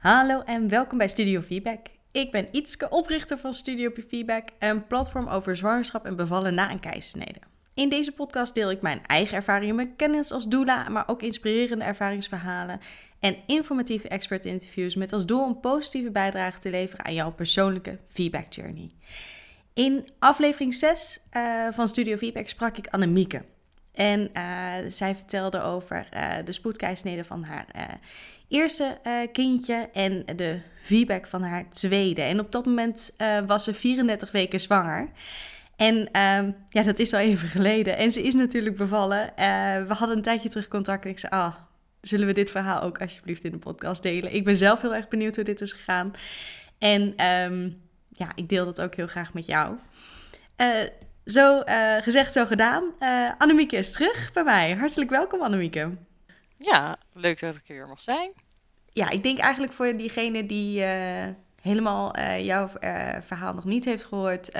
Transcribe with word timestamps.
Hallo 0.00 0.42
en 0.42 0.68
welkom 0.68 0.98
bij 0.98 1.08
Studio 1.08 1.40
Feedback. 1.40 1.86
Ik 2.12 2.30
ben 2.30 2.48
Ietske, 2.50 2.90
oprichter 2.90 3.38
van 3.38 3.54
Studio 3.54 3.90
Feedback, 4.08 4.48
een 4.58 4.86
platform 4.86 5.28
over 5.28 5.56
zwangerschap 5.56 6.04
en 6.04 6.16
bevallen 6.16 6.54
na 6.54 6.70
een 6.70 6.80
keizersnede. 6.80 7.38
In 7.74 7.88
deze 7.88 8.12
podcast 8.12 8.54
deel 8.54 8.70
ik 8.70 8.82
mijn 8.82 9.06
eigen 9.06 9.36
ervaringen 9.36 9.74
met 9.74 9.88
kennis 9.96 10.32
als 10.32 10.46
doula, 10.46 10.88
maar 10.88 11.08
ook 11.08 11.22
inspirerende 11.22 11.84
ervaringsverhalen 11.84 12.80
en 13.18 13.36
informatieve 13.46 14.08
expert 14.08 14.44
interviews 14.44 14.94
met 14.94 15.12
als 15.12 15.26
doel 15.26 15.46
een 15.46 15.60
positieve 15.60 16.10
bijdrage 16.10 16.58
te 16.58 16.70
leveren 16.70 17.04
aan 17.04 17.14
jouw 17.14 17.32
persoonlijke 17.32 17.98
feedback 18.08 18.52
journey. 18.52 18.90
In 19.74 20.08
aflevering 20.18 20.74
6 20.74 21.20
uh, 21.32 21.66
eh, 21.66 21.74
van 21.74 21.88
Studio 21.88 22.16
Feedback 22.16 22.48
sprak 22.48 22.76
ik 22.76 22.86
Annemieke. 22.86 23.44
En 23.94 24.30
uh, 24.34 24.74
zij 24.88 25.14
vertelde 25.14 25.60
over 25.60 26.08
uh, 26.14 26.32
de 26.44 26.52
spoedkeisnede 26.52 27.24
van 27.24 27.44
haar 27.44 27.98
eerste 28.50 28.98
kindje 29.32 29.88
en 29.92 30.22
de 30.36 30.60
feedback 30.82 31.26
van 31.26 31.42
haar 31.42 31.70
tweede. 31.70 32.22
En 32.22 32.40
op 32.40 32.52
dat 32.52 32.66
moment 32.66 33.14
was 33.46 33.64
ze 33.64 33.74
34 33.74 34.30
weken 34.30 34.60
zwanger. 34.60 35.10
En 35.80 35.96
uh, 35.96 36.52
ja, 36.68 36.82
dat 36.82 36.98
is 36.98 37.12
al 37.12 37.20
even 37.20 37.48
geleden. 37.48 37.96
En 37.96 38.12
ze 38.12 38.22
is 38.22 38.34
natuurlijk 38.34 38.76
bevallen. 38.76 39.20
Uh, 39.20 39.34
we 39.86 39.94
hadden 39.94 40.16
een 40.16 40.22
tijdje 40.22 40.48
terug 40.48 40.68
contact 40.68 41.04
en 41.04 41.10
ik 41.10 41.18
zei, 41.18 41.32
ah, 41.32 41.54
zullen 42.00 42.26
we 42.26 42.32
dit 42.32 42.50
verhaal 42.50 42.82
ook 42.82 43.00
alsjeblieft 43.00 43.44
in 43.44 43.50
de 43.50 43.58
podcast 43.58 44.02
delen? 44.02 44.34
Ik 44.34 44.44
ben 44.44 44.56
zelf 44.56 44.80
heel 44.80 44.94
erg 44.94 45.08
benieuwd 45.08 45.34
hoe 45.36 45.44
dit 45.44 45.60
is 45.60 45.72
gegaan. 45.72 46.12
En 46.78 47.26
um, 47.26 47.82
ja, 48.08 48.32
ik 48.34 48.48
deel 48.48 48.64
dat 48.64 48.80
ook 48.80 48.94
heel 48.94 49.06
graag 49.06 49.32
met 49.32 49.46
jou. 49.46 49.76
Zo 51.24 51.62
gezegd, 52.00 52.32
zo 52.32 52.46
gedaan. 52.46 52.84
Annemieke 53.38 53.76
is 53.76 53.92
terug 53.92 54.32
bij 54.32 54.44
mij. 54.44 54.74
Hartelijk 54.74 55.10
welkom, 55.10 55.42
Annemieke. 55.42 55.90
Ja, 56.60 56.98
leuk 57.12 57.40
dat 57.40 57.56
ik 57.56 57.66
hier 57.66 57.86
mag 57.86 58.00
zijn. 58.00 58.32
Ja, 58.92 59.10
ik 59.10 59.22
denk 59.22 59.38
eigenlijk 59.38 59.72
voor 59.72 59.96
diegene 59.96 60.46
die 60.46 60.82
helemaal 61.60 62.18
uh, 62.18 62.44
jouw 62.44 62.70
uh, 62.80 63.16
verhaal 63.20 63.54
nog 63.54 63.64
niet 63.64 63.84
heeft 63.84 64.04
gehoord, 64.04 64.54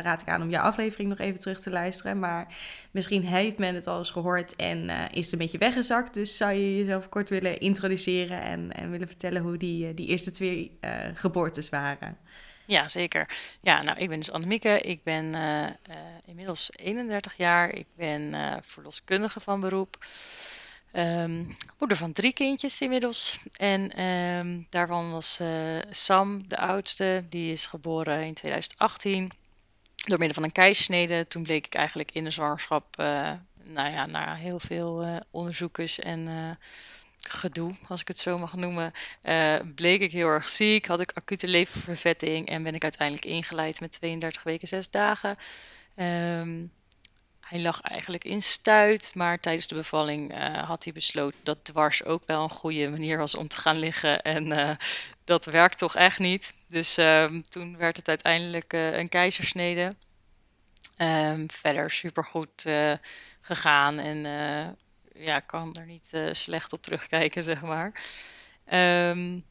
raad 0.00 0.20
ik 0.20 0.28
aan 0.28 0.42
om 0.42 0.50
jouw 0.50 0.62
aflevering 0.62 1.08
nog 1.08 1.18
even 1.18 1.40
terug 1.40 1.60
te 1.60 1.70
luisteren. 1.70 2.18
Maar 2.18 2.54
misschien 2.90 3.22
heeft 3.22 3.58
men 3.58 3.74
het 3.74 3.86
al 3.86 3.98
eens 3.98 4.10
gehoord 4.10 4.56
en 4.56 4.90
is 5.12 5.24
het 5.24 5.32
een 5.32 5.38
beetje 5.38 5.58
weggezakt. 5.58 6.14
Dus 6.14 6.36
zou 6.36 6.52
je 6.52 6.76
jezelf 6.76 7.08
kort 7.08 7.28
willen 7.28 7.60
introduceren 7.60 8.42
en, 8.42 8.72
en 8.72 8.90
willen 8.90 9.08
vertellen 9.08 9.42
hoe 9.42 9.56
die, 9.56 9.94
die 9.94 10.06
eerste 10.06 10.30
twee 10.30 10.78
geboortes 11.14 11.68
waren? 11.68 12.18
Ja, 12.66 12.88
zeker. 12.88 13.28
Ja, 13.60 13.82
nou, 13.82 13.98
ik 13.98 14.08
ben 14.08 14.18
dus 14.18 14.30
Annemieke. 14.30 14.80
Ik 14.80 15.02
ben 15.02 15.34
inmiddels 16.24 16.70
31 16.76 17.36
jaar. 17.36 17.70
Ik 17.70 17.86
ben 17.96 18.34
verloskundige 18.62 19.40
van 19.40 19.60
beroep. 19.60 19.98
Um, 20.96 21.56
moeder 21.78 21.96
van 21.96 22.12
drie 22.12 22.32
kindjes 22.32 22.80
inmiddels. 22.80 23.38
En 23.56 24.02
um, 24.02 24.66
daarvan 24.70 25.10
was 25.10 25.38
uh, 25.40 25.78
Sam 25.90 26.48
de 26.48 26.56
oudste. 26.56 27.24
Die 27.28 27.52
is 27.52 27.66
geboren 27.66 28.22
in 28.22 28.34
2018 28.34 29.30
door 29.94 30.18
middel 30.18 30.34
van 30.34 30.42
een 30.42 30.52
keissnede. 30.52 31.26
Toen 31.26 31.42
bleek 31.42 31.66
ik 31.66 31.74
eigenlijk 31.74 32.10
in 32.12 32.24
de 32.24 32.30
zwangerschap, 32.30 33.00
uh, 33.00 33.32
nou 33.62 33.90
ja, 33.90 34.06
na 34.06 34.34
heel 34.34 34.58
veel 34.58 35.04
uh, 35.04 35.16
onderzoekers 35.30 35.98
en 35.98 36.58
gedoe, 37.20 37.74
als 37.88 38.00
ik 38.00 38.08
het 38.08 38.18
zo 38.18 38.38
mag 38.38 38.54
noemen, 38.54 38.92
bleek 39.74 40.00
ik 40.00 40.12
heel 40.12 40.28
erg 40.28 40.48
ziek. 40.48 40.86
Had 40.86 41.00
ik 41.00 41.12
acute 41.14 41.48
leververvetting 41.48 42.48
en 42.48 42.62
ben 42.62 42.74
ik 42.74 42.82
uiteindelijk 42.82 43.26
ingeleid 43.26 43.80
met 43.80 43.92
32 43.92 44.42
weken 44.42 44.68
6 44.68 44.90
dagen. 44.90 45.36
Um, 45.96 46.72
hij 47.48 47.60
lag 47.60 47.80
eigenlijk 47.80 48.24
in 48.24 48.42
stuit, 48.42 49.10
maar 49.14 49.38
tijdens 49.38 49.66
de 49.66 49.74
bevalling 49.74 50.34
uh, 50.34 50.68
had 50.68 50.84
hij 50.84 50.92
besloten 50.92 51.38
dat 51.42 51.64
dwars 51.64 52.04
ook 52.04 52.26
wel 52.26 52.42
een 52.42 52.50
goede 52.50 52.88
manier 52.88 53.18
was 53.18 53.34
om 53.34 53.48
te 53.48 53.56
gaan 53.56 53.78
liggen. 53.78 54.22
En 54.22 54.46
uh, 54.46 54.70
dat 55.24 55.44
werkt 55.44 55.78
toch 55.78 55.94
echt 55.94 56.18
niet. 56.18 56.54
Dus 56.68 56.96
um, 56.96 57.48
toen 57.48 57.76
werd 57.76 57.96
het 57.96 58.08
uiteindelijk 58.08 58.72
uh, 58.72 58.96
een 58.96 59.08
keizersnede. 59.08 59.92
Um, 60.98 61.50
verder 61.50 61.90
supergoed 61.90 62.64
gegaan 63.40 63.98
en 63.98 64.18
ja, 65.14 65.40
kan 65.40 65.74
er 65.74 65.86
niet 65.86 66.12
slecht 66.32 66.72
op 66.72 66.82
terugkijken, 66.82 67.42
zeg 67.42 67.62
maar. 67.62 67.86
Um, 68.72 69.44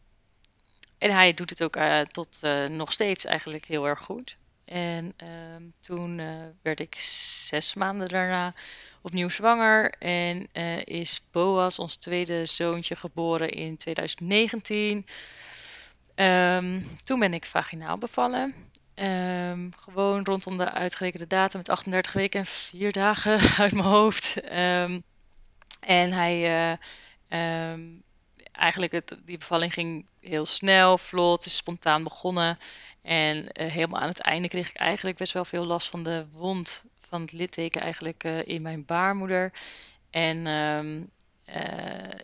en 0.98 1.12
hij 1.12 1.34
doet 1.34 1.50
het 1.50 1.64
ook 1.64 1.78
tot 2.08 2.42
nog 2.68 2.92
steeds 2.92 3.25
eigenlijk 3.25 3.66
heel 3.66 3.88
erg 3.88 4.00
goed. 4.00 4.38
En 4.66 5.14
ehm, 5.18 5.64
toen 5.81 6.20
uh, 6.20 6.31
werd 6.62 6.80
ik 6.80 6.96
zes 6.96 7.74
maanden 7.74 8.08
daarna 8.08 8.53
opnieuw 9.02 9.30
zwanger. 9.30 9.94
En 10.00 10.48
uh, 10.53 10.78
is 10.86 11.22
Boas, 11.31 11.80
ons 11.80 11.96
tweede 11.96 12.46
zoontje, 12.46 12.96
geboren 12.96 13.50
in 13.50 13.78
2019. 13.78 14.98
Um, 14.98 15.06
ehm, 16.16 16.81
toen 17.04 17.20
ben 17.20 17.34
ik 17.34 17.46
vaginaal 17.46 17.98
bevallen. 17.98 18.54
Um, 18.96 19.74
gewoon 19.75 20.24
rondom 20.24 20.58
de 20.58 20.72
uitgerekende 20.72 21.28
datum 21.28 21.58
met 21.58 21.70
38 21.70 22.14
weken 22.14 22.40
en 22.40 22.46
4 22.46 22.92
dagen 22.92 23.40
uit 23.64 23.72
mijn 23.72 23.86
hoofd. 23.86 24.42
en 25.80 26.12
hij. 26.12 26.78
Uh, 27.30 27.74
eigenlijk, 28.58 28.92
het, 28.92 29.18
die 29.26 29.38
bevalling 29.38 29.74
ging 29.74 30.06
heel 30.20 30.46
snel, 30.46 30.98
vlot, 30.98 31.46
is 31.46 31.56
spontaan 31.56 32.04
begonnen. 32.04 32.58
En 33.02 33.38
uh, 33.38 33.72
helemaal 33.72 34.02
aan 34.02 34.08
het 34.08 34.20
einde 34.20 34.48
kreeg 34.48 34.70
ik 34.70 34.76
eigenlijk 34.76 35.18
best 35.18 35.34
wel 35.34 35.46
veel 35.46 35.66
last 35.66 35.90
van 35.90 36.04
de 36.04 36.26
wond 36.32 36.84
van 37.00 37.22
het 37.22 37.32
litteken 37.32 37.82
eigenlijk 37.82 38.24
uh, 38.24 38.48
in 38.48 38.62
mijn 38.62 38.86
baarmoeder. 38.86 39.52
En 40.10 40.48
um, 40.48 41.10
uh, 41.50 41.56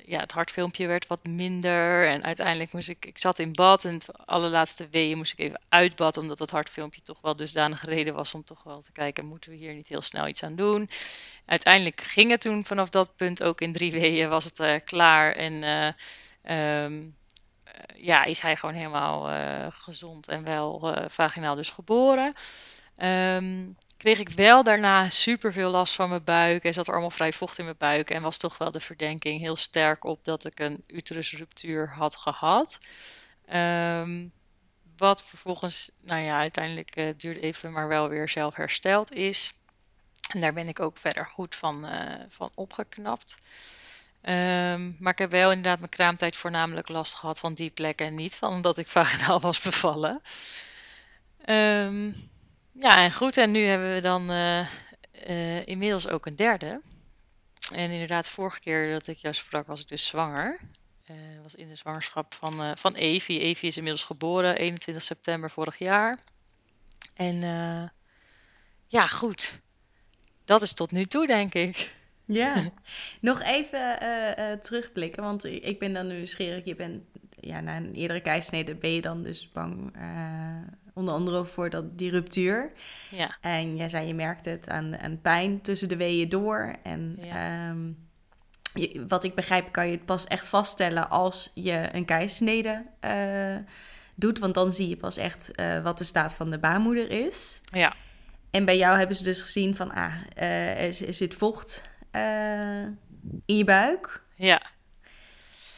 ja, 0.05 0.19
het 0.19 0.31
hartfilmpje 0.31 0.87
werd 0.87 1.07
wat 1.07 1.25
minder. 1.25 2.07
En 2.07 2.23
uiteindelijk 2.23 2.73
moest 2.73 2.89
ik, 2.89 3.05
ik 3.05 3.17
zat 3.17 3.39
in 3.39 3.51
bad 3.51 3.85
en 3.85 3.93
het 3.93 4.27
allerlaatste 4.27 4.87
weeën 4.89 5.17
moest 5.17 5.31
ik 5.31 5.39
even 5.39 5.61
uit 5.69 5.95
bad. 5.95 6.17
Omdat 6.17 6.39
het 6.39 6.51
hartfilmpje 6.51 7.01
toch 7.01 7.21
wel 7.21 7.35
dusdanig 7.35 7.85
reden 7.85 8.13
was 8.13 8.33
om 8.33 8.43
toch 8.43 8.63
wel 8.63 8.81
te 8.81 8.91
kijken, 8.91 9.25
moeten 9.25 9.51
we 9.51 9.57
hier 9.57 9.73
niet 9.73 9.87
heel 9.87 10.01
snel 10.01 10.27
iets 10.27 10.43
aan 10.43 10.55
doen. 10.55 10.89
Uiteindelijk 11.45 12.01
ging 12.01 12.29
het 12.29 12.41
toen 12.41 12.63
vanaf 12.63 12.89
dat 12.89 13.15
punt 13.15 13.43
ook 13.43 13.61
in 13.61 13.73
drie 13.73 13.91
weeën 14.01 14.29
was 14.29 14.43
het 14.43 14.83
klaar. 14.83 15.35
En 15.35 15.63
eh, 16.41 16.88
ja, 17.95 18.23
is 18.23 18.39
hij 18.39 18.55
gewoon 18.55 18.75
helemaal 18.75 19.29
gezond 19.71 20.27
en 20.27 20.43
wel 20.43 20.95
vaginaal 21.07 21.55
dus 21.55 21.69
geboren. 21.69 22.33
Um, 22.97 23.77
kreeg 24.01 24.19
ik 24.19 24.29
wel 24.29 24.63
daarna 24.63 25.09
super 25.09 25.53
veel 25.53 25.69
last 25.69 25.94
van 25.94 26.09
mijn 26.09 26.23
buik 26.23 26.63
en 26.63 26.73
zat 26.73 26.88
er 26.88 26.94
allemaal 26.94 27.09
vrij 27.09 27.34
vocht 27.34 27.57
in 27.57 27.66
mijn 27.66 27.78
buik 27.78 28.09
en 28.09 28.22
was 28.22 28.38
toch 28.38 28.57
wel 28.57 28.72
de 28.72 28.79
verdenking 28.79 29.39
heel 29.39 29.56
sterk 29.56 30.03
op 30.03 30.23
dat 30.23 30.45
ik 30.45 30.59
een 30.59 30.84
uterusruptuur 30.88 31.89
had 31.89 32.16
gehad. 32.16 32.79
Um, 33.53 34.31
wat 34.97 35.23
vervolgens, 35.23 35.91
nou 36.00 36.22
ja, 36.22 36.38
uiteindelijk 36.38 36.97
uh, 36.97 37.13
duurde 37.17 37.39
even, 37.39 37.72
maar 37.72 37.88
wel 37.88 38.09
weer 38.09 38.29
zelf 38.29 38.56
hersteld 38.56 39.12
is. 39.12 39.53
En 40.33 40.41
daar 40.41 40.53
ben 40.53 40.68
ik 40.68 40.79
ook 40.79 40.97
verder 40.97 41.25
goed 41.25 41.56
van, 41.56 41.85
uh, 41.85 42.13
van 42.29 42.51
opgeknapt. 42.56 43.38
Um, 44.22 44.95
maar 45.00 45.13
ik 45.13 45.18
heb 45.18 45.31
wel 45.31 45.50
inderdaad 45.50 45.79
mijn 45.79 45.91
kraamtijd 45.91 46.35
voornamelijk 46.35 46.89
last 46.89 47.13
gehad 47.13 47.39
van 47.39 47.53
die 47.53 47.69
plekken 47.69 48.06
en 48.06 48.16
niet 48.16 48.35
van 48.35 48.50
omdat 48.50 48.78
ik 48.78 48.88
vaginaal 48.88 49.39
was 49.39 49.62
bevallen. 49.62 50.22
Um, 51.45 52.31
ja, 52.71 53.03
en 53.03 53.13
goed, 53.13 53.37
en 53.37 53.51
nu 53.51 53.65
hebben 53.65 53.93
we 53.93 54.01
dan 54.01 54.31
uh, 54.31 54.67
uh, 55.27 55.67
inmiddels 55.67 56.07
ook 56.07 56.25
een 56.25 56.35
derde. 56.35 56.81
En 57.73 57.91
inderdaad, 57.91 58.27
vorige 58.27 58.59
keer 58.59 58.93
dat 58.93 59.07
ik 59.07 59.17
jou 59.17 59.33
sprak, 59.33 59.67
was 59.67 59.81
ik 59.81 59.87
dus 59.87 60.07
zwanger. 60.07 60.59
Uh, 61.11 61.17
was 61.41 61.55
in 61.55 61.67
de 61.67 61.75
zwangerschap 61.75 62.33
van, 62.33 62.77
van 62.77 62.93
Evie. 62.93 63.39
Evie 63.39 63.69
is 63.69 63.77
inmiddels 63.77 64.05
geboren, 64.05 64.55
21 64.55 65.03
september 65.03 65.49
vorig 65.49 65.77
jaar. 65.77 66.19
En 67.13 67.41
ja, 68.88 69.07
goed. 69.07 69.59
Dat 70.45 70.61
is 70.61 70.73
tot 70.73 70.91
nu 70.91 71.05
toe, 71.05 71.27
denk 71.27 71.53
ik. 71.53 71.93
Ja, 72.25 72.71
nog 73.21 73.41
even 73.41 73.97
terugblikken, 74.61 75.23
want 75.23 75.43
ik 75.43 75.79
ben 75.79 75.93
dan 75.93 76.07
nu 76.07 76.15
nieuwsgierig. 76.15 76.65
Je 76.65 76.75
bent, 76.75 77.03
ja, 77.39 77.59
na 77.59 77.77
een 77.77 77.93
eerdere 77.93 78.21
keisnede 78.21 78.75
ben 78.75 78.91
je 78.93 79.01
dan 79.01 79.24
dus 79.24 79.51
bang, 79.51 79.94
onder 80.93 81.13
andere 81.13 81.45
voor 81.45 81.69
dat, 81.69 81.97
die 81.97 82.11
ruptuur. 82.11 82.71
Ja. 83.09 83.38
En 83.41 83.75
jij 83.75 83.89
zei, 83.89 84.07
je 84.07 84.13
merkt 84.13 84.45
het 84.45 84.69
aan, 84.69 84.97
aan 84.97 85.21
pijn 85.21 85.61
tussen 85.61 85.89
de 85.89 85.97
weeën 85.97 86.29
door. 86.29 86.75
En 86.83 87.17
ja. 87.21 87.69
um, 87.69 88.09
je, 88.73 89.05
wat 89.07 89.23
ik 89.23 89.35
begrijp, 89.35 89.71
kan 89.71 89.85
je 89.85 89.91
het 89.91 90.05
pas 90.05 90.25
echt 90.25 90.45
vaststellen 90.45 91.09
als 91.09 91.51
je 91.53 91.89
een 91.91 92.05
keisnede 92.05 92.83
doet. 94.15 94.39
Want 94.39 94.53
dan 94.53 94.71
zie 94.71 94.89
je 94.89 94.97
pas 94.97 95.17
echt 95.17 95.51
wat 95.83 95.97
de 95.97 96.03
staat 96.03 96.33
van 96.33 96.51
de 96.51 96.59
baarmoeder 96.59 97.09
is. 97.25 97.61
Ja. 97.63 97.95
En 98.51 98.65
bij 98.65 98.77
jou 98.77 98.97
hebben 98.97 99.15
ze 99.15 99.23
dus 99.23 99.41
gezien 99.41 99.75
van, 99.75 99.91
ah, 99.91 100.13
er, 100.33 100.77
er 101.07 101.13
zit 101.13 101.35
vocht 101.35 101.89
uh, 102.11 102.81
in 103.45 103.57
je 103.57 103.63
buik. 103.63 104.23
Ja. 104.35 104.61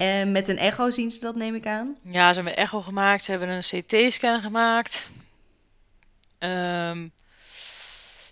En 0.04 0.32
met 0.32 0.48
een 0.48 0.58
echo 0.58 0.92
zien 0.92 1.12
ze 1.12 1.20
dat, 1.20 1.36
neem 1.36 1.56
ik 1.56 1.68
aan. 1.68 1.98
Ja, 2.04 2.34
ze 2.34 2.42
hebben 2.42 2.58
echo 2.58 2.82
gemaakt. 2.82 3.24
Ze 3.24 3.32
hebben 3.32 3.50
een 3.50 3.62
CT-scan 3.62 4.42
gemaakt. 4.42 5.10
Um, 6.40 7.12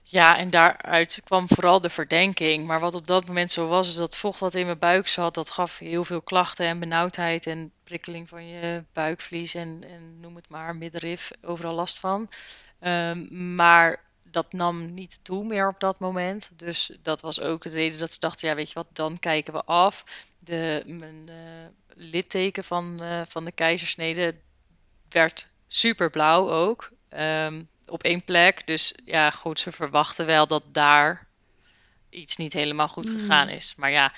Ja, 0.04 0.38
en 0.38 0.50
daaruit 0.50 1.22
kwam 1.24 1.48
vooral 1.48 1.82
de 1.82 1.90
verdenking. 1.90 2.68
Maar 2.68 2.80
wat 2.80 2.96
op 2.96 3.08
dat 3.08 3.28
moment 3.28 3.52
zo 3.52 3.68
was, 3.68 3.88
is 3.88 3.96
dat 3.96 4.18
vocht 4.18 4.40
wat 4.40 4.56
in 4.56 4.66
mijn 4.66 4.80
buik 4.80 5.08
zat, 5.08 5.34
dat 5.34 5.52
gaf 5.52 5.80
heel 5.80 6.04
veel 6.04 6.22
klachten 6.22 6.66
en 6.66 6.80
benauwdheid 6.80 7.48
en 7.48 7.72
prikkeling 7.84 8.30
van 8.30 8.48
je 8.48 8.84
buikvlies 8.94 9.54
en, 9.54 9.84
en 9.84 10.20
noem 10.20 10.36
het 10.36 10.50
maar, 10.50 10.76
middenrif, 10.76 11.32
overal 11.42 11.74
last 11.74 12.00
van. 12.00 12.30
Ehm, 12.80 13.56
maar 13.56 14.04
dat 14.32 14.54
nam 14.54 14.94
niet 14.94 15.20
toe 15.24 15.44
meer 15.44 15.68
op 15.68 15.80
dat 15.80 16.00
moment. 16.00 16.50
Dus 16.56 16.92
dat 17.02 17.22
was 17.22 17.42
ook 17.42 17.64
de 17.64 17.70
reden 17.70 18.00
dat 18.00 18.12
ze 18.12 18.20
dachten, 18.20 18.50
ja 18.50 18.56
weet 18.56 18.68
je 18.68 18.74
wat, 18.74 18.88
dan 18.94 19.20
kijken 19.20 19.54
we 19.54 19.64
af. 19.64 20.06
De, 20.40 20.84
mijn 20.86 21.30
uh, 21.30 21.36
litteken 21.96 22.64
van, 22.64 22.98
uh, 23.02 23.22
van 23.28 23.46
de 23.46 23.52
keizersnede 23.52 24.36
werd 25.10 25.48
super 25.68 26.10
blauw 26.10 26.50
ook. 26.50 26.92
Um, 27.18 27.70
op 27.92 28.04
één 28.04 28.24
plek. 28.24 28.68
Dus 28.68 28.94
ja, 29.06 29.32
goed, 29.32 29.60
ze 29.60 29.72
verwachten 29.72 30.26
wel 30.26 30.48
dat 30.48 30.64
daar 30.74 31.28
iets 32.10 32.36
niet 32.36 32.54
helemaal 32.54 32.88
goed 32.88 33.08
hmm. 33.08 33.20
gegaan 33.20 33.50
is. 33.50 33.74
Maar 33.78 33.92
ja, 33.92 34.14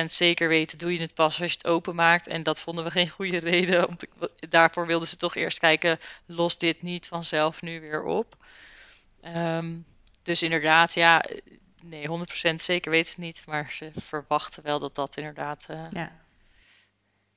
100% 0.00 0.04
zeker 0.04 0.48
weten 0.48 0.78
doe 0.78 0.92
je 0.92 1.00
het 1.00 1.14
pas 1.14 1.40
als 1.40 1.50
je 1.50 1.58
het 1.58 1.66
openmaakt. 1.66 2.26
En 2.26 2.42
dat 2.42 2.60
vonden 2.60 2.84
we 2.84 2.90
geen 2.90 3.08
goede 3.08 3.38
reden. 3.50 3.88
Om 3.88 3.96
daarvoor 4.48 4.86
wilden 4.86 5.08
ze 5.08 5.16
toch 5.16 5.34
eerst 5.34 5.58
kijken, 5.58 5.98
los 6.26 6.58
dit 6.58 6.82
niet 6.82 7.06
vanzelf 7.06 7.62
nu 7.62 7.80
weer 7.80 8.02
op. 8.02 8.36
Ehm, 9.22 9.78
dus 10.22 10.42
inderdaad, 10.42 10.94
ja, 10.94 11.24
nee, 11.82 12.06
100% 12.06 12.62
zeker 12.62 12.90
weten 12.90 13.12
ze 13.12 13.20
niet. 13.20 13.42
Maar 13.46 13.72
ze 13.72 13.90
verwachten 13.94 14.62
wel 14.62 14.78
dat 14.78 14.94
dat 14.94 15.16
inderdaad 15.16 15.66
uh, 15.70 15.86
ja. 15.90 16.12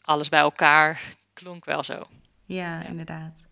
alles 0.02 0.30
bij 0.30 0.40
elkaar 0.40 1.02
klonk 1.34 1.66
wel 1.66 1.84
zo. 1.84 1.94
Ja, 2.46 2.80
ja, 2.82 2.88
inderdaad. 2.88 3.46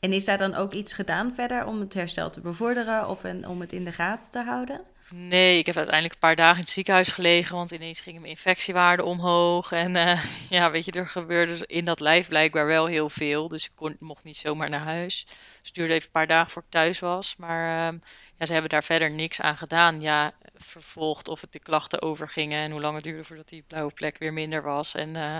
En 0.00 0.12
is 0.12 0.24
daar 0.24 0.38
dan 0.38 0.54
ook 0.54 0.72
iets 0.72 0.92
gedaan 0.92 1.34
verder 1.34 1.66
om 1.66 1.80
het 1.80 1.94
herstel 1.94 2.30
te 2.30 2.40
bevorderen 2.40 3.08
of 3.08 3.24
om 3.24 3.60
het 3.60 3.72
in 3.72 3.84
de 3.84 3.92
gaten 3.92 4.30
te 4.30 4.42
houden? 4.42 4.80
Nee, 5.12 5.58
ik 5.58 5.66
heb 5.66 5.76
uiteindelijk 5.76 6.14
een 6.14 6.20
paar 6.20 6.36
dagen 6.36 6.56
in 6.56 6.62
het 6.62 6.70
ziekenhuis 6.70 7.12
gelegen, 7.12 7.56
want 7.56 7.70
ineens 7.70 8.00
gingen 8.00 8.20
mijn 8.20 8.32
infectiewaarden 8.32 9.06
omhoog. 9.06 9.72
En 9.72 9.94
uh, 9.94 10.24
ja, 10.50 10.70
weet 10.70 10.84
je, 10.84 10.92
er 10.92 11.06
gebeurde 11.06 11.66
in 11.66 11.84
dat 11.84 12.00
lijf 12.00 12.28
blijkbaar 12.28 12.66
wel 12.66 12.86
heel 12.86 13.08
veel. 13.10 13.48
Dus 13.48 13.64
ik 13.64 13.70
kon, 13.74 13.96
mocht 13.98 14.24
niet 14.24 14.36
zomaar 14.36 14.70
naar 14.70 14.84
huis. 14.84 15.24
Dus 15.26 15.36
het 15.62 15.74
duurde 15.74 15.92
even 15.92 16.04
een 16.04 16.12
paar 16.12 16.26
dagen 16.26 16.50
voor 16.50 16.62
ik 16.62 16.70
thuis 16.70 16.98
was. 16.98 17.36
Maar 17.36 17.92
uh, 17.92 17.98
ja, 18.38 18.46
ze 18.46 18.52
hebben 18.52 18.70
daar 18.70 18.84
verder 18.84 19.10
niks 19.10 19.40
aan 19.40 19.56
gedaan. 19.56 20.00
Ja, 20.00 20.32
vervolgd 20.54 21.28
of 21.28 21.40
het 21.40 21.52
de 21.52 21.58
klachten 21.58 22.02
overgingen 22.02 22.64
en 22.64 22.70
hoe 22.70 22.80
lang 22.80 22.94
het 22.94 23.04
duurde 23.04 23.24
voordat 23.24 23.48
die 23.48 23.64
blauwe 23.66 23.92
plek 23.92 24.18
weer 24.18 24.32
minder 24.32 24.62
was. 24.62 24.94
En 24.94 25.14
uh, 25.14 25.38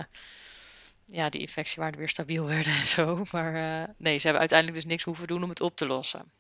ja, 1.05 1.29
die 1.29 1.41
infectiewaarden 1.41 1.99
weer 1.99 2.09
stabiel 2.09 2.47
werden 2.55 2.73
en 2.73 2.87
zo. 2.87 3.25
Maar 3.31 3.55
uh, 3.55 3.89
nee, 3.97 4.17
ze 4.17 4.23
hebben 4.23 4.41
uiteindelijk 4.41 4.81
dus 4.81 4.91
niks 4.91 5.05
hoeven 5.05 5.27
doen 5.27 5.43
om 5.43 5.49
het 5.49 5.61
op 5.61 5.77
te 5.77 5.87
lossen. 5.87 6.33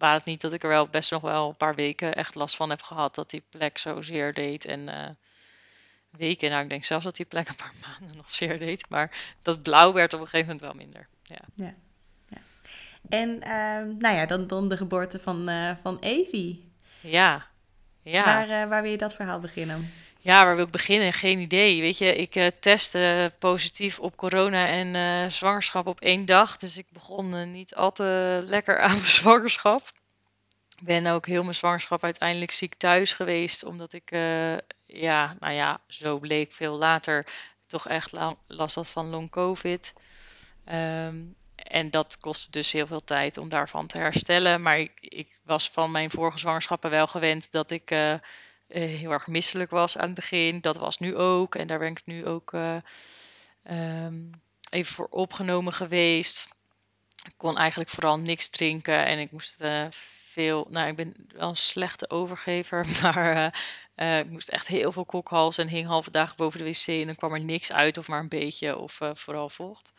Waar 0.00 0.14
het 0.14 0.24
niet 0.24 0.40
dat 0.40 0.52
ik 0.52 0.62
er 0.62 0.68
wel 0.68 0.88
best 0.88 1.10
nog 1.10 1.22
wel 1.22 1.48
een 1.48 1.56
paar 1.56 1.74
weken 1.74 2.14
echt 2.14 2.34
last 2.34 2.56
van 2.56 2.70
heb 2.70 2.82
gehad 2.82 3.14
dat 3.14 3.30
die 3.30 3.42
plek 3.50 3.78
zo 3.78 4.02
zeer 4.02 4.34
deed. 4.34 4.64
En 4.64 4.88
uh, 4.88 5.08
weken, 6.10 6.50
nou 6.50 6.62
ik 6.62 6.68
denk 6.68 6.84
zelfs 6.84 7.04
dat 7.04 7.16
die 7.16 7.26
plek 7.26 7.48
een 7.48 7.56
paar 7.56 7.74
maanden 7.86 8.16
nog 8.16 8.30
zeer 8.30 8.58
deed. 8.58 8.88
Maar 8.88 9.34
dat 9.42 9.62
blauw 9.62 9.92
werd 9.92 10.14
op 10.14 10.20
een 10.20 10.26
gegeven 10.26 10.46
moment 10.46 10.64
wel 10.64 10.84
minder. 10.84 11.08
Ja. 11.22 11.40
ja, 11.54 11.74
ja. 12.28 12.38
En 13.08 13.28
uh, 13.28 13.98
nou 13.98 14.14
ja, 14.14 14.26
dan, 14.26 14.46
dan 14.46 14.68
de 14.68 14.76
geboorte 14.76 15.18
van, 15.18 15.48
uh, 15.50 15.76
van 15.76 15.98
Evie. 15.98 16.72
Ja. 17.00 17.46
ja. 18.02 18.24
Waar, 18.24 18.68
waar 18.68 18.82
wil 18.82 18.90
je 18.90 18.98
dat 18.98 19.14
verhaal 19.14 19.40
beginnen? 19.40 19.90
Ja, 20.22 20.44
waar 20.44 20.56
wil 20.56 20.64
ik 20.64 20.70
beginnen? 20.70 21.12
Geen 21.12 21.38
idee. 21.38 21.80
Weet 21.80 21.98
je, 21.98 22.16
ik 22.16 22.34
uh, 22.34 22.46
testte 22.60 23.32
positief 23.38 23.98
op 23.98 24.16
corona 24.16 24.66
en 24.66 24.94
uh, 24.94 25.30
zwangerschap 25.30 25.86
op 25.86 26.00
één 26.00 26.24
dag. 26.24 26.56
Dus 26.56 26.78
ik 26.78 26.86
begon 26.90 27.34
uh, 27.34 27.46
niet 27.46 27.74
al 27.74 27.92
te 27.92 28.40
lekker 28.44 28.78
aan 28.78 28.96
mijn 28.96 29.06
zwangerschap. 29.06 29.82
Ik 30.78 30.86
ben 30.86 31.06
ook 31.06 31.26
heel 31.26 31.42
mijn 31.42 31.54
zwangerschap 31.54 32.04
uiteindelijk 32.04 32.50
ziek 32.50 32.74
thuis 32.74 33.12
geweest. 33.12 33.64
Omdat 33.64 33.92
ik, 33.92 34.10
ja, 34.86 35.36
nou 35.40 35.54
ja, 35.54 35.80
zo 35.86 36.18
bleek 36.18 36.52
veel 36.52 36.76
later, 36.76 37.26
toch 37.66 37.88
echt 37.88 38.12
last 38.46 38.74
had 38.74 38.90
van 38.90 39.06
long 39.06 39.30
covid. 39.30 39.92
Um, 40.72 41.34
en 41.54 41.90
dat 41.90 42.18
kostte 42.18 42.50
dus 42.50 42.72
heel 42.72 42.86
veel 42.86 43.04
tijd 43.04 43.38
om 43.38 43.48
daarvan 43.48 43.86
te 43.86 43.98
herstellen. 43.98 44.62
Maar 44.62 44.78
ik, 44.78 44.92
ik 45.00 45.40
was 45.44 45.70
van 45.70 45.90
mijn 45.90 46.10
vorige 46.10 46.38
zwangerschappen 46.38 46.90
wel 46.90 47.06
gewend 47.06 47.52
dat 47.52 47.70
ik 47.70 47.90
heel 48.78 49.10
erg 49.10 49.26
misselijk 49.26 49.70
was 49.70 49.98
aan 49.98 50.06
het 50.06 50.14
begin. 50.14 50.60
Dat 50.60 50.76
was 50.76 50.98
nu 50.98 51.16
ook. 51.16 51.54
En 51.54 51.66
daar 51.66 51.78
ben 51.78 51.90
ik 51.90 52.02
nu 52.04 52.26
ook 52.26 52.52
uh, 52.52 52.76
um, 54.04 54.30
even 54.70 54.94
voor 54.94 55.06
opgenomen 55.06 55.72
geweest. 55.72 56.48
Ik 57.24 57.34
kon 57.36 57.56
eigenlijk 57.56 57.90
vooral 57.90 58.18
niks 58.18 58.48
drinken 58.48 59.06
en 59.06 59.18
ik 59.18 59.30
moest 59.30 59.62
uh, 59.62 59.86
veel. 59.90 60.66
Nou, 60.70 60.88
ik 60.88 60.96
ben 60.96 61.14
wel 61.28 61.48
een 61.48 61.56
slechte 61.56 62.10
overgever, 62.10 62.86
maar 63.02 63.60
ik 63.94 64.30
moest 64.30 64.48
echt 64.48 64.66
heel 64.66 64.92
veel 64.92 65.04
kokhals 65.04 65.58
en 65.58 65.68
hing 65.68 65.86
halve 65.86 66.10
dagen 66.10 66.36
boven 66.36 66.58
de 66.58 66.64
wc 66.64 66.86
en 66.86 67.02
dan 67.02 67.14
kwam 67.14 67.32
er 67.32 67.44
niks 67.44 67.72
uit 67.72 67.98
of 67.98 68.08
maar 68.08 68.20
een 68.20 68.28
beetje 68.28 68.76
of 68.76 69.00
vooral 69.14 69.48
vocht. 69.48 69.92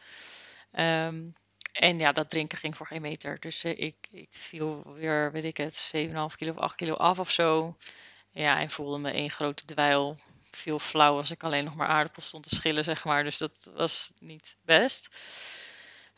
Um, 0.74 1.36
en 1.72 2.00
ja, 2.00 2.12
dat 2.12 2.30
drinken 2.30 2.58
ging 2.58 2.76
voor 2.78 2.88
geen 2.88 3.02
meter. 3.02 3.40
Dus 3.40 3.64
ik, 3.64 3.96
ik 4.12 4.28
viel 4.30 4.94
weer, 4.94 5.32
weet 5.32 5.46
ik 5.46 5.58
het, 5.58 5.94
7,5 5.96 6.02
kilo 6.36 6.52
of 6.52 6.58
8 6.58 6.76
kilo 6.76 6.94
af 6.94 7.20
of 7.20 7.32
zo. 7.32 7.76
Ja, 8.32 8.60
en 8.60 8.72
voelde 8.72 8.98
me 8.98 9.12
één 9.12 9.30
grote 9.30 9.66
dweil. 9.66 10.18
Veel 10.52 10.80
flauw 10.80 11.16
als 11.16 11.32
ik 11.32 11.44
alleen 11.44 11.64
nog 11.64 11.76
maar 11.76 11.88
aardappels 11.88 12.26
stond 12.26 12.50
te 12.50 12.56
schillen, 12.56 12.84
zeg 12.84 13.04
maar. 13.04 13.24
Dus 13.24 13.38
dat 13.38 13.72
was 13.74 14.12
niet 14.20 14.56
best. 14.62 15.16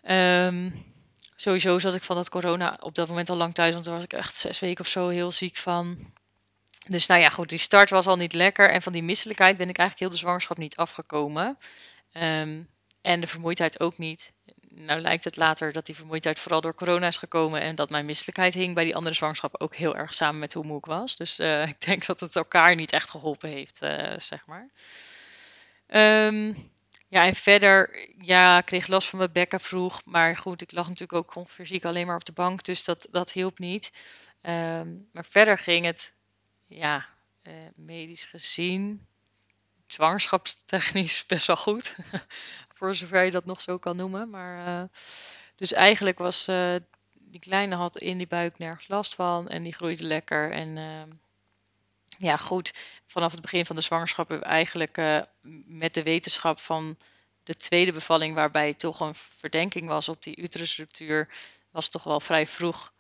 Um, 0.10 0.94
sowieso 1.36 1.80
zat 1.80 1.96
ik 1.96 2.04
van 2.04 2.16
dat 2.16 2.30
corona 2.30 2.78
op 2.80 2.96
dat 2.96 3.08
moment 3.08 3.30
al 3.30 3.38
lang 3.38 3.54
thuis, 3.54 3.74
want 3.74 3.86
daar 3.86 3.94
was 3.94 4.04
ik 4.04 4.14
echt 4.14 4.36
zes 4.36 4.60
weken 4.60 4.84
of 4.84 4.90
zo 4.90 5.08
heel 5.08 5.32
ziek 5.32 5.56
van. 5.56 6.14
Dus 6.88 7.06
nou 7.06 7.22
ja, 7.22 7.30
goed, 7.30 7.50
die 7.50 7.58
start 7.58 7.90
was 7.90 8.08
al 8.08 8.16
niet 8.16 8.34
lekker. 8.34 8.70
En 8.70 8.82
van 8.82 8.94
die 8.94 9.04
misselijkheid 9.04 9.58
ben 9.58 9.70
ik 9.70 9.78
eigenlijk 9.78 10.00
heel 10.00 10.20
de 10.20 10.26
zwangerschap 10.26 10.58
niet 10.58 10.76
afgekomen. 10.76 11.58
Um, 12.14 12.70
en 13.02 13.20
de 13.20 13.28
vermoeidheid 13.28 13.80
ook 13.80 13.98
niet 13.98 14.34
nou 14.76 15.00
lijkt 15.00 15.24
het 15.24 15.36
later 15.36 15.72
dat 15.72 15.86
die 15.86 15.96
vermoeidheid 15.96 16.40
vooral 16.40 16.62
door 16.62 16.76
corona 16.76 17.08
is 17.08 17.18
gekomen 17.18 17.62
en 17.62 17.76
dat 17.76 17.90
mijn 17.90 18.06
misselijkheid 18.06 18.54
hing 18.54 18.76
bij 18.76 18.84
die 18.84 18.96
andere 18.96 19.16
zwangerschappen 19.16 19.60
ook 19.60 19.76
heel 19.76 19.96
erg 19.96 20.14
samen 20.14 20.40
met 20.40 20.54
hoe 20.54 20.66
moe 20.66 20.78
ik 20.78 20.86
was. 20.86 21.18
Dus 21.18 21.40
uh, 21.40 21.68
ik 21.74 21.86
denk 21.86 22.06
dat 22.06 22.20
het 22.20 22.36
elkaar 22.36 22.76
niet 22.76 22.92
echt 22.92 23.10
geholpen 23.10 23.50
heeft, 23.50 23.84
uh, 23.84 24.14
zeg 24.18 24.46
maar. 24.46 24.70
Um, 26.28 26.72
ja, 27.08 27.26
en 27.26 27.36
verder, 27.36 28.08
ja, 28.18 28.58
ik 28.58 28.66
kreeg 28.66 28.88
last 28.88 29.10
van 29.10 29.20
mijn 29.20 29.32
bekken 29.32 29.60
vroeg, 29.60 30.06
maar 30.06 30.38
goed, 30.38 30.62
ik 30.62 30.72
lag 30.72 30.86
natuurlijk 30.88 31.14
ook 31.14 31.32
gewoon 31.32 31.48
fysiek 31.48 31.86
alleen 31.86 32.08
maar 32.08 32.16
op 32.16 32.26
de 32.26 32.32
bank, 32.32 32.64
dus 32.64 32.84
dat, 32.84 33.08
dat 33.12 33.32
hielp 33.32 33.60
niet. 33.60 33.92
Um, 34.42 35.10
maar 35.12 35.26
verder 35.26 35.58
ging 35.58 35.86
het, 35.86 36.14
ja, 36.68 37.06
uh, 37.44 37.54
medisch 37.76 38.26
gezien, 38.26 39.08
zwangerschapstechnisch 39.88 41.26
best 41.34 41.48
wel 41.48 41.58
goed. 41.58 41.96
Voor 42.84 42.96
zover 42.96 43.24
je 43.24 43.32
dat 43.32 43.46
nog 43.46 43.62
zo 43.62 43.78
kan 43.78 43.96
noemen. 43.96 44.30
Maar, 44.30 44.68
uh, 44.68 44.84
dus 45.56 45.74
eigenlijk 45.74 46.18
was 46.18 46.48
uh, 46.48 46.76
die 47.14 47.40
kleine 47.40 47.76
had 47.76 47.98
in 47.98 48.18
die 48.18 48.28
buik 48.28 48.58
nergens 48.58 48.88
last 48.88 49.16
van 49.16 49.48
en 49.48 49.64
die 49.64 49.74
groeide 49.74 50.04
lekker. 50.04 50.52
En 50.52 50.78
uh, 50.78 51.02
ja, 52.18 52.38
goed, 52.38 52.74
vanaf 53.06 53.32
het 53.32 53.42
begin 53.42 53.66
van 53.66 53.76
de 53.76 53.82
zwangerschap 53.82 54.30
hebben 54.30 54.48
we 54.48 54.54
eigenlijk 54.54 54.98
met 55.66 55.94
de 55.94 56.04
wetenschap 56.04 56.60
van 56.60 56.98
de 57.44 57.56
tweede 57.56 57.92
bevalling, 57.92 58.36
waarbij 58.36 58.74
toch 58.74 59.00
een 59.00 59.16
verdenking 59.16 59.88
was 59.88 60.10
op 60.10 60.24
die 60.24 60.42
uterusruptuur, 60.42 61.30
was 61.72 61.90
toch 61.90 62.04
wel 62.04 62.20
vrij 62.20 62.48
vroeg 62.48 62.94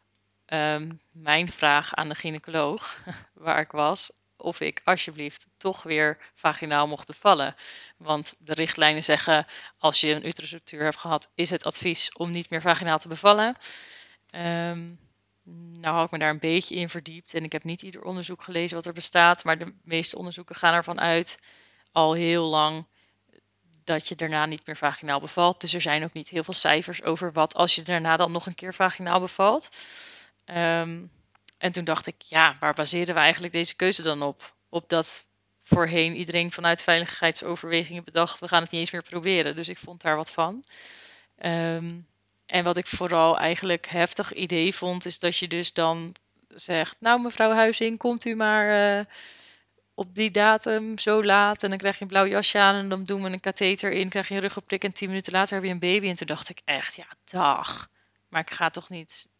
um, 0.45 0.99
mijn 1.11 1.51
vraag 1.51 1.93
aan 1.93 2.09
de 2.09 2.15
gynaecoloog, 2.15 2.99
waar 3.33 3.59
ik 3.59 3.71
was, 3.71 4.11
of 4.43 4.59
ik 4.59 4.81
alsjeblieft 4.83 5.47
toch 5.57 5.83
weer 5.83 6.17
vaginaal 6.33 6.87
mocht 6.87 7.07
bevallen. 7.07 7.55
Want 7.97 8.35
de 8.39 8.53
richtlijnen 8.53 9.03
zeggen, 9.03 9.45
als 9.77 10.01
je 10.01 10.09
een 10.09 10.27
uterusruptuur 10.27 10.83
hebt 10.83 10.97
gehad, 10.97 11.31
is 11.35 11.49
het 11.49 11.63
advies 11.63 12.13
om 12.13 12.31
niet 12.31 12.49
meer 12.49 12.61
vaginaal 12.61 12.97
te 12.97 13.07
bevallen. 13.07 13.55
Um, 14.35 14.99
nou 15.79 15.95
had 15.95 16.05
ik 16.05 16.11
me 16.11 16.19
daar 16.19 16.29
een 16.29 16.39
beetje 16.39 16.75
in 16.75 16.89
verdiept 16.89 17.33
en 17.33 17.43
ik 17.43 17.51
heb 17.51 17.63
niet 17.63 17.81
ieder 17.81 18.03
onderzoek 18.03 18.41
gelezen 18.41 18.77
wat 18.77 18.85
er 18.85 18.93
bestaat, 18.93 19.43
maar 19.43 19.57
de 19.57 19.73
meeste 19.83 20.17
onderzoeken 20.17 20.55
gaan 20.55 20.73
ervan 20.73 20.99
uit, 20.99 21.39
al 21.91 22.13
heel 22.13 22.45
lang, 22.45 22.87
dat 23.83 24.07
je 24.07 24.15
daarna 24.15 24.45
niet 24.45 24.65
meer 24.65 24.77
vaginaal 24.77 25.19
bevalt. 25.19 25.61
Dus 25.61 25.73
er 25.73 25.81
zijn 25.81 26.03
ook 26.03 26.13
niet 26.13 26.29
heel 26.29 26.43
veel 26.43 26.53
cijfers 26.53 27.03
over 27.03 27.31
wat 27.31 27.53
als 27.53 27.75
je 27.75 27.81
daarna 27.81 28.17
dan 28.17 28.31
nog 28.31 28.45
een 28.45 28.55
keer 28.55 28.73
vaginaal 28.73 29.19
bevalt. 29.19 29.69
Um, 30.45 31.11
en 31.63 31.71
toen 31.71 31.83
dacht 31.83 32.07
ik, 32.07 32.21
ja, 32.21 32.55
waar 32.59 32.73
baseren 32.73 33.15
we 33.15 33.21
eigenlijk 33.21 33.53
deze 33.53 33.75
keuze 33.75 34.01
dan 34.01 34.21
op? 34.21 34.55
Op 34.69 34.89
dat 34.89 35.25
voorheen 35.63 36.15
iedereen 36.15 36.51
vanuit 36.51 36.81
veiligheidsoverwegingen 36.81 38.03
bedacht, 38.03 38.39
we 38.39 38.47
gaan 38.47 38.61
het 38.61 38.71
niet 38.71 38.79
eens 38.79 38.91
meer 38.91 39.03
proberen. 39.03 39.55
Dus 39.55 39.69
ik 39.69 39.77
vond 39.77 40.01
daar 40.01 40.15
wat 40.15 40.31
van. 40.31 40.63
Um, 41.45 42.07
en 42.45 42.63
wat 42.63 42.77
ik 42.77 42.87
vooral 42.87 43.37
eigenlijk 43.37 43.87
heftig 43.87 44.33
idee 44.33 44.75
vond, 44.75 45.05
is 45.05 45.19
dat 45.19 45.37
je 45.37 45.47
dus 45.47 45.73
dan 45.73 46.15
zegt, 46.47 46.95
nou 46.99 47.21
mevrouw 47.21 47.51
Huizing, 47.51 47.97
komt 47.97 48.25
u 48.25 48.35
maar 48.35 48.97
uh, 48.97 49.05
op 49.93 50.15
die 50.15 50.31
datum 50.31 50.97
zo 50.97 51.23
laat 51.23 51.63
en 51.63 51.69
dan 51.69 51.77
krijg 51.77 51.95
je 51.95 52.01
een 52.01 52.07
blauw 52.07 52.27
jasje 52.27 52.59
aan 52.59 52.75
en 52.75 52.89
dan 52.89 53.03
doen 53.03 53.23
we 53.23 53.29
een 53.29 53.39
katheter 53.39 53.91
in, 53.91 54.09
krijg 54.09 54.27
je 54.27 54.35
een 54.35 54.41
ruggeprik 54.41 54.83
en 54.83 54.93
tien 54.93 55.07
minuten 55.07 55.33
later 55.33 55.55
heb 55.55 55.63
je 55.63 55.71
een 55.71 55.79
baby. 55.79 56.07
En 56.07 56.15
toen 56.15 56.27
dacht 56.27 56.49
ik 56.49 56.61
echt, 56.65 56.95
ja 56.95 57.07
dag, 57.23 57.89
maar 58.27 58.41
ik 58.41 58.51
ga 58.51 58.69
toch 58.69 58.89
niet 58.89 59.31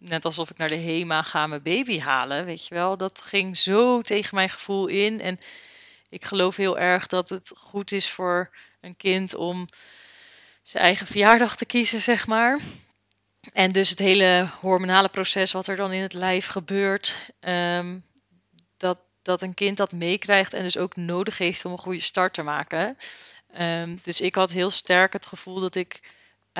net 0.00 0.24
alsof 0.24 0.50
ik 0.50 0.58
naar 0.58 0.68
de 0.68 0.76
HEMA 0.76 1.22
ga 1.22 1.46
mijn 1.46 1.62
baby 1.62 1.98
halen, 1.98 2.44
weet 2.44 2.66
je 2.66 2.74
wel. 2.74 2.96
Dat 2.96 3.20
ging 3.20 3.56
zo 3.56 4.00
tegen 4.00 4.34
mijn 4.34 4.50
gevoel 4.50 4.86
in. 4.86 5.20
En 5.20 5.38
ik 6.08 6.24
geloof 6.24 6.56
heel 6.56 6.78
erg 6.78 7.06
dat 7.06 7.28
het 7.28 7.52
goed 7.56 7.92
is 7.92 8.10
voor 8.10 8.50
een 8.80 8.96
kind 8.96 9.34
om 9.34 9.66
zijn 10.62 10.84
eigen 10.84 11.06
verjaardag 11.06 11.56
te 11.56 11.64
kiezen, 11.64 12.00
zeg 12.00 12.26
maar. 12.26 12.58
En 13.52 13.72
dus 13.72 13.90
het 13.90 13.98
hele 13.98 14.48
hormonale 14.60 15.08
proces 15.08 15.52
wat 15.52 15.66
er 15.66 15.76
dan 15.76 15.92
in 15.92 16.02
het 16.02 16.12
lijf 16.12 16.46
gebeurt, 16.46 17.30
ehm, 17.40 17.98
dat, 18.76 18.98
dat 19.22 19.42
een 19.42 19.54
kind 19.54 19.76
dat 19.76 19.92
meekrijgt 19.92 20.52
en 20.52 20.62
dus 20.62 20.76
ook 20.76 20.96
nodig 20.96 21.38
heeft 21.38 21.64
om 21.64 21.72
een 21.72 21.78
goede 21.78 22.00
start 22.00 22.34
te 22.34 22.42
maken. 22.42 22.96
Ehm, 23.52 23.96
dus 24.02 24.20
ik 24.20 24.34
had 24.34 24.50
heel 24.50 24.70
sterk 24.70 25.12
het 25.12 25.26
gevoel 25.26 25.60
dat 25.60 25.74
ik 25.74 26.00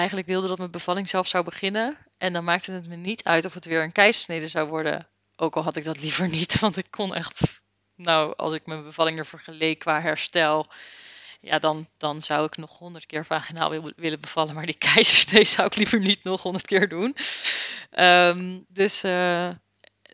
eigenlijk 0.01 0.29
wilde 0.29 0.49
dat 0.49 0.59
mijn 0.59 0.71
bevalling 0.71 1.09
zelf 1.09 1.29
zou 1.29 1.45
beginnen. 1.45 1.97
En 2.19 2.33
dan 2.33 2.45
maakte 2.45 2.73
het 2.73 2.89
me 2.89 2.97
niet 2.97 3.25
uit 3.25 3.45
of 3.45 3.55
het 3.55 3.65
weer 3.65 3.83
een 3.83 3.93
keizersnede 3.93 4.49
zou 4.49 4.69
worden. 4.69 5.09
Ook 5.37 5.57
al 5.57 5.63
had 5.63 5.77
ik 5.77 5.85
dat 5.85 6.01
liever 6.01 6.29
niet, 6.29 6.59
want 6.59 6.77
ik 6.77 6.87
kon 6.91 7.15
echt, 7.15 7.61
nou, 7.95 8.37
als 8.37 8.53
ik 8.53 8.67
mijn 8.67 8.83
bevalling 8.83 9.19
er 9.19 9.27
vergeleek 9.27 9.79
qua 9.79 10.01
herstel, 10.01 10.67
ja, 11.41 11.59
dan, 11.59 11.89
dan 11.97 12.23
zou 12.23 12.47
ik 12.47 12.57
nog 12.57 12.79
honderd 12.79 13.07
keer 13.07 13.27
vaginaal 13.27 13.93
willen 13.97 14.21
bevallen. 14.21 14.55
Maar 14.55 14.67
die 14.67 14.79
keizersnee 14.95 15.45
zou 15.45 15.67
ik 15.67 15.77
liever 15.77 16.01
niet 16.01 16.25
nog 16.25 16.43
honderd 16.43 16.67
keer 16.67 16.89
doen. 16.89 17.17
Ehm, 17.91 18.61
dus, 18.69 19.05
uh, 19.05 19.11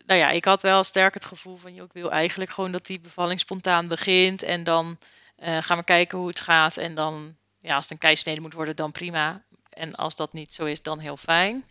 nou 0.05 0.19
ja, 0.19 0.29
ik 0.29 0.45
had 0.45 0.61
wel 0.61 0.83
sterk 0.83 1.13
het 1.13 1.25
gevoel 1.25 1.57
van, 1.57 1.71
ik 1.71 1.93
wil 1.93 2.11
eigenlijk 2.11 2.51
gewoon 2.51 2.71
dat 2.71 2.85
die 2.85 2.99
bevalling 2.99 3.39
spontaan 3.39 3.87
begint. 3.87 4.43
En 4.43 4.63
dan 4.63 4.97
uh, 5.39 5.57
gaan 5.61 5.77
we 5.77 5.83
kijken 5.83 6.17
hoe 6.17 6.27
het 6.27 6.39
gaat. 6.39 6.77
En 6.77 6.95
dan, 6.95 7.35
ja, 7.59 7.75
als 7.75 7.83
het 7.83 7.91
een 7.91 7.97
keizersnede 7.97 8.41
moet 8.41 8.53
worden, 8.53 8.75
dan 8.75 8.91
prima. 8.91 9.45
En 9.77 9.95
als 9.95 10.15
dat 10.15 10.33
niet 10.33 10.53
zo 10.53 10.65
is, 10.65 10.81
dan 10.81 10.99
heel 10.99 11.17
fijn. 11.17 11.63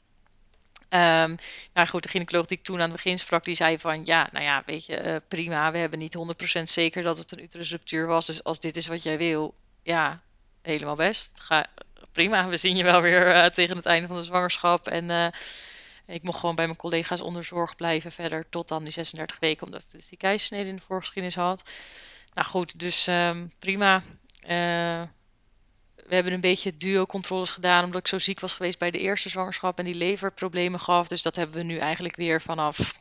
Um, 0.91 1.37
nou 1.73 1.89
goed, 1.89 2.03
de 2.03 2.09
gynaecoloog 2.09 2.47
die 2.47 2.59
ik 2.59 2.65
toen 2.65 2.77
aan 2.77 2.91
het 2.91 2.93
begin 2.93 3.19
sprak, 3.19 3.45
die 3.45 3.55
zei 3.55 3.79
van 3.79 4.05
ja, 4.05 4.29
nou 4.33 4.45
ja, 4.45 4.63
weet 4.67 4.87
je, 4.87 5.05
uh, 5.05 5.17
prima. 5.29 5.71
We 5.71 5.79
hebben 5.79 5.99
niet 5.99 6.17
100% 6.61 6.63
zeker 6.63 7.03
dat 7.03 7.19
het 7.19 7.33
een 7.33 7.43
uterusruptuur 7.43 8.07
was. 8.07 8.27
Dus 8.27 8.45
als 8.45 8.61
dit 8.61 8.77
is 8.77 8.87
wat 8.87 9.03
jij 9.03 9.19
wil, 9.19 9.55
ja, 9.83 10.21
helemaal 10.63 10.97
best. 10.97 11.31
Ga, 11.35 11.67
prima, 12.13 12.49
we 12.49 12.57
zien 12.57 12.77
je 12.77 12.85
wel 12.85 13.01
weer 13.01 13.35
uh, 13.35 13.47
tegen 13.47 13.77
het 13.77 13.87
einde 13.87 14.07
van 14.07 14.17
de 14.17 14.25
zwangerschap. 14.25 14.87
En 14.87 15.11
uh, 15.11 15.27
ik 16.07 16.23
mocht 16.23 16.39
gewoon 16.39 16.55
bij 16.55 16.67
mijn 16.67 16.79
collega's 16.79 17.21
onder 17.21 17.45
zorg 17.45 17.77
blijven 17.77 18.13
verder 18.13 18.49
tot 18.49 18.69
dan 18.69 18.85
die 18.85 18.93
36 18.93 19.39
weken, 19.39 19.67
omdat 19.67 19.83
ik 19.83 19.91
dus 19.91 20.09
die 20.09 20.19
keizersnede 20.19 20.69
in 20.69 20.77
de 20.77 20.83
voorgeschiedenis 20.83 21.35
had. 21.35 21.71
Nou 22.35 22.49
goed, 22.49 22.79
dus 22.79 23.07
um, 23.07 23.53
prima 23.59 24.03
we 26.09 26.15
hebben 26.15 26.33
een 26.33 26.41
beetje 26.41 26.77
duo-controles 26.77 27.51
gedaan, 27.51 27.85
omdat 27.85 28.01
ik 28.01 28.09
zo 28.09 28.19
ziek 28.19 28.41
was 28.41 28.55
geweest 28.55 28.79
bij 28.79 28.91
de 28.91 28.99
eerste 28.99 29.29
zwangerschap 29.29 29.79
en 29.79 29.85
die 29.85 29.95
leverproblemen 29.95 30.81
gaf. 30.81 31.09
Dus 31.09 31.23
dat 31.23 31.37
hebben 31.37 31.57
we 31.57 31.63
nu 31.63 31.77
eigenlijk 31.77 32.17
weer 32.17 32.41
vanaf 32.41 32.99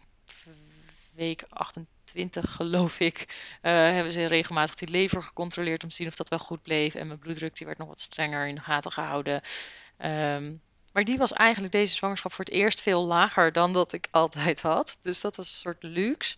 week 1.16 1.44
28, 1.50 2.52
geloof 2.52 3.00
ik, 3.00 3.26
uh, 3.62 3.72
hebben 3.72 4.12
ze 4.12 4.26
regelmatig 4.26 4.76
die 4.76 4.90
lever 4.90 5.24
gecontroleerd 5.24 5.84
om 5.84 5.90
te 5.90 5.96
zien 5.96 6.08
of 6.08 6.16
dat 6.16 6.30
wel 6.30 6.40
goed 6.40 6.62
bleef. 6.62 6.96
En 6.96 7.08
mijn 7.08 7.20
bloeddruk 7.20 7.58
die 7.58 7.66
werd 7.66 7.78
nog 7.78 7.88
wat 7.88 8.00
strenger 8.00 8.48
in 8.48 8.56
de 8.56 8.62
gaten 8.62 8.92
gehouden. 8.92 9.42
Um, 10.06 10.62
maar 10.94 11.04
die 11.04 11.18
was 11.18 11.34
eigenlijk 11.34 11.74
deze 11.74 11.96
zwangerschap 11.96 12.34
voor 12.34 12.46
het 12.46 12.54
eerst 12.54 12.82
veel 12.82 13.06
lager 13.06 13.52
dan 13.52 13.74
dat 13.74 13.94
ik 13.94 14.08
altijd 14.12 14.62
had. 14.62 14.98
Dus 15.02 15.22
dat 15.22 15.36
was 15.36 15.52
een 15.52 15.58
soort 15.58 15.84
luxe. 15.84 16.36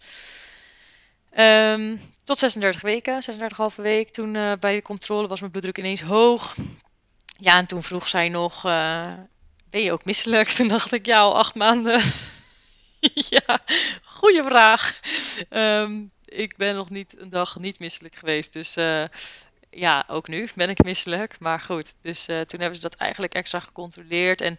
Um, 1.35 2.01
tot 2.27 2.37
36 2.37 2.81
weken, 2.81 3.23
36,5 3.71 3.75
week. 3.75 4.09
Toen 4.09 4.35
uh, 4.35 4.51
bij 4.59 4.75
de 4.75 4.81
controle 4.81 5.27
was 5.27 5.39
mijn 5.39 5.51
bloeddruk 5.51 5.77
ineens 5.77 6.01
hoog. 6.01 6.55
Ja, 7.39 7.57
en 7.57 7.65
toen 7.65 7.83
vroeg 7.83 8.07
zij 8.07 8.29
nog, 8.29 8.65
uh, 8.65 9.13
ben 9.69 9.81
je 9.81 9.91
ook 9.91 10.05
misselijk? 10.05 10.47
Toen 10.57 10.67
dacht 10.67 10.93
ik, 10.93 11.05
ja, 11.05 11.19
al 11.19 11.37
acht 11.37 11.55
maanden. 11.55 12.01
ja, 13.35 13.59
goede 14.03 14.43
vraag. 14.43 14.99
Um, 15.49 16.11
ik 16.25 16.57
ben 16.57 16.75
nog 16.75 16.89
niet 16.89 17.19
een 17.19 17.29
dag 17.29 17.59
niet 17.59 17.79
misselijk 17.79 18.15
geweest. 18.15 18.53
Dus 18.53 18.77
uh, 18.77 19.03
ja, 19.69 20.05
ook 20.07 20.27
nu 20.27 20.47
ben 20.55 20.69
ik 20.69 20.83
misselijk. 20.83 21.39
Maar 21.39 21.59
goed, 21.59 21.93
dus 22.01 22.25
toen 22.25 22.59
hebben 22.59 22.75
ze 22.75 22.81
dat 22.81 22.95
eigenlijk 22.95 23.33
extra 23.33 23.59
gecontroleerd. 23.59 24.41
En 24.41 24.57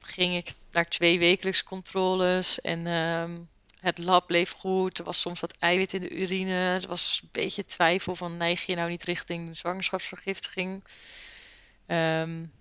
ging 0.00 0.36
ik 0.36 0.52
naar 0.70 0.88
twee 0.88 1.18
wekelijks 1.18 1.62
controles. 1.62 2.60
En... 2.60 2.86
Um, 2.86 3.48
het 3.80 3.98
lab 3.98 4.26
bleef 4.26 4.50
goed. 4.50 4.98
Er 4.98 5.04
was 5.04 5.20
soms 5.20 5.40
wat 5.40 5.56
eiwit 5.58 5.94
in 5.94 6.00
de 6.00 6.10
urine. 6.10 6.78
Er 6.80 6.88
was 6.88 7.20
een 7.22 7.28
beetje 7.32 7.64
twijfel 7.64 8.16
van 8.16 8.36
neig 8.36 8.66
je 8.66 8.74
nou 8.74 8.90
niet 8.90 9.02
richting 9.02 9.56
zwangerschapsvergiftiging. 9.56 10.84
Um, 11.86 12.52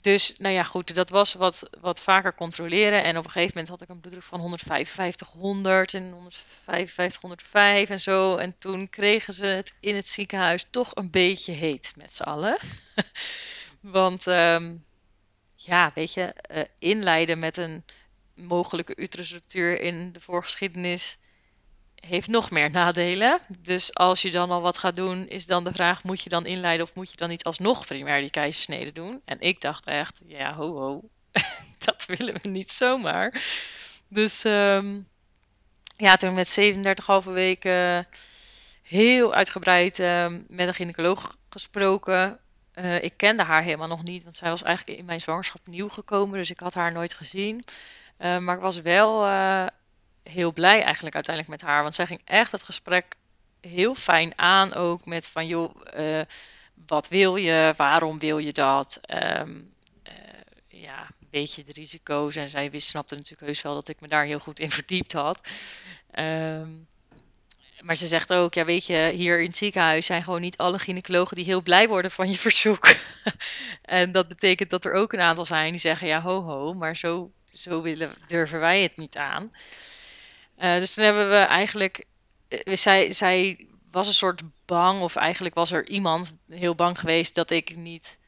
dus 0.00 0.32
nou 0.38 0.54
ja, 0.54 0.62
goed, 0.62 0.94
dat 0.94 1.10
was 1.10 1.34
wat, 1.34 1.70
wat 1.80 2.00
vaker 2.00 2.34
controleren. 2.34 3.04
En 3.04 3.18
op 3.18 3.24
een 3.24 3.30
gegeven 3.30 3.52
moment 3.52 3.68
had 3.68 3.82
ik 3.82 3.88
een 3.88 4.00
bloeddruk 4.00 4.24
van 4.24 4.40
155, 4.40 5.28
100 5.28 5.94
en 5.94 6.12
155, 6.12 7.20
105 7.20 7.88
en 7.88 8.00
zo. 8.00 8.36
En 8.36 8.58
toen 8.58 8.88
kregen 8.88 9.34
ze 9.34 9.46
het 9.46 9.74
in 9.80 9.94
het 9.94 10.08
ziekenhuis 10.08 10.66
toch 10.70 10.90
een 10.94 11.10
beetje 11.10 11.52
heet 11.52 11.92
met 11.96 12.12
z'n 12.12 12.22
allen. 12.22 12.58
Want 13.80 14.26
um, 14.26 14.84
ja, 15.54 15.90
weet 15.94 16.14
je, 16.14 16.34
uh, 16.52 16.62
inleiden 16.78 17.38
met 17.38 17.56
een 17.56 17.84
mogelijke 18.36 18.96
uterusruptuur 18.96 19.80
in 19.80 20.12
de 20.12 20.20
voorgeschiedenis 20.20 21.18
heeft 21.94 22.28
nog 22.28 22.50
meer 22.50 22.70
nadelen. 22.70 23.40
Dus 23.58 23.94
als 23.94 24.22
je 24.22 24.30
dan 24.30 24.50
al 24.50 24.60
wat 24.60 24.78
gaat 24.78 24.96
doen, 24.96 25.28
is 25.28 25.46
dan 25.46 25.64
de 25.64 25.72
vraag: 25.72 26.04
moet 26.04 26.22
je 26.22 26.28
dan 26.28 26.46
inleiden 26.46 26.82
of 26.82 26.94
moet 26.94 27.10
je 27.10 27.16
dan 27.16 27.28
niet 27.28 27.44
alsnog 27.44 27.86
primair 27.86 28.20
die 28.20 28.30
keizersnede 28.30 28.92
doen? 28.92 29.20
En 29.24 29.40
ik 29.40 29.60
dacht 29.60 29.86
echt: 29.86 30.20
ja, 30.26 30.54
ho, 30.54 30.74
ho, 30.78 31.08
dat 31.84 32.06
willen 32.06 32.34
we 32.42 32.48
niet 32.48 32.72
zomaar. 32.72 33.42
Dus 34.08 34.44
um, 34.44 35.06
ja, 35.96 36.16
toen 36.16 36.34
met 36.34 36.60
37,5 37.26 37.32
weken 37.32 38.08
heel 38.82 39.34
uitgebreid 39.34 39.98
uh, 39.98 40.26
met 40.48 40.68
een 40.68 40.74
gynaecoloog 40.74 41.36
gesproken. 41.48 42.38
Uh, 42.74 43.02
ik 43.02 43.16
kende 43.16 43.42
haar 43.42 43.62
helemaal 43.62 43.88
nog 43.88 44.02
niet, 44.02 44.22
want 44.22 44.36
zij 44.36 44.50
was 44.50 44.62
eigenlijk 44.62 44.98
in 44.98 45.04
mijn 45.04 45.20
zwangerschap 45.20 45.66
nieuw 45.66 45.88
gekomen, 45.88 46.38
dus 46.38 46.50
ik 46.50 46.60
had 46.60 46.74
haar 46.74 46.92
nooit 46.92 47.14
gezien. 47.14 47.64
Uh, 48.18 48.38
maar 48.38 48.54
ik 48.54 48.62
was 48.62 48.80
wel 48.80 49.26
uh, 49.26 49.66
heel 50.22 50.52
blij 50.52 50.82
eigenlijk 50.82 51.14
uiteindelijk 51.14 51.60
met 51.60 51.70
haar. 51.70 51.82
Want 51.82 51.94
zij 51.94 52.06
ging 52.06 52.20
echt 52.24 52.52
het 52.52 52.62
gesprek 52.62 53.14
heel 53.60 53.94
fijn 53.94 54.38
aan. 54.38 54.74
Ook 54.74 55.06
met 55.06 55.28
van 55.28 55.46
joh, 55.46 55.74
uh, 55.98 56.20
wat 56.86 57.08
wil 57.08 57.36
je? 57.36 57.74
Waarom 57.76 58.18
wil 58.18 58.38
je 58.38 58.52
dat? 58.52 59.00
Um, 59.38 59.74
ja, 60.68 61.06
weet 61.30 61.54
je 61.54 61.64
de 61.64 61.72
risico's? 61.72 62.36
En 62.36 62.48
zij 62.48 62.70
wist, 62.70 62.88
snapte 62.88 63.14
natuurlijk 63.14 63.42
heus 63.42 63.62
wel 63.62 63.74
dat 63.74 63.88
ik 63.88 64.00
me 64.00 64.08
daar 64.08 64.24
heel 64.24 64.38
goed 64.38 64.60
in 64.60 64.70
verdiept 64.80 65.12
had. 65.12 65.48
Um, 66.18 66.86
maar 67.80 67.96
ze 67.96 68.06
zegt 68.06 68.32
ook, 68.32 68.54
ja 68.54 68.64
weet 68.64 68.86
je, 68.86 69.12
hier 69.14 69.40
in 69.40 69.46
het 69.46 69.56
ziekenhuis 69.56 70.06
zijn 70.06 70.22
gewoon 70.22 70.40
niet 70.40 70.56
alle 70.56 70.78
gynaecologen 70.78 71.36
die 71.36 71.44
heel 71.44 71.62
blij 71.62 71.88
worden 71.88 72.10
van 72.10 72.30
je 72.30 72.38
verzoek. 72.38 72.94
en 73.82 74.12
dat 74.12 74.28
betekent 74.28 74.70
dat 74.70 74.84
er 74.84 74.92
ook 74.92 75.12
een 75.12 75.20
aantal 75.20 75.44
zijn 75.44 75.70
die 75.70 75.80
zeggen, 75.80 76.06
ja 76.06 76.20
ho 76.20 76.42
ho, 76.42 76.74
maar 76.74 76.96
zo 76.96 77.30
zo 77.56 77.82
willen, 77.82 78.14
durven 78.26 78.60
wij 78.60 78.82
het 78.82 78.96
niet 78.96 79.16
aan. 79.16 79.52
Uh, 80.58 80.74
dus 80.78 80.94
toen 80.94 81.04
hebben 81.04 81.28
we 81.28 81.36
eigenlijk, 81.36 82.04
uh, 82.48 82.76
zij, 82.76 83.12
zij 83.12 83.66
was 83.90 84.06
een 84.06 84.14
soort 84.14 84.42
bang, 84.64 85.00
of 85.00 85.16
eigenlijk 85.16 85.54
was 85.54 85.72
er 85.72 85.88
iemand 85.88 86.36
heel 86.50 86.74
bang 86.74 86.98
geweest 86.98 87.34
dat 87.34 87.50
ik 87.50 87.76
niet, 87.76 88.18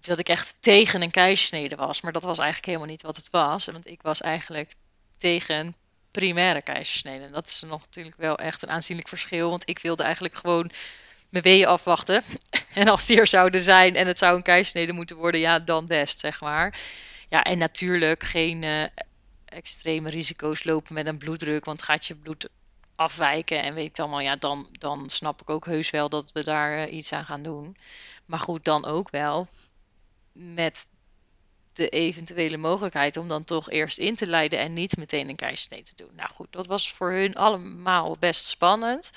dat 0.00 0.18
ik 0.18 0.28
echt 0.28 0.56
tegen 0.60 1.02
een 1.02 1.10
keizersnede 1.10 1.76
was. 1.76 2.00
Maar 2.00 2.12
dat 2.12 2.24
was 2.24 2.38
eigenlijk 2.38 2.66
helemaal 2.66 2.88
niet 2.90 3.02
wat 3.02 3.16
het 3.16 3.30
was. 3.30 3.66
Want 3.66 3.86
ik 3.86 4.02
was 4.02 4.20
eigenlijk 4.20 4.72
tegen 5.18 5.74
primaire 6.10 6.62
keizersnede. 6.62 7.24
En 7.24 7.32
dat 7.32 7.46
is 7.46 7.62
nog 7.62 7.80
natuurlijk 7.80 8.16
wel 8.16 8.38
echt 8.38 8.62
een 8.62 8.70
aanzienlijk 8.70 9.08
verschil. 9.08 9.50
Want 9.50 9.68
ik 9.68 9.78
wilde 9.78 10.02
eigenlijk 10.02 10.34
gewoon 10.34 10.70
mijn 11.28 11.44
weeën 11.44 11.66
afwachten. 11.66 12.22
En 12.74 12.88
als 12.88 13.06
die 13.06 13.18
er 13.18 13.26
zouden 13.26 13.60
zijn 13.60 13.96
en 13.96 14.06
het 14.06 14.18
zou 14.18 14.36
een 14.36 14.42
keizersnede 14.42 14.92
moeten 14.92 15.16
worden, 15.16 15.40
ja, 15.40 15.58
dan 15.58 15.86
best, 15.86 16.20
zeg 16.20 16.40
maar. 16.40 16.78
Ja, 17.36 17.42
en 17.42 17.58
natuurlijk 17.58 18.22
geen 18.22 18.62
uh, 18.62 18.84
extreme 19.44 20.10
risico's 20.10 20.64
lopen 20.64 20.94
met 20.94 21.06
een 21.06 21.18
bloeddruk, 21.18 21.64
want 21.64 21.82
gaat 21.82 22.06
je 22.06 22.14
bloed 22.14 22.48
afwijken 22.94 23.62
en 23.62 23.74
weet 23.74 23.96
je 23.96 24.02
allemaal, 24.02 24.20
ja, 24.20 24.36
dan, 24.36 24.68
dan 24.72 25.10
snap 25.10 25.40
ik 25.40 25.50
ook 25.50 25.64
heus 25.64 25.90
wel 25.90 26.08
dat 26.08 26.32
we 26.32 26.44
daar 26.44 26.88
uh, 26.88 26.96
iets 26.96 27.12
aan 27.12 27.24
gaan 27.24 27.42
doen. 27.42 27.76
Maar 28.26 28.38
goed, 28.38 28.64
dan 28.64 28.84
ook 28.84 29.10
wel 29.10 29.48
met 30.32 30.86
de 31.72 31.88
eventuele 31.88 32.56
mogelijkheid 32.56 33.16
om 33.16 33.28
dan 33.28 33.44
toch 33.44 33.70
eerst 33.70 33.98
in 33.98 34.14
te 34.14 34.26
leiden 34.26 34.58
en 34.58 34.72
niet 34.72 34.96
meteen 34.96 35.28
een 35.28 35.36
keizersnee 35.36 35.82
te 35.82 35.96
doen. 35.96 36.14
Nou 36.14 36.30
goed, 36.30 36.52
dat 36.52 36.66
was 36.66 36.92
voor 36.92 37.12
hun 37.12 37.34
allemaal 37.34 38.16
best 38.18 38.44
spannend 38.44 39.10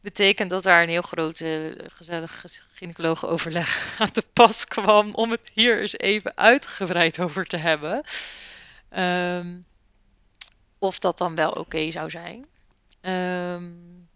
betekent 0.00 0.50
dat 0.50 0.62
daar 0.62 0.82
een 0.82 0.88
heel 0.88 1.02
grote 1.02 1.76
uh, 1.76 1.86
gezellig 1.94 2.44
gynaecoloog-overleg 2.74 3.86
aan 3.98 4.10
de 4.12 4.24
pas 4.32 4.64
kwam 4.64 5.14
om 5.14 5.30
het 5.30 5.50
hier 5.52 5.80
eens 5.80 5.98
even 5.98 6.36
uitgebreid 6.36 7.20
over 7.20 7.46
te 7.46 7.56
hebben. 7.56 8.04
Um, 8.96 9.66
of 10.78 10.98
dat 10.98 11.18
dan 11.18 11.34
wel 11.34 11.50
oké 11.50 11.90
zou 11.90 12.10
zijn. 12.10 12.46
Um, 13.00 14.08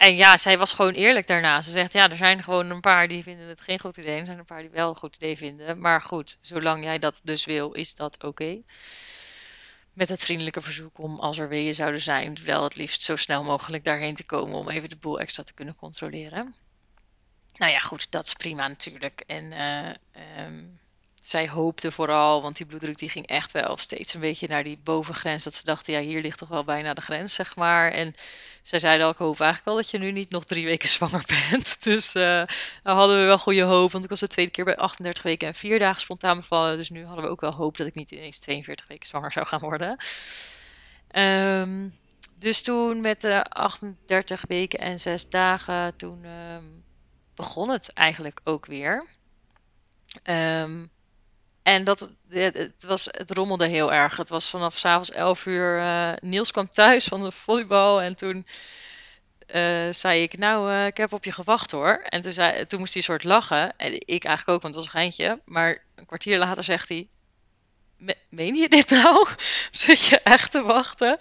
en 0.00 0.16
ja, 0.16 0.36
zij 0.36 0.58
was 0.58 0.72
gewoon 0.72 0.92
eerlijk 0.92 1.26
daarna. 1.26 1.60
Ze 1.60 1.70
zegt, 1.70 1.92
ja, 1.92 2.10
er 2.10 2.16
zijn 2.16 2.42
gewoon 2.42 2.70
een 2.70 2.80
paar 2.80 3.08
die 3.08 3.22
vinden 3.22 3.48
het 3.48 3.60
geen 3.60 3.80
goed 3.80 3.96
idee. 3.96 4.12
En 4.12 4.18
er 4.18 4.26
zijn 4.26 4.38
een 4.38 4.44
paar 4.44 4.60
die 4.60 4.70
wel 4.70 4.88
een 4.88 4.96
goed 4.96 5.14
idee 5.14 5.36
vinden. 5.36 5.78
Maar 5.78 6.00
goed, 6.00 6.38
zolang 6.40 6.84
jij 6.84 6.98
dat 6.98 7.20
dus 7.24 7.44
wil, 7.44 7.72
is 7.72 7.94
dat 7.94 8.24
oké. 8.24 8.62
Met 9.92 10.08
het 10.08 10.24
vriendelijke 10.24 10.60
verzoek 10.60 10.98
om, 10.98 11.18
als 11.18 11.38
er 11.38 11.48
weeën 11.48 11.74
zouden 11.74 12.00
zijn, 12.00 12.44
wel 12.44 12.64
het 12.64 12.76
liefst 12.76 13.02
zo 13.02 13.16
snel 13.16 13.44
mogelijk 13.44 13.84
daarheen 13.84 14.14
te 14.14 14.26
komen 14.26 14.58
om 14.58 14.68
even 14.68 14.88
de 14.88 14.96
boel 14.96 15.20
extra 15.20 15.42
te 15.42 15.54
kunnen 15.54 15.76
controleren. 15.76 16.54
Nou 17.56 17.72
ja, 17.72 17.78
goed, 17.78 18.10
dat 18.10 18.26
is 18.26 18.32
prima 18.32 18.68
natuurlijk. 18.68 19.20
En 19.26 19.52
uh, 19.52 19.90
zij 21.20 21.48
hoopte 21.48 21.90
vooral, 21.90 22.42
want 22.42 22.56
die 22.56 22.66
bloeddruk 22.66 22.98
die 22.98 23.08
ging 23.08 23.26
echt 23.26 23.52
wel 23.52 23.76
steeds 23.76 24.14
een 24.14 24.20
beetje 24.20 24.48
naar 24.48 24.64
die 24.64 24.78
bovengrens. 24.82 25.44
Dat 25.44 25.54
ze 25.54 25.64
dachten, 25.64 25.92
ja, 25.92 26.00
hier 26.00 26.20
ligt 26.20 26.38
toch 26.38 26.48
wel 26.48 26.64
bijna 26.64 26.94
de 26.94 27.00
grens, 27.00 27.34
zeg 27.34 27.56
maar. 27.56 27.92
En 27.92 28.14
zij 28.62 28.78
zeiden 28.78 29.06
al, 29.06 29.12
ik 29.12 29.18
hoop 29.18 29.40
eigenlijk 29.40 29.64
wel 29.64 29.76
dat 29.76 29.90
je 29.90 29.98
nu 29.98 30.12
niet 30.12 30.30
nog 30.30 30.44
drie 30.44 30.64
weken 30.64 30.88
zwanger 30.98 31.24
bent. 31.50 31.82
Dus 31.82 32.14
uh, 32.14 32.42
hadden 32.82 33.18
we 33.18 33.24
wel 33.24 33.38
goede 33.38 33.62
hoop, 33.62 33.92
want 33.92 34.04
ik 34.04 34.10
was 34.10 34.20
de 34.20 34.28
tweede 34.28 34.50
keer 34.50 34.64
bij 34.64 34.76
38 34.76 35.22
weken 35.22 35.48
en 35.48 35.54
vier 35.54 35.78
dagen 35.78 36.00
spontaan 36.00 36.36
bevallen. 36.36 36.76
Dus 36.76 36.90
nu 36.90 37.04
hadden 37.04 37.24
we 37.24 37.30
ook 37.30 37.40
wel 37.40 37.54
hoop 37.54 37.76
dat 37.76 37.86
ik 37.86 37.94
niet 37.94 38.10
ineens 38.10 38.38
42 38.38 38.86
weken 38.86 39.06
zwanger 39.08 39.32
zou 39.32 39.46
gaan 39.46 39.60
worden. 39.60 39.96
Um, 41.14 41.98
dus 42.38 42.62
toen 42.62 43.00
met 43.00 43.20
de 43.20 43.44
38 43.44 44.44
weken 44.48 44.78
en 44.78 45.00
zes 45.00 45.28
dagen, 45.28 45.96
toen 45.96 46.24
um, 46.24 46.84
begon 47.34 47.68
het 47.68 47.92
eigenlijk 47.92 48.40
ook 48.44 48.66
weer. 48.66 49.06
Um, 50.24 50.90
en 51.62 51.84
dat, 51.84 52.10
het, 52.28 52.84
was, 52.86 53.08
het 53.10 53.30
rommelde 53.30 53.66
heel 53.66 53.92
erg. 53.92 54.16
Het 54.16 54.28
was 54.28 54.50
vanaf 54.50 54.78
s'avonds 54.78 55.10
11 55.10 55.46
uur. 55.46 55.78
Uh, 55.78 56.12
Niels 56.20 56.50
kwam 56.50 56.70
thuis 56.70 57.04
van 57.04 57.22
de 57.22 57.30
volleybal. 57.30 58.02
En 58.02 58.14
toen 58.14 58.46
uh, 59.54 59.88
zei 59.90 60.22
ik, 60.22 60.38
nou, 60.38 60.72
uh, 60.72 60.86
ik 60.86 60.96
heb 60.96 61.12
op 61.12 61.24
je 61.24 61.32
gewacht 61.32 61.70
hoor. 61.70 62.02
En 62.08 62.22
toen, 62.22 62.32
zei, 62.32 62.66
toen 62.66 62.78
moest 62.78 62.92
hij 62.92 63.02
een 63.02 63.08
soort 63.08 63.24
lachen. 63.24 63.76
En 63.76 63.92
ik 63.92 64.24
eigenlijk 64.24 64.48
ook, 64.48 64.62
want 64.62 64.74
het 64.74 64.74
was 64.74 64.84
een 64.84 64.90
geintje. 64.90 65.40
Maar 65.44 65.82
een 65.94 66.06
kwartier 66.06 66.38
later 66.38 66.64
zegt 66.64 66.88
hij... 66.88 67.08
Meen 68.28 68.54
je 68.54 68.68
dit 68.68 68.90
nou? 68.90 69.28
Zit 69.70 70.04
je 70.04 70.18
echt 70.18 70.50
te 70.50 70.62
wachten? 70.62 71.18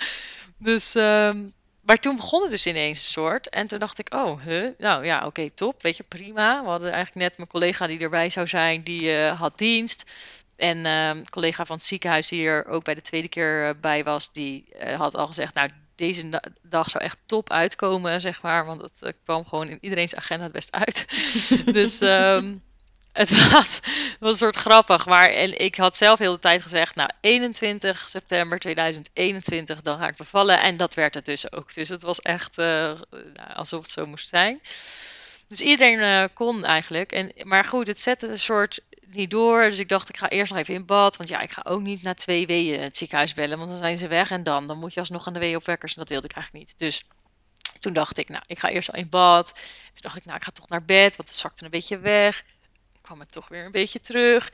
Dus 0.58 0.96
um, 0.96 1.53
maar 1.89 2.00
toen 2.00 2.15
begon 2.15 2.41
het 2.41 2.51
dus 2.51 2.67
ineens 2.67 2.98
een 2.98 3.12
soort. 3.12 3.50
En 3.50 3.67
toen 3.67 3.79
dacht 3.79 4.00
ik, 4.00 4.13
oh, 4.13 4.43
huh? 4.43 4.69
nou 4.77 5.05
ja, 5.05 5.25
oké, 5.25 5.50
top. 5.50 5.81
Weet 5.81 5.98
je, 5.98 6.03
prima. 6.08 6.62
We 6.63 6.69
hadden 6.69 6.91
eigenlijk 6.91 7.25
net 7.25 7.38
mijn 7.38 7.50
collega 7.50 7.88
die 7.88 8.00
erbij 8.00 8.29
zou 8.29 8.48
zijn, 8.48 8.84
die 8.84 9.01
uh, 9.01 9.39
had 9.39 9.58
dienst. 9.58 10.12
En 10.55 10.77
uh, 10.77 11.25
collega 11.29 11.65
van 11.65 11.75
het 11.75 11.86
ziekenhuis 11.86 12.27
die 12.27 12.46
er 12.46 12.65
ook 12.65 12.84
bij 12.84 12.96
de 12.96 13.01
tweede 13.01 13.27
keer 13.27 13.67
uh, 13.67 13.74
bij 13.81 14.03
was, 14.03 14.31
die 14.31 14.65
uh, 14.74 14.96
had 14.96 15.15
al 15.15 15.27
gezegd, 15.27 15.53
nou, 15.53 15.69
deze 15.96 16.41
dag 16.62 16.89
zou 16.89 17.03
echt 17.03 17.17
top 17.25 17.51
uitkomen, 17.51 18.22
zeg 18.22 18.41
maar. 18.41 18.65
Want 18.65 18.81
het 18.81 19.15
kwam 19.24 19.46
gewoon 19.46 19.69
in 19.69 19.77
iedereen's 19.81 20.15
agenda 20.15 20.43
het 20.43 20.53
best 20.53 20.72
uit. 20.72 21.05
dus 21.79 22.01
um, 22.01 22.63
het 23.20 23.52
was, 23.52 23.80
een 24.20 24.36
soort 24.36 24.56
grappig. 24.56 25.06
Maar 25.06 25.30
en 25.30 25.60
ik 25.60 25.76
had 25.76 25.98
zelf 25.98 26.20
heel 26.20 26.32
de 26.32 26.40
tijd 26.40 26.62
gezegd, 26.62 26.96
nou 26.96 27.10
21 27.22 28.10
september 28.10 28.60
2021, 28.60 29.82
dan 29.82 29.98
ga 29.98 30.08
ik 30.08 30.16
bevallen. 30.16 30.62
En 30.62 30.78
dat 30.78 30.94
werd 30.94 31.14
het 31.14 31.26
dus 31.26 31.52
ook. 31.52 31.74
Dus 31.74 31.90
het 31.90 32.02
was 32.02 32.20
echt 32.20 32.58
uh, 32.58 32.66
nou, 33.12 33.54
alsof 33.54 33.82
het 33.82 33.92
zo 33.92 34.06
moest 34.06 34.30
zijn. 34.30 34.62
Dus 35.48 35.62
iedereen 35.62 36.00
uh, 36.00 36.24
kon 36.34 36.64
eigenlijk. 36.64 37.12
En, 37.12 37.32
maar 37.44 37.64
goed, 37.64 37.88
het 37.88 38.02
zette 38.02 38.28
een 38.28 38.40
soort 38.40 38.80
niet 39.08 39.32
door. 39.32 39.62
Dus 39.62 39.80
ik 39.80 39.90
dacht, 39.90 40.10
ik 40.10 40.18
ga 40.18 40.30
eerst 40.30 40.52
nog 40.52 40.62
even 40.62 40.74
in 40.74 40.86
bad. 40.86 41.18
Want 41.18 41.30
ja, 41.30 41.40
ik 41.40 41.52
ga 41.52 41.62
ook 41.64 41.82
niet 41.82 42.04
na 42.04 42.14
twee 42.14 42.48
weeën 42.48 42.82
het 42.82 42.98
ziekenhuis 42.98 43.34
bellen. 43.34 43.58
Want 43.58 43.70
dan 43.70 43.80
zijn 43.80 43.98
ze 43.98 44.08
weg 44.08 44.32
en 44.32 44.44
dan. 44.44 44.66
Dan 44.66 44.78
moet 44.78 44.94
je 44.94 45.00
alsnog 45.00 45.28
aan 45.28 45.34
de 45.34 45.40
weeënopwekkers. 45.40 45.94
En 45.94 46.00
dat 46.00 46.10
wilde 46.10 46.28
ik 46.28 46.36
eigenlijk 46.36 46.66
niet. 46.66 46.80
Dus 46.80 47.06
toen 47.80 47.94
dacht 47.94 48.18
ik, 48.18 48.30
nou, 48.30 48.44
ik 48.48 48.60
ga 48.60 48.70
eerst 48.70 48.92
al 48.92 49.00
in 49.00 49.10
bad. 49.10 49.54
Toen 49.54 50.02
dacht 50.02 50.18
ik, 50.18 50.26
nou, 50.26 50.38
ik 50.38 50.44
ga 50.44 50.52
toch 50.52 50.70
naar 50.70 50.86
bed. 50.86 51.16
Want 51.16 51.30
het 51.30 51.38
zakte 51.38 51.64
een 51.64 51.72
beetje 51.72 52.00
weg 52.00 52.44
kwam 53.10 53.20
het 53.20 53.32
toch 53.32 53.48
weer 53.48 53.66
een 53.66 53.72
beetje 53.72 54.00
terug. 54.00 54.51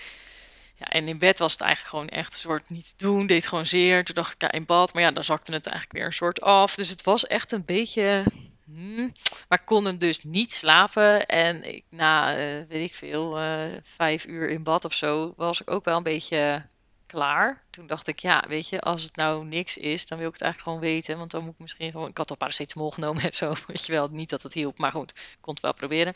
Ja, 0.76 0.86
en 0.86 1.08
in 1.08 1.18
bed 1.18 1.40
was 1.40 1.52
het 1.52 1.62
eigenlijk 1.62 1.90
gewoon 1.90 2.10
echt 2.10 2.34
een 2.34 2.40
soort 2.40 2.70
niet 2.70 2.94
doen, 2.98 3.28
deed 3.28 3.48
gewoon 3.48 3.66
zeer. 3.66 4.04
Toen 4.04 4.16
dacht 4.16 4.34
ik, 4.34 4.42
ja, 4.42 4.52
in 4.52 4.66
bad, 4.66 4.94
maar 4.94 5.04
ja, 5.04 5.12
dan 5.12 5.24
zakte 5.24 5.52
het 5.52 5.66
eigenlijk 5.66 5.98
weer 5.98 6.06
een 6.06 6.14
soort 6.14 6.42
af. 6.42 6.76
Dus 6.76 6.90
het 6.90 7.04
was 7.04 7.28
echt 7.28 7.52
een 7.52 7.66
beetje, 7.66 8.24
hmm, 8.66 9.14
maar 9.48 9.60
ik 9.60 9.66
kon 9.66 9.98
dus 9.98 10.24
niet 10.24 10.54
slapen. 10.54 11.26
En 11.26 11.74
ik, 11.76 11.84
na, 11.90 12.38
uh, 12.38 12.62
weet 12.68 12.90
ik 12.90 12.96
veel, 12.96 13.40
uh, 13.40 13.64
vijf 13.82 14.26
uur 14.26 14.50
in 14.50 14.64
bad 14.64 14.86
of 14.86 14.94
zo, 14.94 15.34
was 15.38 15.62
ik 15.62 15.72
ook 15.72 15.86
wel 15.86 15.98
een 15.98 16.04
beetje 16.04 16.66
klaar. 17.06 17.64
Toen 17.70 17.88
dacht 17.88 18.08
ik, 18.08 18.20
ja, 18.20 18.44
weet 18.48 18.70
je, 18.70 18.82
als 18.82 19.04
het 19.04 19.16
nou 19.16 19.46
niks 19.46 19.78
is, 19.78 20.06
dan 20.06 20.18
wil 20.18 20.28
ik 20.28 20.34
het 20.34 20.42
eigenlijk 20.42 20.72
gewoon 20.72 20.94
weten. 20.94 21.18
Want 21.18 21.32
dan 21.32 21.44
moet 21.44 21.54
ik 21.54 21.60
misschien 21.60 21.92
gewoon, 21.92 22.10
ik 22.10 22.18
had 22.18 22.30
al 22.30 22.38
paracetamol 22.38 22.92
genomen 22.92 23.24
en 23.24 23.34
zo, 23.34 23.54
weet 23.68 23.86
je 23.86 23.92
wel, 23.92 24.08
niet 24.08 24.30
dat 24.30 24.42
het 24.42 24.54
hielp, 24.54 24.78
maar 24.78 24.92
goed, 24.92 25.12
ik 25.12 25.38
kon 25.42 25.54
het 25.54 25.64
wel 25.64 25.74
proberen. 25.74 26.14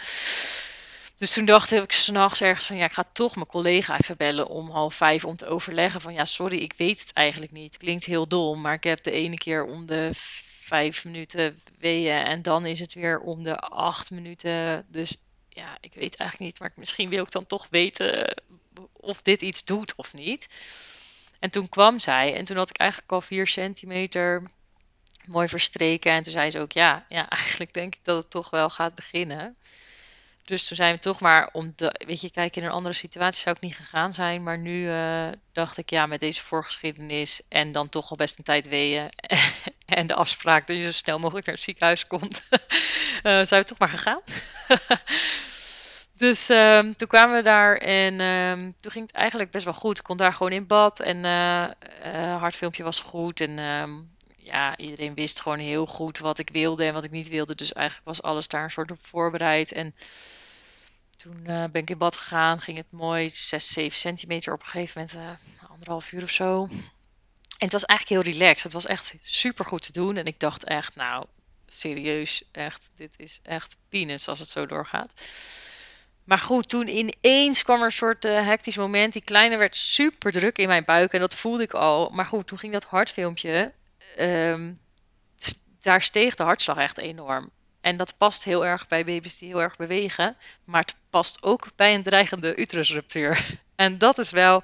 Dus 1.20 1.34
toen 1.34 1.46
dacht 1.46 1.72
ik 1.72 1.92
s'nachts 1.92 2.42
ergens 2.42 2.66
van 2.66 2.76
ja, 2.76 2.86
ik 2.86 2.92
ga 2.92 3.04
toch 3.14 3.36
mijn 3.36 3.48
collega 3.48 3.98
even 4.00 4.18
bellen 4.18 4.48
om 4.48 4.70
half 4.70 4.96
vijf 4.96 5.26
om 5.26 5.36
te 5.36 5.46
overleggen 5.46 6.02
van 6.02 6.14
ja, 6.14 6.26
sorry, 6.26 6.58
ik 6.58 6.74
weet 6.78 7.00
het 7.00 7.14
eigenlijk 7.14 7.52
niet. 7.52 7.78
Klinkt 7.78 8.06
heel 8.06 8.28
dom, 8.28 8.62
maar 8.62 8.74
ik 8.74 8.84
heb 8.84 9.04
de 9.04 9.12
ene 9.12 9.38
keer 9.38 9.66
om 9.66 9.86
de 9.86 10.10
vijf 10.62 11.06
minuten 11.06 11.60
weeën 11.78 12.24
en 12.24 12.42
dan 12.42 12.66
is 12.66 12.80
het 12.80 12.94
weer 12.94 13.20
om 13.20 13.44
de 13.44 13.58
acht 13.60 14.12
minuten. 14.12 14.86
Dus 14.88 15.18
ja, 15.50 15.78
ik 15.82 15.94
weet 15.94 16.16
eigenlijk 16.16 16.52
niet, 16.52 16.60
maar 16.60 16.72
misschien 16.76 17.10
wil 17.10 17.24
ik 17.24 17.32
dan 17.32 17.46
toch 17.46 17.68
weten 17.70 18.44
of 18.94 19.22
dit 19.22 19.42
iets 19.42 19.66
doet 19.66 19.96
of 19.96 20.14
niet. 20.14 20.48
En 21.40 21.50
toen 21.50 21.70
kwam 21.70 22.00
zij 22.00 22.36
en 22.36 22.46
toen 22.46 22.58
had 22.58 22.70
ik 22.70 22.78
eigenlijk 22.78 23.12
al 23.12 23.22
vier 23.22 23.48
centimeter 23.48 24.44
mooi 25.26 25.48
verstreken. 25.48 26.12
En 26.12 26.24
toen 26.24 26.32
zei 26.32 26.50
ze 26.52 26.60
ook 26.60 26.72
ja, 26.72 27.06
ja, 27.10 27.30
eigenlijk 27.40 27.74
denk 27.74 27.96
ik 27.96 28.04
dat 28.04 28.18
het 28.22 28.32
toch 28.32 28.50
wel 28.50 28.70
gaat 28.70 28.96
beginnen. 28.96 29.56
Dus 30.50 30.68
toen 30.68 30.78
zijn 30.78 30.96
we 30.96 31.00
toch 31.00 31.20
maar 31.20 31.50
om 31.52 31.74
de. 31.76 32.02
Weet 32.06 32.22
je, 32.22 32.32
kijk, 32.32 32.56
in 32.56 32.64
een 32.64 32.72
andere 32.72 32.96
situatie 32.96 33.42
zou 33.42 33.56
ik 33.56 33.62
niet 33.62 33.76
gegaan 33.76 34.14
zijn. 34.14 34.44
Maar 34.44 34.58
nu 34.58 34.88
uh, 34.88 35.28
dacht 35.54 35.78
ik, 35.78 35.90
ja, 35.90 36.06
met 36.06 36.20
deze 36.20 36.42
voorgeschiedenis. 36.42 37.42
En 37.50 37.72
dan 37.72 37.90
toch 37.90 38.10
al 38.10 38.16
best 38.16 38.38
een 38.38 38.44
tijd 38.44 38.68
weeën. 38.68 39.10
en 39.86 40.08
de 40.08 40.16
afspraak 40.16 40.68
dat 40.68 40.76
je 40.76 40.82
zo 40.82 40.92
snel 40.92 41.20
mogelijk 41.20 41.46
naar 41.46 41.56
het 41.56 41.64
ziekenhuis 41.64 42.08
komt. 42.08 42.42
uh, 42.52 42.60
zijn 43.50 43.62
we 43.62 43.64
toch 43.64 43.78
maar 43.78 43.90
gegaan. 43.90 44.22
dus 46.24 46.50
um, 46.50 46.96
toen 46.96 47.08
kwamen 47.08 47.36
we 47.36 47.44
daar. 47.44 47.78
En 47.78 48.22
um, 48.22 48.76
toen 48.80 48.92
ging 48.92 49.08
het 49.08 49.16
eigenlijk 49.16 49.52
best 49.52 49.66
wel 49.66 49.74
goed. 49.74 49.98
Ik 49.98 50.04
kon 50.04 50.18
daar 50.18 50.34
gewoon 50.34 50.52
in 50.52 50.68
bad. 50.68 51.00
En 51.00 51.18
uh, 51.18 52.38
hartfilmpje 52.38 52.84
was 52.84 53.00
goed. 53.00 53.42
En. 53.42 53.58
Um, 53.60 54.18
ja, 54.38 54.78
iedereen 54.78 55.14
wist 55.14 55.42
gewoon 55.42 55.60
heel 55.60 55.86
goed 55.86 56.18
wat 56.18 56.40
ik 56.40 56.50
wilde 56.50 56.84
en 56.86 56.94
wat 56.94 57.04
ik 57.04 57.12
niet 57.12 57.30
wilde. 57.30 57.56
Dus 57.56 57.74
eigenlijk 57.74 58.08
was 58.08 58.22
alles 58.22 58.48
daar 58.48 58.64
een 58.64 58.72
soort 58.72 58.92
op 58.92 59.00
voorbereid. 59.02 59.72
En 59.72 59.94
toen 61.20 61.44
uh, 61.48 61.64
ben 61.72 61.82
ik 61.82 61.90
in 61.90 61.98
bad 61.98 62.18
gegaan, 62.18 62.60
ging 62.60 62.78
het 62.78 62.92
mooi, 62.92 63.30
6, 63.30 63.68
7 63.68 63.98
centimeter 63.98 64.54
op 64.54 64.60
een 64.60 64.66
gegeven 64.66 65.02
moment, 65.02 65.18
uh, 65.18 65.70
anderhalf 65.72 66.12
uur 66.12 66.24
of 66.24 66.30
zo. 66.30 66.68
En 67.58 67.66
het 67.66 67.72
was 67.72 67.86
eigenlijk 67.86 68.24
heel 68.24 68.34
relaxed. 68.34 68.64
Het 68.64 68.74
was 68.74 68.86
echt 68.86 69.14
super 69.22 69.66
goed 69.66 69.82
te 69.82 69.92
doen. 69.92 70.18
En 70.18 70.26
ik 70.26 70.40
dacht 70.40 70.64
echt, 70.64 70.96
nou, 70.96 71.26
serieus, 71.68 72.44
echt, 72.52 72.90
dit 72.96 73.14
is 73.18 73.40
echt 73.44 73.78
peanuts 73.90 74.28
als 74.28 74.40
het 74.40 74.50
zo 74.50 74.66
doorgaat. 74.66 75.22
Maar 76.24 76.38
goed, 76.38 76.70
toen 76.70 76.88
ineens 76.88 77.64
kwam 77.64 77.80
er 77.80 77.86
een 77.86 77.92
soort 77.92 78.26
uh, 78.26 78.46
hectisch 78.46 78.78
moment. 78.78 79.14
Die 79.14 79.22
kleine 79.22 79.58
werd 79.58 79.76
super 79.76 80.32
druk 80.32 80.58
in 80.58 80.68
mijn 80.68 80.86
buik 80.86 81.14
en 81.14 81.20
dat 81.20 81.36
voelde 81.36 81.64
ik 81.64 81.74
al. 81.74 82.10
Maar 82.10 82.26
goed, 82.26 82.48
toen 82.48 82.58
ging 82.58 82.74
dat 82.74 82.86
hartfilmpje. 82.86 83.74
Um, 84.20 84.80
daar 85.82 86.02
steeg 86.02 86.36
de 86.36 86.44
hartslag 86.44 86.78
echt 86.78 86.98
enorm. 86.98 87.52
En 87.82 87.98
dat 87.98 88.18
past 88.18 88.44
heel 88.44 88.66
erg 88.66 88.88
bij 88.88 89.06
baby's 89.06 89.38
die 89.38 89.50
heel 89.50 89.62
erg 89.62 89.76
bewegen. 89.76 90.38
Maar 90.64 90.82
het 90.82 90.96
past 91.10 91.44
ook 91.44 91.68
bij 91.76 91.94
een 91.94 92.04
dreigende 92.04 92.56
uterusruptuur. 92.56 93.46
En 93.76 93.98
dat 93.98 94.18
is 94.18 94.32
wel 94.32 94.64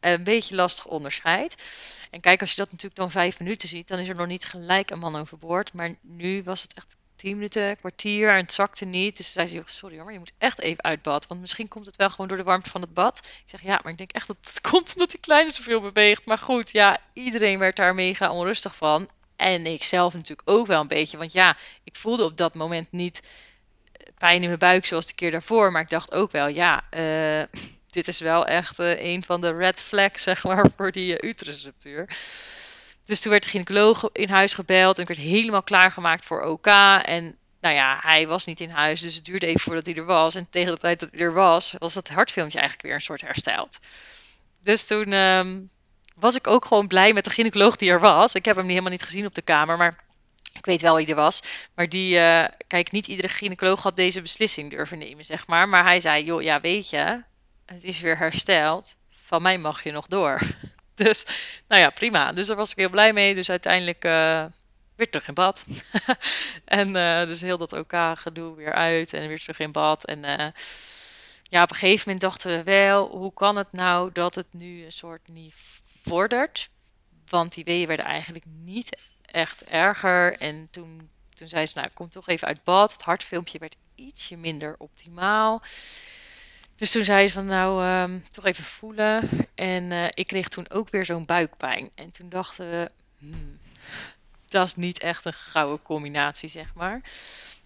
een 0.00 0.24
beetje 0.24 0.54
lastig 0.54 0.86
onderscheid. 0.86 1.64
En 2.10 2.20
kijk, 2.20 2.40
als 2.40 2.50
je 2.50 2.56
dat 2.56 2.70
natuurlijk 2.70 2.96
dan 2.96 3.10
vijf 3.10 3.38
minuten 3.38 3.68
ziet, 3.68 3.88
dan 3.88 3.98
is 3.98 4.08
er 4.08 4.14
nog 4.14 4.26
niet 4.26 4.44
gelijk 4.44 4.90
een 4.90 4.98
man 4.98 5.16
overboord. 5.16 5.72
Maar 5.72 5.94
nu 6.00 6.42
was 6.42 6.62
het 6.62 6.74
echt 6.74 6.96
tien 7.16 7.34
minuten, 7.34 7.76
kwartier 7.76 8.28
en 8.28 8.36
het 8.36 8.52
zakte 8.52 8.84
niet. 8.84 9.16
Dus 9.16 9.32
zei 9.32 9.46
ze, 9.46 9.62
sorry 9.66 9.94
hoor, 9.94 10.04
maar 10.04 10.12
je 10.12 10.18
moet 10.18 10.32
echt 10.38 10.60
even 10.60 10.84
uit 10.84 11.02
bad. 11.02 11.26
Want 11.26 11.40
misschien 11.40 11.68
komt 11.68 11.86
het 11.86 11.96
wel 11.96 12.10
gewoon 12.10 12.28
door 12.28 12.36
de 12.36 12.42
warmte 12.42 12.70
van 12.70 12.80
het 12.80 12.94
bad. 12.94 13.18
Ik 13.18 13.42
zeg, 13.50 13.62
ja, 13.62 13.80
maar 13.82 13.92
ik 13.92 13.98
denk 13.98 14.12
echt 14.12 14.26
dat 14.26 14.36
het 14.40 14.60
komt 14.70 14.92
omdat 14.92 15.10
die 15.10 15.20
kleine 15.20 15.50
zoveel 15.50 15.80
beweegt. 15.80 16.24
Maar 16.24 16.38
goed, 16.38 16.70
ja, 16.70 16.98
iedereen 17.12 17.58
werd 17.58 17.76
daar 17.76 17.94
mega 17.94 18.30
onrustig 18.30 18.76
van. 18.76 19.08
En 19.42 19.66
ik 19.66 19.84
zelf 19.84 20.14
natuurlijk 20.14 20.50
ook 20.50 20.66
wel 20.66 20.80
een 20.80 20.88
beetje. 20.88 21.16
Want 21.16 21.32
ja, 21.32 21.56
ik 21.84 21.96
voelde 21.96 22.24
op 22.24 22.36
dat 22.36 22.54
moment 22.54 22.92
niet 22.92 23.20
eh, 23.92 24.06
pijn 24.18 24.42
in 24.42 24.46
mijn 24.46 24.58
buik 24.58 24.86
zoals 24.86 25.06
de 25.06 25.14
keer 25.14 25.30
daarvoor. 25.30 25.72
Maar 25.72 25.82
ik 25.82 25.90
dacht 25.90 26.12
ook 26.12 26.30
wel, 26.30 26.48
ja, 26.48 26.84
uh, 26.90 27.42
dit 27.86 28.08
is 28.08 28.20
wel 28.20 28.46
echt 28.46 28.78
uh, 28.78 29.04
een 29.04 29.22
van 29.22 29.40
de 29.40 29.52
red 29.52 29.82
flags, 29.82 30.22
zeg 30.22 30.44
maar, 30.44 30.70
voor 30.76 30.92
die 30.92 31.22
uh, 31.22 31.28
uterusruptuur. 31.30 32.08
Dus 33.04 33.20
toen 33.20 33.30
werd 33.30 33.42
de 33.42 33.48
gynaecoloog 33.48 34.08
in 34.12 34.28
huis 34.28 34.54
gebeld 34.54 34.96
en 34.96 35.02
ik 35.02 35.08
werd 35.08 35.20
helemaal 35.20 35.62
klaargemaakt 35.62 36.24
voor 36.24 36.42
OK. 36.42 36.66
En 37.02 37.36
nou 37.60 37.74
ja, 37.74 37.98
hij 38.02 38.26
was 38.26 38.44
niet 38.44 38.60
in 38.60 38.70
huis, 38.70 39.00
dus 39.00 39.14
het 39.14 39.24
duurde 39.24 39.46
even 39.46 39.60
voordat 39.60 39.86
hij 39.86 39.94
er 39.94 40.04
was. 40.04 40.34
En 40.34 40.46
tegen 40.50 40.72
de 40.72 40.78
tijd 40.78 41.00
dat 41.00 41.10
hij 41.12 41.20
er 41.20 41.32
was, 41.32 41.74
was 41.78 41.94
dat 41.94 42.08
hartfilmpje 42.08 42.58
eigenlijk 42.58 42.86
weer 42.86 42.96
een 42.96 43.04
soort 43.04 43.20
hersteld. 43.20 43.78
Dus 44.62 44.86
toen 44.86 45.12
um, 45.12 45.70
was 46.16 46.34
ik 46.34 46.46
ook 46.46 46.64
gewoon 46.64 46.86
blij 46.86 47.12
met 47.12 47.24
de 47.24 47.30
gynaecoloog 47.30 47.76
die 47.76 47.90
er 47.90 48.00
was. 48.00 48.34
Ik 48.34 48.44
heb 48.44 48.56
hem 48.56 48.68
helemaal 48.68 48.90
niet 48.90 49.02
gezien 49.02 49.26
op 49.26 49.34
de 49.34 49.42
kamer, 49.42 49.76
maar 49.76 50.04
Ik 50.52 50.64
weet 50.64 50.82
wel 50.82 50.96
wie 50.96 51.06
er 51.06 51.14
was. 51.14 51.42
Maar 51.74 51.88
die, 51.88 52.14
uh, 52.14 52.44
kijk, 52.66 52.90
niet 52.90 53.06
iedere 53.06 53.28
gynaecoloog 53.28 53.82
had 53.82 53.96
deze 53.96 54.20
beslissing 54.20 54.70
durven 54.70 54.98
nemen, 54.98 55.24
zeg 55.24 55.46
maar. 55.46 55.68
Maar 55.68 55.84
hij 55.84 56.00
zei, 56.00 56.24
joh, 56.24 56.42
ja, 56.42 56.60
weet 56.60 56.90
je, 56.90 57.22
het 57.66 57.84
is 57.84 58.00
weer 58.00 58.18
hersteld. 58.18 58.96
Van 59.10 59.42
mij 59.42 59.58
mag 59.58 59.82
je 59.82 59.92
nog 59.92 60.06
door. 60.06 60.40
Dus, 60.94 61.26
nou 61.68 61.82
ja, 61.82 61.90
prima. 61.90 62.32
Dus 62.32 62.46
daar 62.46 62.56
was 62.56 62.70
ik 62.70 62.76
heel 62.76 62.90
blij 62.90 63.12
mee. 63.12 63.34
Dus 63.34 63.50
uiteindelijk 63.50 64.04
uh, 64.04 64.44
weer 64.96 65.10
terug 65.10 65.28
in 65.28 65.34
bad. 65.34 65.66
en 66.64 66.88
uh, 66.96 67.24
dus 67.24 67.40
heel 67.40 67.58
dat 67.58 67.72
OK-gedoe 67.72 68.56
weer 68.56 68.72
uit 68.72 69.12
en 69.12 69.28
weer 69.28 69.40
terug 69.40 69.58
in 69.58 69.72
bad. 69.72 70.04
En 70.04 70.52
ja, 71.52 71.62
op 71.62 71.70
een 71.70 71.76
gegeven 71.76 72.02
moment 72.04 72.20
dachten 72.20 72.56
we 72.56 72.62
wel, 72.62 73.08
hoe 73.08 73.32
kan 73.32 73.56
het 73.56 73.72
nou 73.72 74.10
dat 74.12 74.34
het 74.34 74.46
nu 74.50 74.84
een 74.84 74.92
soort 74.92 75.28
niet 75.28 75.54
vordert? 76.02 76.70
Want 77.26 77.54
die 77.54 77.64
weeën 77.64 77.86
werden 77.86 78.06
eigenlijk 78.06 78.44
niet 78.46 78.96
echt 79.22 79.64
erger. 79.64 80.38
En 80.38 80.68
toen, 80.70 81.10
toen 81.34 81.48
zei 81.48 81.66
ze, 81.66 81.72
nou, 81.78 81.88
kom 81.94 82.08
toch 82.08 82.28
even 82.28 82.48
uit 82.48 82.64
bad. 82.64 82.92
Het 82.92 83.02
hartfilmpje 83.02 83.58
werd 83.58 83.76
ietsje 83.94 84.36
minder 84.36 84.74
optimaal. 84.78 85.62
Dus 86.76 86.90
toen 86.90 87.04
zei 87.04 87.26
ze 87.28 87.34
van, 87.34 87.46
nou, 87.46 87.82
ehm, 87.82 88.18
toch 88.30 88.44
even 88.44 88.64
voelen. 88.64 89.28
En 89.54 89.90
uh, 89.90 90.06
ik 90.10 90.26
kreeg 90.26 90.48
toen 90.48 90.70
ook 90.70 90.90
weer 90.90 91.04
zo'n 91.04 91.26
buikpijn. 91.26 91.90
En 91.94 92.10
toen 92.10 92.28
dachten 92.28 92.70
we, 92.70 92.90
hmm, 93.18 93.58
dat 94.48 94.66
is 94.66 94.74
niet 94.74 94.98
echt 94.98 95.24
een 95.24 95.32
gouden 95.32 95.82
combinatie, 95.82 96.48
zeg 96.48 96.74
maar. 96.74 97.00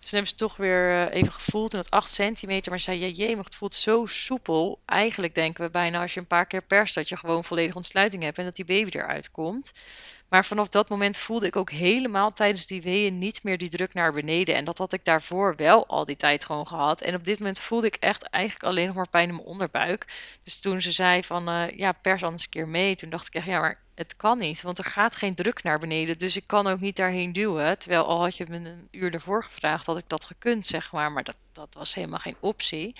Dus 0.06 0.14
hebben 0.14 0.30
ze 0.30 0.36
toch 0.36 0.56
weer 0.56 0.90
eh, 0.90 1.14
even 1.14 1.32
gevoeld 1.32 1.72
en 1.72 1.78
dat 1.78 1.90
8 1.90 2.10
centimeter. 2.10 2.70
Maar 2.70 2.80
zei, 2.80 3.00
ja, 3.00 3.06
jee, 3.06 3.34
maar 3.34 3.44
het 3.44 3.54
voelt 3.54 3.74
zo 3.74 4.06
soepel. 4.06 4.78
Eigenlijk 4.84 5.34
denken 5.34 5.64
we 5.64 5.70
bijna 5.70 6.00
als 6.00 6.14
je 6.14 6.20
een 6.20 6.26
paar 6.26 6.46
keer 6.46 6.62
perst 6.62 6.94
dat 6.94 7.08
je 7.08 7.16
gewoon 7.16 7.44
volledige 7.44 7.76
ontsluiting 7.76 8.22
hebt 8.22 8.38
en 8.38 8.44
dat 8.44 8.56
die 8.56 8.64
baby 8.64 8.98
eruit 8.98 9.30
komt. 9.30 9.72
Maar 10.28 10.44
vanaf 10.44 10.68
dat 10.68 10.88
moment 10.88 11.18
voelde 11.18 11.46
ik 11.46 11.56
ook 11.56 11.70
helemaal 11.70 12.32
tijdens 12.32 12.66
die 12.66 12.82
weeën 12.82 13.18
niet 13.18 13.42
meer 13.42 13.58
die 13.58 13.68
druk 13.68 13.94
naar 13.94 14.12
beneden. 14.12 14.54
En 14.54 14.64
dat 14.64 14.78
had 14.78 14.92
ik 14.92 15.04
daarvoor 15.04 15.56
wel 15.56 15.86
al 15.86 16.04
die 16.04 16.16
tijd 16.16 16.44
gewoon 16.44 16.66
gehad. 16.66 17.00
En 17.00 17.14
op 17.14 17.24
dit 17.24 17.38
moment 17.38 17.58
voelde 17.58 17.86
ik 17.86 17.94
echt 17.94 18.22
eigenlijk 18.22 18.64
alleen 18.64 18.86
nog 18.86 18.94
maar 18.94 19.08
pijn 19.08 19.28
in 19.28 19.34
mijn 19.34 19.46
onderbuik. 19.46 20.06
Dus 20.42 20.60
toen 20.60 20.80
ze 20.80 20.92
zei 20.92 21.22
van 21.22 21.48
uh, 21.48 21.70
ja, 21.70 21.92
pers 21.92 22.22
anders 22.22 22.42
een 22.42 22.50
keer 22.50 22.68
mee. 22.68 22.94
Toen 22.94 23.10
dacht 23.10 23.26
ik 23.26 23.34
echt 23.34 23.46
ja, 23.46 23.60
maar 23.60 23.76
het 23.94 24.16
kan 24.16 24.38
niet. 24.38 24.62
Want 24.62 24.78
er 24.78 24.84
gaat 24.84 25.16
geen 25.16 25.34
druk 25.34 25.62
naar 25.62 25.78
beneden. 25.78 26.18
Dus 26.18 26.36
ik 26.36 26.46
kan 26.46 26.66
ook 26.66 26.80
niet 26.80 26.96
daarheen 26.96 27.32
duwen. 27.32 27.78
Terwijl 27.78 28.04
al 28.04 28.20
had 28.20 28.36
je 28.36 28.46
me 28.48 28.56
een 28.56 28.88
uur 28.90 29.14
ervoor 29.14 29.44
gevraagd, 29.44 29.86
had 29.86 29.98
ik 29.98 30.08
dat 30.08 30.24
gekund, 30.24 30.66
zeg 30.66 30.92
maar. 30.92 31.12
Maar 31.12 31.24
dat, 31.24 31.38
dat 31.52 31.74
was 31.74 31.94
helemaal 31.94 32.18
geen 32.18 32.36
optie. 32.40 32.94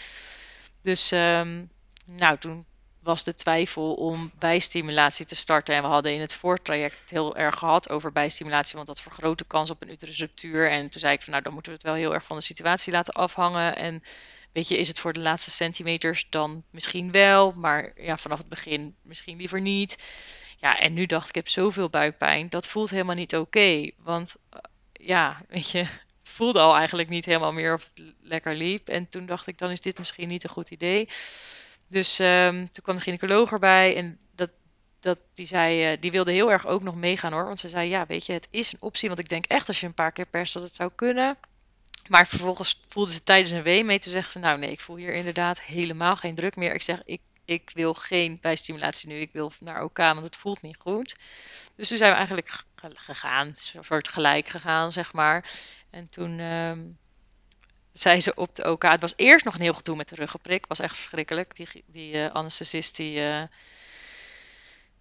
Dus 0.83 1.11
um, 1.11 1.71
nou, 2.07 2.39
toen 2.39 2.65
was 3.07 3.25
de 3.25 3.35
twijfel 3.35 3.95
om 3.95 4.33
bijstimulatie 4.39 5.27
te 5.27 5.37
starten. 5.37 5.75
En 5.75 5.83
we 5.83 5.89
hadden 5.89 6.13
in 6.13 6.21
het 6.21 6.35
voortraject 6.35 7.11
heel 7.11 7.37
erg 7.37 7.59
gehad 7.59 7.89
over 7.89 8.13
bijstimulatie, 8.13 8.75
want 8.75 8.87
dat 8.87 9.01
vergroot 9.01 9.39
de 9.39 9.45
kans 9.47 9.71
op 9.71 9.83
een 9.83 9.91
uterusruptuur. 9.91 10.71
En 10.71 10.91
toen 10.91 11.01
zei 11.01 11.13
ik 11.15 11.23
van 11.23 11.31
nou, 11.33 11.45
dan 11.45 11.53
moeten 11.53 11.73
we 11.73 11.79
het 11.79 11.87
wel 11.87 11.97
heel 11.97 12.15
erg 12.15 12.25
van 12.25 12.37
de 12.37 12.43
situatie 12.43 12.93
laten 12.93 13.15
afhangen. 13.15 13.77
En 13.77 14.03
weet 14.53 14.69
je, 14.69 14.77
is 14.77 14.89
het 14.89 14.99
voor 14.99 15.13
de 15.13 15.21
laatste 15.21 15.51
centimeters 15.51 16.27
dan 16.31 16.65
misschien 16.71 17.13
wel, 17.13 17.53
maar 17.53 17.93
ja, 17.97 18.17
vanaf 18.17 18.39
het 18.39 18.49
begin 18.49 18.95
misschien 19.03 19.37
liever 19.37 19.61
niet. 19.61 19.97
Ja, 20.57 20.79
en 20.79 20.93
nu 20.93 21.07
dacht 21.07 21.23
ik, 21.23 21.29
ik 21.29 21.35
heb 21.35 21.49
zoveel 21.49 21.89
buikpijn, 21.89 22.49
dat 22.49 22.67
voelt 22.67 22.91
helemaal 22.91 23.15
niet 23.15 23.37
oké. 23.37 23.91
want 23.97 24.37
uh, 24.55 24.61
ja, 24.93 25.41
weet 25.49 25.71
je, 25.71 25.79
het 26.19 26.31
voelde 26.31 26.61
al 26.61 26.77
eigenlijk 26.77 27.09
niet 27.09 27.25
helemaal 27.25 27.53
meer 27.53 27.75
of 27.75 27.91
het 27.95 28.05
lekker 28.21 28.55
liep. 28.55 28.89
En 28.89 29.09
toen 29.09 29.27
dacht 29.27 29.47
ik, 29.47 29.59
dan 29.59 29.71
is 29.71 29.81
dit 29.81 29.99
misschien 29.99 30.29
niet 30.29 30.45
een 30.45 30.51
goed 30.51 30.71
idee. 30.71 31.09
Dus 31.89 32.19
um, 32.19 32.71
toen 32.71 32.83
kwam 32.83 32.97
de 32.97 33.03
gynaecoloog 33.03 33.53
erbij 33.53 33.97
en 33.97 34.19
dat, 34.35 34.51
dat, 35.01 35.19
die, 35.35 35.47
zei, 35.47 35.93
uh, 35.93 36.01
die 36.01 36.11
wilde 36.11 36.33
heel 36.33 36.53
erg 36.53 36.67
ook 36.67 36.83
nog 36.83 36.95
meegaan 36.95 37.33
hoor. 37.33 37.45
Want 37.45 37.59
ze 37.59 37.69
zei, 37.69 37.89
ja 37.89 38.07
weet 38.07 38.27
je, 38.27 38.33
het 38.33 38.49
is 38.51 38.73
een 38.73 38.83
optie. 38.83 39.09
Want 39.09 39.21
ik 39.21 39.29
denk 39.29 39.47
echt 39.47 39.69
als 39.69 39.81
je 39.81 39.87
een 39.87 39.95
paar 39.95 40.13
keer 40.13 40.27
perst 40.27 40.53
dat 40.53 40.63
het 40.63 40.75
zou 40.75 40.91
kunnen. 40.95 41.37
Maar 42.09 42.27
vervolgens 42.27 42.85
voelde 42.89 43.13
ze 43.13 43.23
tijdens 43.23 43.51
een 43.51 43.63
wee 43.63 43.85
mee 43.85 43.99
te 43.99 44.11
zeggen 44.11 44.33
ze, 44.33 44.39
nou 44.39 44.59
nee, 44.59 44.71
ik 44.71 44.81
voel 44.81 44.97
hier 44.97 45.13
inderdaad 45.13 45.61
helemaal 45.61 46.17
geen 46.17 46.35
druk 46.35 46.57
meer. 46.57 46.75
Ik 46.75 46.83
zeg, 46.83 47.03
ik, 47.05 47.21
ik 47.45 47.71
wil 47.75 47.95
geen 47.95 48.39
bijstimulatie 48.41 49.09
nu, 49.09 49.15
ik 49.15 49.33
wil 49.33 49.53
naar 49.61 49.83
OK, 49.83 49.97
want 49.97 50.25
het 50.25 50.37
voelt 50.37 50.63
niet 50.63 50.77
goed. 50.79 51.17
Dus 51.77 51.89
toen 51.89 51.99
zijn 51.99 52.11
we 52.11 52.17
eigenlijk 52.17 52.65
gegaan, 52.81 53.47
een 53.47 53.85
soort 53.85 54.09
gelijk 54.09 54.49
gegaan, 54.49 54.93
zeg 54.93 55.13
maar. 55.13 55.51
En 55.91 56.11
toen... 56.11 56.41
Um, 56.41 56.99
zei 57.99 58.21
ze 58.21 58.35
op 58.35 58.55
de 58.55 58.71
OK. 58.71 58.83
Het 58.83 59.01
was 59.01 59.13
eerst 59.17 59.45
nog 59.45 59.55
een 59.55 59.61
heel 59.61 59.75
gedoe 59.75 59.97
met 59.97 60.09
de 60.09 60.15
ruggenprik. 60.15 60.67
was 60.67 60.81
echt 60.81 60.97
verschrikkelijk. 60.97 61.57
Die, 61.57 61.85
die 61.87 62.15
uh, 62.15 62.31
anesthesist 62.31 62.97
die 62.97 63.19
uh, 63.19 63.43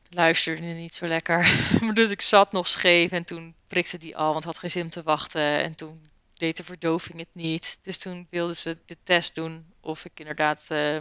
luisterde 0.10 0.62
niet 0.62 0.96
zo 0.96 1.06
lekker. 1.06 1.68
dus 1.94 2.10
ik 2.10 2.22
zat 2.22 2.52
nog 2.52 2.68
scheef 2.68 3.12
en 3.12 3.24
toen 3.24 3.56
prikte 3.68 3.98
die 3.98 4.18
al, 4.18 4.34
want 4.34 4.46
had 4.46 4.58
geen 4.58 4.70
zin 4.70 4.84
om 4.84 4.90
te 4.90 5.04
wachten. 5.04 5.64
En 5.64 5.76
toen 5.76 6.02
deed 6.34 6.58
de 6.58 6.64
verdoving 6.64 7.20
het 7.20 7.30
niet. 7.32 7.78
Dus 7.82 7.98
toen 7.98 8.28
wilden 8.30 8.56
ze 8.56 8.78
de 8.86 8.98
test 9.04 9.36
doen 9.36 9.74
of 9.80 10.06
ik 10.06 10.20
inderdaad 10.20 10.68
uh, 10.72 10.98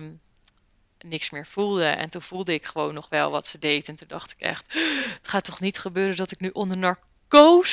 niks 0.98 1.30
meer 1.30 1.46
voelde. 1.46 1.84
En 1.84 2.10
toen 2.10 2.22
voelde 2.22 2.54
ik 2.54 2.64
gewoon 2.64 2.94
nog 2.94 3.08
wel 3.08 3.30
wat 3.30 3.46
ze 3.46 3.58
deed. 3.58 3.88
En 3.88 3.96
toen 3.96 4.08
dacht 4.08 4.32
ik 4.32 4.40
echt, 4.40 4.72
het 5.18 5.28
gaat 5.28 5.44
toch 5.44 5.60
niet 5.60 5.78
gebeuren 5.78 6.16
dat 6.16 6.32
ik 6.32 6.40
nu 6.40 6.48
onder 6.48 6.76
narcose 6.76 7.12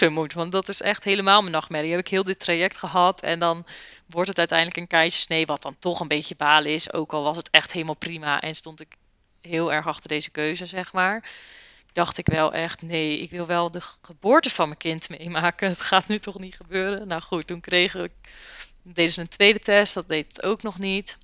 moet. 0.10 0.34
Want 0.34 0.52
dat 0.52 0.68
is 0.68 0.82
echt 0.82 1.04
helemaal 1.04 1.42
mijn 1.42 1.54
nachtmerrie. 1.54 1.92
Heb 1.92 2.00
ik 2.00 2.08
heel 2.08 2.24
dit 2.24 2.40
traject 2.40 2.78
gehad 2.78 3.22
en 3.22 3.40
dan 3.40 3.66
wordt 4.06 4.30
het 4.30 4.38
uiteindelijk 4.38 4.78
een 4.78 4.88
keizersnee, 4.88 5.46
wat 5.46 5.62
dan 5.62 5.76
toch 5.80 6.00
een 6.00 6.08
beetje 6.08 6.36
balen 6.36 6.74
is. 6.74 6.94
Ook 6.94 7.14
al 7.14 7.24
was 7.24 7.38
het 7.38 7.50
echt 7.50 7.72
helemaal 7.72 7.96
prima 7.96 8.42
en 8.42 8.56
stond 8.56 8.82
ik 8.82 8.96
heel 9.42 9.74
erg 9.74 9.88
achter 9.88 10.10
deze 10.10 10.30
keuze, 10.30 10.66
zeg 10.66 10.94
maar. 10.94 11.30
Dacht 11.94 12.18
ik 12.18 12.28
wel 12.28 12.54
echt, 12.54 12.82
nee, 12.82 13.20
ik 13.20 13.30
wil 13.30 13.46
wel 13.46 13.72
de 13.72 13.82
geboorte 14.02 14.50
van 14.50 14.66
mijn 14.66 14.78
kind 14.78 15.10
meemaken. 15.10 15.70
Het 15.70 15.82
gaat 15.82 16.08
nu 16.08 16.20
toch 16.20 16.40
niet 16.40 16.56
gebeuren. 16.56 17.08
Nou 17.08 17.22
goed, 17.22 17.48
toen 17.48 17.62
kreeg 17.62 17.96
ik, 17.96 18.12
deden 18.84 19.12
ze 19.12 19.22
een 19.22 19.28
tweede 19.28 19.60
test, 19.60 19.94
dat 19.94 20.08
deed 20.08 20.28
het 20.28 20.44
ook 20.44 20.62
nog 20.62 20.80
niet. 20.80 21.18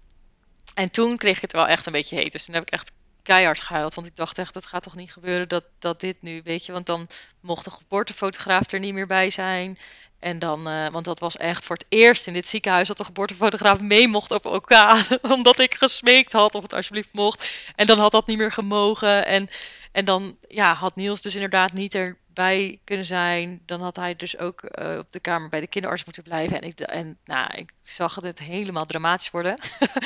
En 0.74 0.92
toen 0.92 1.18
kreeg 1.18 1.36
ik 1.36 1.42
het 1.42 1.52
wel 1.52 1.68
echt 1.68 1.86
een 1.86 1.92
beetje 1.92 2.16
heet. 2.16 2.32
Dus 2.32 2.46
toen 2.46 2.54
heb 2.54 2.64
ik 2.64 2.70
echt 2.70 2.92
keihard 3.28 3.62
gehuild. 3.62 3.94
Want 3.94 4.08
ik 4.08 4.16
dacht 4.16 4.38
echt, 4.38 4.54
dat 4.54 4.66
gaat 4.66 4.84
toch 4.84 4.96
niet 4.96 5.12
gebeuren 5.12 5.48
dat, 5.48 5.64
dat 5.80 6.00
dit 6.00 6.22
nu, 6.22 6.42
weet 6.44 6.66
je. 6.66 6.72
Want 6.72 6.86
dan 6.86 7.08
mocht 7.42 7.64
de 7.64 7.72
geboortefotograaf 7.72 8.72
er 8.72 8.80
niet 8.80 8.94
meer 8.94 9.08
bij 9.08 9.30
zijn. 9.30 9.78
En 10.20 10.40
dan, 10.40 10.68
uh, 10.68 10.90
want 10.90 11.06
dat 11.06 11.20
was 11.20 11.38
echt 11.38 11.66
voor 11.66 11.76
het 11.76 11.86
eerst 11.90 12.28
in 12.28 12.34
dit 12.34 12.48
ziekenhuis 12.48 12.88
dat 12.88 12.98
de 12.98 13.04
geboortefotograaf 13.04 13.82
mee 13.82 14.08
mocht 14.08 14.32
op 14.32 14.46
elkaar. 14.46 15.08
omdat 15.38 15.60
ik 15.60 15.74
gesmeekt 15.76 16.34
had 16.34 16.56
of 16.56 16.62
het 16.62 16.74
alsjeblieft 16.74 17.10
mocht. 17.12 17.52
En 17.76 17.86
dan 17.86 18.00
had 18.00 18.12
dat 18.12 18.28
niet 18.28 18.38
meer 18.38 18.52
gemogen. 18.52 19.26
En, 19.26 19.50
en 19.92 20.06
dan 20.06 20.38
ja, 20.48 20.74
had 20.74 20.96
Niels 20.96 21.22
dus 21.22 21.36
inderdaad 21.36 21.74
niet 21.74 21.96
er 21.96 22.18
bij 22.38 22.80
kunnen 22.84 23.06
zijn, 23.06 23.62
dan 23.66 23.82
had 23.82 23.96
hij 23.96 24.16
dus 24.16 24.38
ook 24.38 24.62
uh, 24.64 24.98
op 24.98 25.12
de 25.12 25.20
kamer 25.20 25.50
bij 25.50 25.60
de 25.60 25.68
kinderarts 25.68 26.06
moeten 26.06 26.24
blijven. 26.24 26.62
En 26.62 26.68
ik, 26.68 26.80
en, 26.80 27.18
nou, 27.26 27.54
ik 27.54 27.72
zag 27.84 28.16
het 28.16 28.40
helemaal 28.40 28.86
dramatisch 28.86 29.32
worden. 29.32 29.58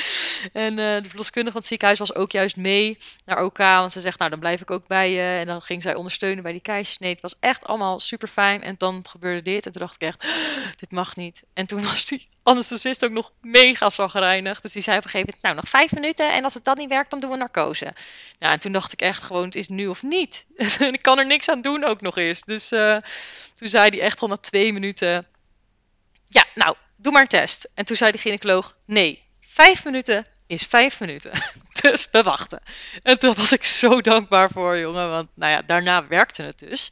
en 0.52 0.70
uh, 0.70 1.02
de 1.02 1.08
verloskundige 1.08 1.52
van 1.52 1.60
het 1.60 1.66
ziekenhuis 1.66 1.98
was 1.98 2.14
ook 2.14 2.32
juist 2.32 2.56
mee 2.56 2.98
naar 3.24 3.44
OK. 3.44 3.58
Want 3.58 3.92
ze 3.92 4.00
zegt, 4.00 4.18
nou 4.18 4.30
dan 4.30 4.40
blijf 4.40 4.60
ik 4.60 4.70
ook 4.70 4.86
bij 4.86 5.10
je. 5.10 5.38
En 5.40 5.46
dan 5.46 5.62
ging 5.62 5.82
zij 5.82 5.94
ondersteunen 5.94 6.42
bij 6.42 6.52
die 6.52 6.60
keizersnee. 6.60 7.12
Het 7.12 7.20
was 7.20 7.36
echt 7.40 7.64
allemaal 7.64 8.00
super 8.00 8.28
fijn. 8.28 8.62
En 8.62 8.74
dan 8.78 9.04
gebeurde 9.08 9.42
dit. 9.42 9.66
En 9.66 9.72
toen 9.72 9.80
dacht 9.80 9.94
ik 9.94 10.02
echt, 10.02 10.26
dit 10.80 10.92
mag 10.92 11.16
niet. 11.16 11.42
En 11.54 11.66
toen 11.66 11.82
was 11.82 12.06
die 12.06 12.28
anesthesist 12.42 13.04
ook 13.04 13.10
nog 13.10 13.32
mega 13.40 13.90
zagrijnig. 13.90 14.60
Dus 14.60 14.72
die 14.72 14.82
zei 14.82 14.98
op 14.98 15.04
een 15.04 15.10
gegeven 15.10 15.34
moment, 15.34 15.44
nou 15.44 15.54
nog 15.54 15.80
vijf 15.80 15.92
minuten. 15.92 16.32
En 16.32 16.44
als 16.44 16.54
het 16.54 16.64
dan 16.64 16.76
niet 16.78 16.88
werkt, 16.88 17.10
dan 17.10 17.20
doen 17.20 17.30
we 17.30 17.36
narcose. 17.36 17.94
Nou, 18.38 18.52
en 18.52 18.60
toen 18.60 18.72
dacht 18.72 18.92
ik 18.92 19.00
echt 19.00 19.22
gewoon, 19.22 19.44
het 19.44 19.54
is 19.54 19.68
nu 19.68 19.86
of 19.86 20.02
niet. 20.02 20.46
ik 20.92 21.02
kan 21.02 21.18
er 21.18 21.26
niks 21.26 21.48
aan 21.48 21.60
doen 21.60 21.84
ook 21.84 22.00
nog 22.00 22.16
is. 22.28 22.42
Dus 22.42 22.72
uh, 22.72 22.96
toen 23.54 23.68
zei 23.68 23.88
hij 23.88 24.00
echt 24.00 24.20
al 24.20 24.28
na 24.28 24.36
twee 24.36 24.72
minuten: 24.72 25.26
Ja, 26.26 26.44
nou, 26.54 26.76
doe 26.96 27.12
maar 27.12 27.22
een 27.22 27.28
test. 27.28 27.68
En 27.74 27.84
toen 27.84 27.96
zei 27.96 28.10
de 28.10 28.18
gynaecoloog: 28.18 28.76
Nee, 28.84 29.22
vijf 29.40 29.84
minuten 29.84 30.26
is 30.46 30.62
vijf 30.62 31.00
minuten. 31.00 31.32
dus 31.82 32.08
we 32.10 32.22
wachten. 32.22 32.62
En 33.02 33.18
toen 33.18 33.34
was 33.34 33.52
ik 33.52 33.64
zo 33.64 34.00
dankbaar 34.00 34.50
voor, 34.50 34.78
jongen. 34.78 35.10
Want 35.10 35.28
nou 35.34 35.52
ja, 35.52 35.62
daarna 35.62 36.06
werkte 36.06 36.42
het 36.42 36.58
dus. 36.58 36.90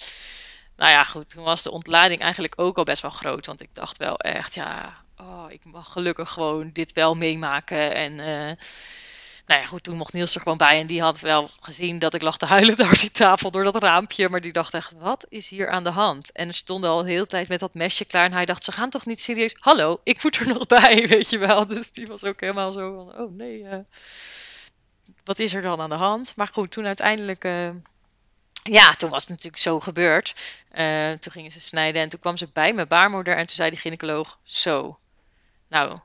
Nou 0.77 0.91
ja, 0.91 1.05
goed, 1.05 1.31
toen 1.31 1.45
was 1.45 1.63
de 1.63 1.71
ontlading 1.71 2.21
eigenlijk 2.21 2.53
ook 2.57 2.79
al 2.79 2.85
best 2.85 3.03
wel 3.03 3.11
groot. 3.11 3.47
Want 3.47 3.63
ik 3.63 3.69
dacht 3.73 3.97
wel 3.97 4.17
echt, 4.17 4.55
ja, 4.55 4.97
oh, 5.17 5.45
ik 5.49 5.65
mag 5.65 5.93
gelukkig 5.93 6.31
gewoon 6.31 6.71
dit 6.73 6.93
wel 6.93 7.15
meemaken. 7.15 7.95
En 7.95 8.13
uh, 8.19 8.53
nou 9.57 9.67
goed, 9.67 9.83
toen 9.83 9.97
mocht 9.97 10.13
Niels 10.13 10.35
er 10.35 10.41
gewoon 10.41 10.57
bij. 10.59 10.81
En 10.81 10.87
die 10.87 11.03
had 11.03 11.21
wel 11.21 11.51
gezien 11.61 11.99
dat 11.99 12.15
ik 12.15 12.23
lag 12.23 12.37
te 12.37 12.47
huilen 12.47 12.77
daar 12.83 12.99
die 12.99 13.11
tafel 13.11 13.51
door 13.51 13.65
dat 13.65 13.83
raampje. 13.83 14.29
Maar 14.29 14.41
die 14.41 14.53
dacht 14.53 14.75
echt, 14.75 14.93
wat 14.99 15.27
is 15.29 15.49
hier 15.49 15.71
aan 15.71 15.85
de 15.85 15.91
hand? 15.91 16.33
En 16.33 16.55
stond 16.55 16.85
al 16.85 17.03
de 17.03 17.11
hele 17.11 17.27
tijd 17.27 17.49
met 17.49 17.61
dat 17.61 17.75
mesje 17.75 18.05
klaar. 18.05 18.25
En 18.25 18.33
hij 18.33 18.45
dacht, 18.45 18.65
ze 18.65 18.73
gaan 18.73 18.91
toch 18.91 19.07
niet 19.07 19.21
serieus? 19.21 19.55
Hallo, 19.59 20.01
ik 20.05 20.23
moet 20.23 20.37
er 20.37 20.49
nog 20.55 20.67
bij, 20.67 21.07
weet 21.09 21.31
je 21.31 21.39
wel. 21.39 21.67
Dus 21.67 21.93
die 21.93 22.07
was 22.07 22.25
ook 22.25 22.41
helemaal 22.41 22.73
zo 22.73 22.95
van, 22.95 23.23
oh 23.23 23.37
nee, 23.37 23.59
uh, 23.59 23.77
wat 25.25 25.39
is 25.39 25.55
er 25.55 25.63
dan 25.63 25.81
aan 25.81 25.91
de 25.91 25.95
hand? 25.95 26.33
Maar 26.37 26.49
goed, 26.53 26.71
toen 26.71 26.87
uiteindelijk... 26.87 27.45
Uh, 27.45 27.71
ja, 28.63 28.95
toen 28.95 29.11
was 29.11 29.21
het 29.21 29.31
natuurlijk 29.31 29.63
zo 29.63 29.81
gebeurd. 29.81 30.35
Uh, 30.79 31.11
toen 31.11 31.33
gingen 31.33 31.51
ze 31.51 31.61
snijden 31.61 32.03
en 32.03 32.09
toen 32.09 32.21
kwam 32.21 32.37
ze 32.37 32.49
bij 32.53 32.73
mijn 32.73 32.89
baarmoeder. 32.89 33.37
En 33.37 33.47
toen 33.47 33.57
zei 33.57 33.71
de 33.71 33.77
gynaecoloog, 33.77 34.39
zo, 34.43 34.99
nou, 35.69 35.99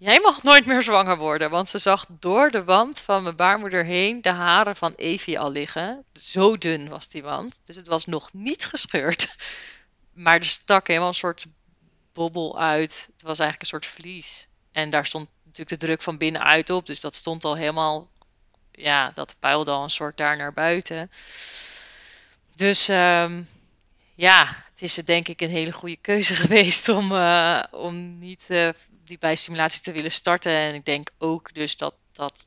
Jij 0.00 0.20
mag 0.20 0.42
nooit 0.42 0.66
meer 0.66 0.82
zwanger 0.82 1.18
worden, 1.18 1.50
want 1.50 1.68
ze 1.68 1.78
zag 1.78 2.06
door 2.18 2.50
de 2.50 2.64
wand 2.64 3.00
van 3.00 3.22
mijn 3.22 3.36
baarmoeder 3.36 3.84
heen 3.84 4.22
de 4.22 4.30
haren 4.30 4.76
van 4.76 4.92
Evie 4.96 5.38
al 5.38 5.50
liggen. 5.50 6.04
Zo 6.20 6.58
dun 6.58 6.88
was 6.88 7.08
die 7.08 7.22
wand, 7.22 7.60
dus 7.64 7.76
het 7.76 7.86
was 7.86 8.06
nog 8.06 8.32
niet 8.32 8.64
gescheurd. 8.64 9.36
maar 10.24 10.36
er 10.36 10.44
stak 10.44 10.86
helemaal 10.86 11.08
een 11.08 11.14
soort 11.14 11.46
bobbel 12.12 12.60
uit. 12.60 13.08
Het 13.12 13.22
was 13.22 13.38
eigenlijk 13.38 13.60
een 13.60 13.80
soort 13.80 13.86
vlies. 13.86 14.46
En 14.72 14.90
daar 14.90 15.06
stond 15.06 15.28
natuurlijk 15.44 15.80
de 15.80 15.86
druk 15.86 16.02
van 16.02 16.18
binnenuit 16.18 16.70
op. 16.70 16.86
Dus 16.86 17.00
dat 17.00 17.14
stond 17.14 17.44
al 17.44 17.56
helemaal, 17.56 18.08
ja, 18.72 19.10
dat 19.10 19.36
puilde 19.38 19.70
al 19.70 19.82
een 19.82 19.90
soort 19.90 20.16
daar 20.16 20.36
naar 20.36 20.52
buiten. 20.52 21.10
Dus 22.54 22.88
um, 22.88 23.48
ja, 24.14 24.64
het 24.70 24.82
is 24.82 24.94
denk 24.94 25.28
ik 25.28 25.40
een 25.40 25.50
hele 25.50 25.72
goede 25.72 25.98
keuze 26.00 26.34
geweest 26.44 26.88
om, 26.88 27.12
uh, 27.12 27.62
om 27.70 28.18
niet 28.18 28.44
uh, 28.48 28.68
die 29.10 29.18
bijstimulatie 29.18 29.82
te 29.82 29.92
willen 29.92 30.10
starten. 30.10 30.52
En 30.52 30.74
ik 30.74 30.84
denk 30.84 31.10
ook 31.18 31.54
dus 31.54 31.76
dat 31.76 32.02
dat 32.12 32.46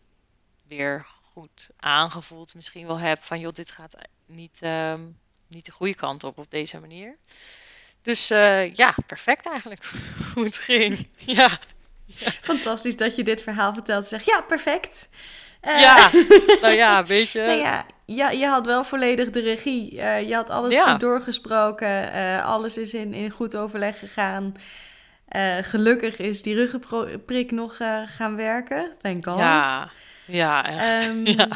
weer 0.68 1.06
goed 1.34 1.70
aangevoeld 1.80 2.56
misschien 2.56 2.88
wel 2.88 3.00
heb 3.00 3.24
van 3.24 3.40
joh, 3.40 3.54
dit 3.54 3.72
gaat 3.72 3.96
niet, 4.26 4.60
um, 4.64 5.20
niet 5.48 5.66
de 5.66 5.72
goede 5.72 5.96
kant 5.96 6.24
op 6.24 6.38
op 6.38 6.52
deze 6.52 6.80
manier. 6.80 7.16
Dus 8.02 8.32
uh, 8.32 8.74
ja, 8.74 8.96
perfect 9.08 9.46
eigenlijk 9.46 9.84
hoe 10.34 10.44
het 10.44 10.56
ging. 10.56 11.08
ja. 11.40 11.50
Fantastisch 12.42 12.98
dat 12.98 13.16
je 13.16 13.24
dit 13.24 13.42
verhaal 13.42 13.74
vertelt. 13.74 14.06
Zeg 14.06 14.26
ja, 14.26 14.42
perfect. 14.42 15.10
Uh, 15.62 15.82
ja, 15.82 16.12
nou 16.62 16.74
ja, 16.74 17.06
weet 17.06 17.32
je. 17.32 17.40
nou 17.42 17.60
ja, 17.60 17.86
ja, 18.06 18.30
je 18.30 18.46
had 18.46 18.66
wel 18.66 18.84
volledig 18.84 19.30
de 19.30 19.40
regie. 19.40 19.94
Uh, 19.94 20.28
je 20.28 20.36
had 20.36 20.50
alles 20.50 20.76
Ja. 20.76 20.92
goed 20.92 21.00
doorgesproken. 21.00 22.12
Alles 22.44 22.78
is 22.78 22.94
in, 22.94 23.14
in 23.14 23.30
goed 23.30 23.56
overleg 23.56 24.00
gegaan. 24.00 24.54
Uh, 25.36 25.56
gelukkig 25.62 26.18
is 26.18 26.42
die 26.42 26.56
ruggenprik 26.56 27.52
nog 27.52 27.80
uh, 27.80 27.98
gaan 28.06 28.36
werken. 28.36 28.92
Thank 29.02 29.26
God. 29.26 29.38
Ja, 29.40 29.90
ja 30.26 30.66
echt. 30.66 31.08
Ehm, 31.08 31.26
ja. 31.38 31.48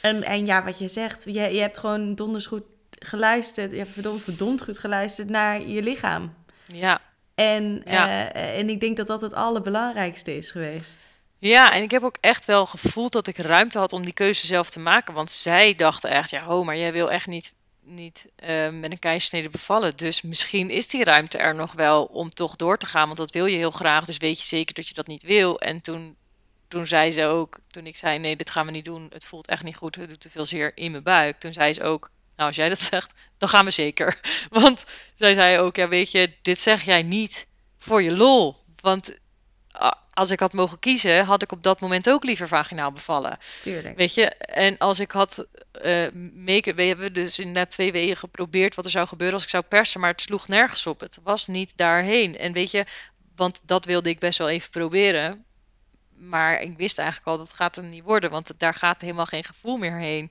En, 0.00 0.22
en 0.22 0.46
ja, 0.46 0.64
wat 0.64 0.78
je 0.78 0.88
zegt, 0.88 1.24
je, 1.24 1.32
je 1.32 1.60
hebt 1.60 1.78
gewoon 1.78 2.14
donders 2.14 2.46
goed 2.46 2.62
geluisterd. 2.98 3.72
Ja, 3.72 3.86
verdomd, 3.86 4.22
verdomd 4.22 4.62
goed 4.62 4.78
geluisterd 4.78 5.28
naar 5.28 5.60
je 5.66 5.82
lichaam. 5.82 6.34
ja. 6.66 7.00
En, 7.34 7.82
Ja. 7.84 8.32
eh, 8.32 8.58
en 8.58 8.68
ik 8.70 8.80
denk 8.80 8.96
dat 8.96 9.06
dat 9.06 9.20
het 9.20 9.32
allerbelangrijkste 9.34 10.36
is 10.36 10.50
geweest. 10.50 11.06
Ja, 11.38 11.72
en 11.72 11.82
ik 11.82 11.90
heb 11.90 12.02
ook 12.02 12.16
echt 12.20 12.44
wel 12.44 12.66
gevoeld 12.66 13.12
dat 13.12 13.26
ik 13.26 13.36
ruimte 13.36 13.78
had 13.78 13.92
om 13.92 14.04
die 14.04 14.14
keuze 14.14 14.46
zelf 14.46 14.70
te 14.70 14.78
maken. 14.80 15.14
Want 15.14 15.30
zij 15.30 15.74
dachten 15.74 16.10
echt, 16.10 16.30
ja, 16.30 16.42
ho, 16.42 16.64
maar 16.64 16.76
jij 16.76 16.92
wil 16.92 17.10
echt 17.10 17.26
niet, 17.26 17.54
niet 17.84 18.26
eh, 18.36 18.70
met 18.70 18.90
een 18.90 18.98
keisnede 18.98 19.48
bevallen. 19.48 19.96
Dus 19.96 20.22
misschien 20.22 20.70
is 20.70 20.88
die 20.88 21.04
ruimte 21.04 21.38
er 21.38 21.54
nog 21.54 21.72
wel 21.72 22.04
om 22.04 22.30
toch 22.30 22.56
door 22.56 22.76
te 22.78 22.86
gaan. 22.86 23.06
Want 23.06 23.18
dat 23.18 23.30
wil 23.30 23.46
je 23.46 23.56
heel 23.56 23.70
graag, 23.70 24.04
dus 24.04 24.16
weet 24.16 24.40
je 24.40 24.46
zeker 24.46 24.74
dat 24.74 24.88
je 24.88 24.94
dat 24.94 25.06
niet 25.06 25.22
wil. 25.22 25.60
En 25.60 25.80
toen, 25.80 26.16
toen 26.68 26.86
zei 26.86 27.10
ze 27.10 27.24
ook, 27.24 27.58
toen 27.66 27.86
ik 27.86 27.96
zei, 27.96 28.18
nee, 28.18 28.36
dit 28.36 28.50
gaan 28.50 28.66
we 28.66 28.72
niet 28.72 28.84
doen. 28.84 29.10
Het 29.12 29.24
voelt 29.24 29.46
echt 29.46 29.62
niet 29.62 29.76
goed, 29.76 29.96
het 29.96 30.08
doet 30.08 30.20
te 30.20 30.30
veel 30.30 30.44
zeer 30.44 30.76
in 30.76 30.90
mijn 30.90 31.02
buik. 31.02 31.38
Toen 31.38 31.52
zei 31.52 31.72
ze 31.72 31.82
ook, 31.82 32.10
nou, 32.36 32.48
als 32.48 32.56
jij 32.56 32.68
dat 32.68 32.80
zegt, 32.92 33.12
dan 33.38 33.48
gaan 33.48 33.64
we 33.64 33.70
zeker. 33.70 34.20
Want 34.50 34.84
zij 35.14 35.34
zei 35.34 35.58
ook, 35.58 35.76
ja, 35.76 35.88
weet 35.88 36.10
je, 36.10 36.32
dit 36.42 36.60
zeg 36.60 36.82
jij 36.82 37.02
niet 37.02 37.46
voor 37.76 38.02
je 38.02 38.16
lol. 38.16 38.56
Want 38.80 39.18
als 40.14 40.30
ik 40.30 40.40
had 40.40 40.52
mogen 40.52 40.78
kiezen, 40.78 41.24
had 41.24 41.42
ik 41.42 41.52
op 41.52 41.62
dat 41.62 41.80
moment 41.80 42.10
ook 42.10 42.24
liever 42.24 42.48
vaginaal 42.48 42.92
bevallen. 42.92 43.38
Tuurlijk. 43.62 43.96
Weet 43.96 44.14
je, 44.14 44.28
en 44.34 44.78
als 44.78 45.00
ik 45.00 45.10
had 45.10 45.46
make 46.34 46.74
we 46.74 46.82
hebben 46.82 47.12
dus 47.12 47.38
in 47.38 47.52
net 47.52 47.70
twee 47.70 47.92
weken 47.92 48.16
geprobeerd 48.16 48.74
wat 48.74 48.84
er 48.84 48.90
zou 48.90 49.06
gebeuren 49.06 49.34
als 49.34 49.44
ik 49.44 49.50
zou 49.50 49.62
persen, 49.62 50.00
maar 50.00 50.10
het 50.10 50.20
sloeg 50.20 50.48
nergens 50.48 50.86
op. 50.86 51.00
Het 51.00 51.18
was 51.22 51.46
niet 51.46 51.72
daarheen. 51.76 52.38
En 52.38 52.52
weet 52.52 52.70
je, 52.70 52.84
want 53.36 53.60
dat 53.62 53.84
wilde 53.84 54.08
ik 54.08 54.18
best 54.18 54.38
wel 54.38 54.48
even 54.48 54.70
proberen. 54.70 55.44
Maar 56.16 56.60
ik 56.60 56.76
wist 56.76 56.98
eigenlijk 56.98 57.28
al 57.28 57.38
dat 57.38 57.52
gaat 57.52 57.76
hem 57.76 57.88
niet 57.88 58.04
worden, 58.04 58.30
want 58.30 58.52
daar 58.58 58.74
gaat 58.74 59.00
helemaal 59.00 59.26
geen 59.26 59.44
gevoel 59.44 59.76
meer 59.76 59.98
heen. 59.98 60.30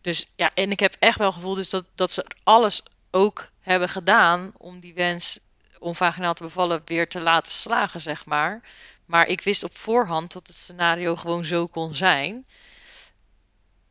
Dus 0.00 0.32
ja, 0.36 0.50
en 0.54 0.70
ik 0.70 0.80
heb 0.80 0.96
echt 0.98 1.18
wel 1.18 1.32
gevoel 1.32 1.54
dus 1.54 1.70
dat, 1.70 1.84
dat 1.94 2.10
ze 2.10 2.26
alles 2.42 2.82
ook 3.10 3.50
hebben 3.60 3.88
gedaan 3.88 4.52
om 4.56 4.80
die 4.80 4.94
wens 4.94 5.38
om 5.78 5.94
vaginaal 5.94 6.34
te 6.34 6.42
bevallen 6.42 6.82
weer 6.84 7.08
te 7.08 7.20
laten 7.20 7.52
slagen, 7.52 8.00
zeg 8.00 8.26
maar. 8.26 8.60
Maar 9.08 9.26
ik 9.26 9.40
wist 9.40 9.62
op 9.64 9.76
voorhand 9.76 10.32
dat 10.32 10.46
het 10.46 10.56
scenario 10.56 11.16
gewoon 11.16 11.44
zo 11.44 11.66
kon 11.66 11.90
zijn. 11.90 12.46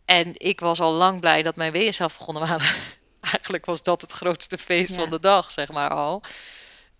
En 0.06 0.34
ik 0.38 0.60
was 0.60 0.80
al 0.80 0.94
lang 0.94 1.20
blij 1.20 1.44
dat 1.44 1.56
mijn 1.56 1.94
zelf 1.94 2.18
begonnen 2.18 2.48
waren. 2.48 2.68
Eigenlijk 3.32 3.66
was 3.66 3.84
dat 3.84 4.02
het 4.02 4.12
grootste 4.12 4.58
feest 4.58 4.96
Ja. 4.96 5.02
van 5.02 5.10
de 5.10 5.20
dag, 5.20 5.52
zeg 5.52 5.72
maar 5.72 5.90
al. 5.90 6.24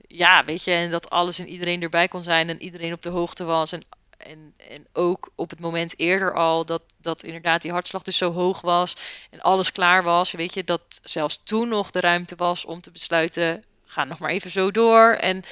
Ja, 0.08 0.46
weet 0.46 0.64
je, 0.64 0.72
en 0.72 0.92
dat 0.92 1.10
alles 1.10 1.40
en 1.40 1.48
iedereen 1.48 1.82
erbij 1.82 2.08
kon 2.08 2.22
zijn 2.22 2.50
en 2.50 2.62
iedereen 2.62 2.94
op 2.94 3.02
de 3.02 3.10
hoogte 3.10 3.44
was. 3.44 3.72
En, 3.72 3.82
en, 4.18 4.54
en 4.70 4.88
ook 4.94 5.32
op 5.36 5.50
het 5.50 5.60
moment 5.60 6.00
eerder 6.00 6.34
al 6.34 6.66
dat, 6.66 6.84
dat 6.98 7.24
inderdaad 7.24 7.62
die 7.62 7.72
hartslag 7.72 8.02
dus 8.02 8.18
zo 8.18 8.32
hoog 8.32 8.62
was 8.62 8.96
en 9.30 9.42
alles 9.42 9.72
klaar 9.72 10.04
was. 10.04 10.32
Weet 10.32 10.54
je, 10.54 10.64
dat 10.64 11.00
zelfs 11.04 11.44
toen 11.44 11.68
nog 11.68 11.92
de 11.92 12.00
ruimte 12.00 12.36
was 12.36 12.66
om 12.66 12.82
te 12.82 12.92
besluiten, 12.92 13.64
ga 13.86 14.04
nog 14.04 14.20
maar 14.20 14.32
even 14.32 14.52
zo 14.52 14.72
door. 14.72 15.12
En 15.12 15.44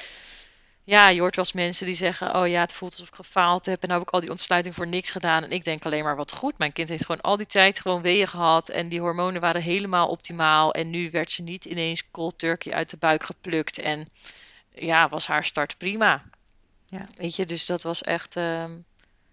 ja, 0.88 1.10
je 1.10 1.19
hoort 1.19 1.36
wel 1.36 1.45
eens 1.45 1.54
mensen 1.54 1.86
die 1.86 1.95
zeggen: 1.95 2.36
Oh 2.36 2.48
ja, 2.48 2.62
het 2.62 2.74
voelt 2.74 2.91
alsof 2.91 3.08
ik 3.08 3.15
gefaald 3.15 3.65
heb. 3.65 3.82
En 3.82 3.88
nou 3.88 4.00
heb 4.00 4.08
ik 4.08 4.13
al 4.13 4.21
die 4.21 4.30
ontsluiting 4.30 4.76
voor 4.76 4.88
niks 4.88 5.12
gedaan. 5.12 5.43
En 5.43 5.52
ik 5.52 5.63
denk 5.63 5.86
alleen 5.86 6.04
maar: 6.04 6.15
wat 6.15 6.32
goed. 6.32 6.58
Mijn 6.58 6.71
kind 6.71 6.89
heeft 6.89 7.06
gewoon 7.06 7.21
al 7.21 7.38
die 7.38 7.45
tijd 7.45 7.80
gewoon 7.80 8.02
weeën 8.02 8.28
gehad. 8.28 8.69
En 8.69 8.89
die 8.89 9.00
hormonen 9.00 9.41
waren 9.41 9.62
helemaal 9.62 10.08
optimaal. 10.08 10.74
En 10.74 10.89
nu 10.89 11.12
werd 11.12 11.32
ze 11.32 11.41
niet 11.41 11.65
ineens 11.65 12.12
cold 12.12 12.39
turkey 12.39 12.74
uit 12.74 12.89
de 12.89 12.98
buik 12.98 13.24
geplukt. 13.24 13.80
En 13.80 14.08
ja, 14.76 15.10
was 15.10 15.28
haar 15.28 15.45
start 15.45 15.78
prima. 15.78 16.24
Ja. 16.86 17.02
Weet 17.17 17.36
je, 17.36 17.45
dus 17.45 17.65
dat 17.65 17.82
was 17.82 18.02
echt 18.02 18.36
ehm, 18.36 18.71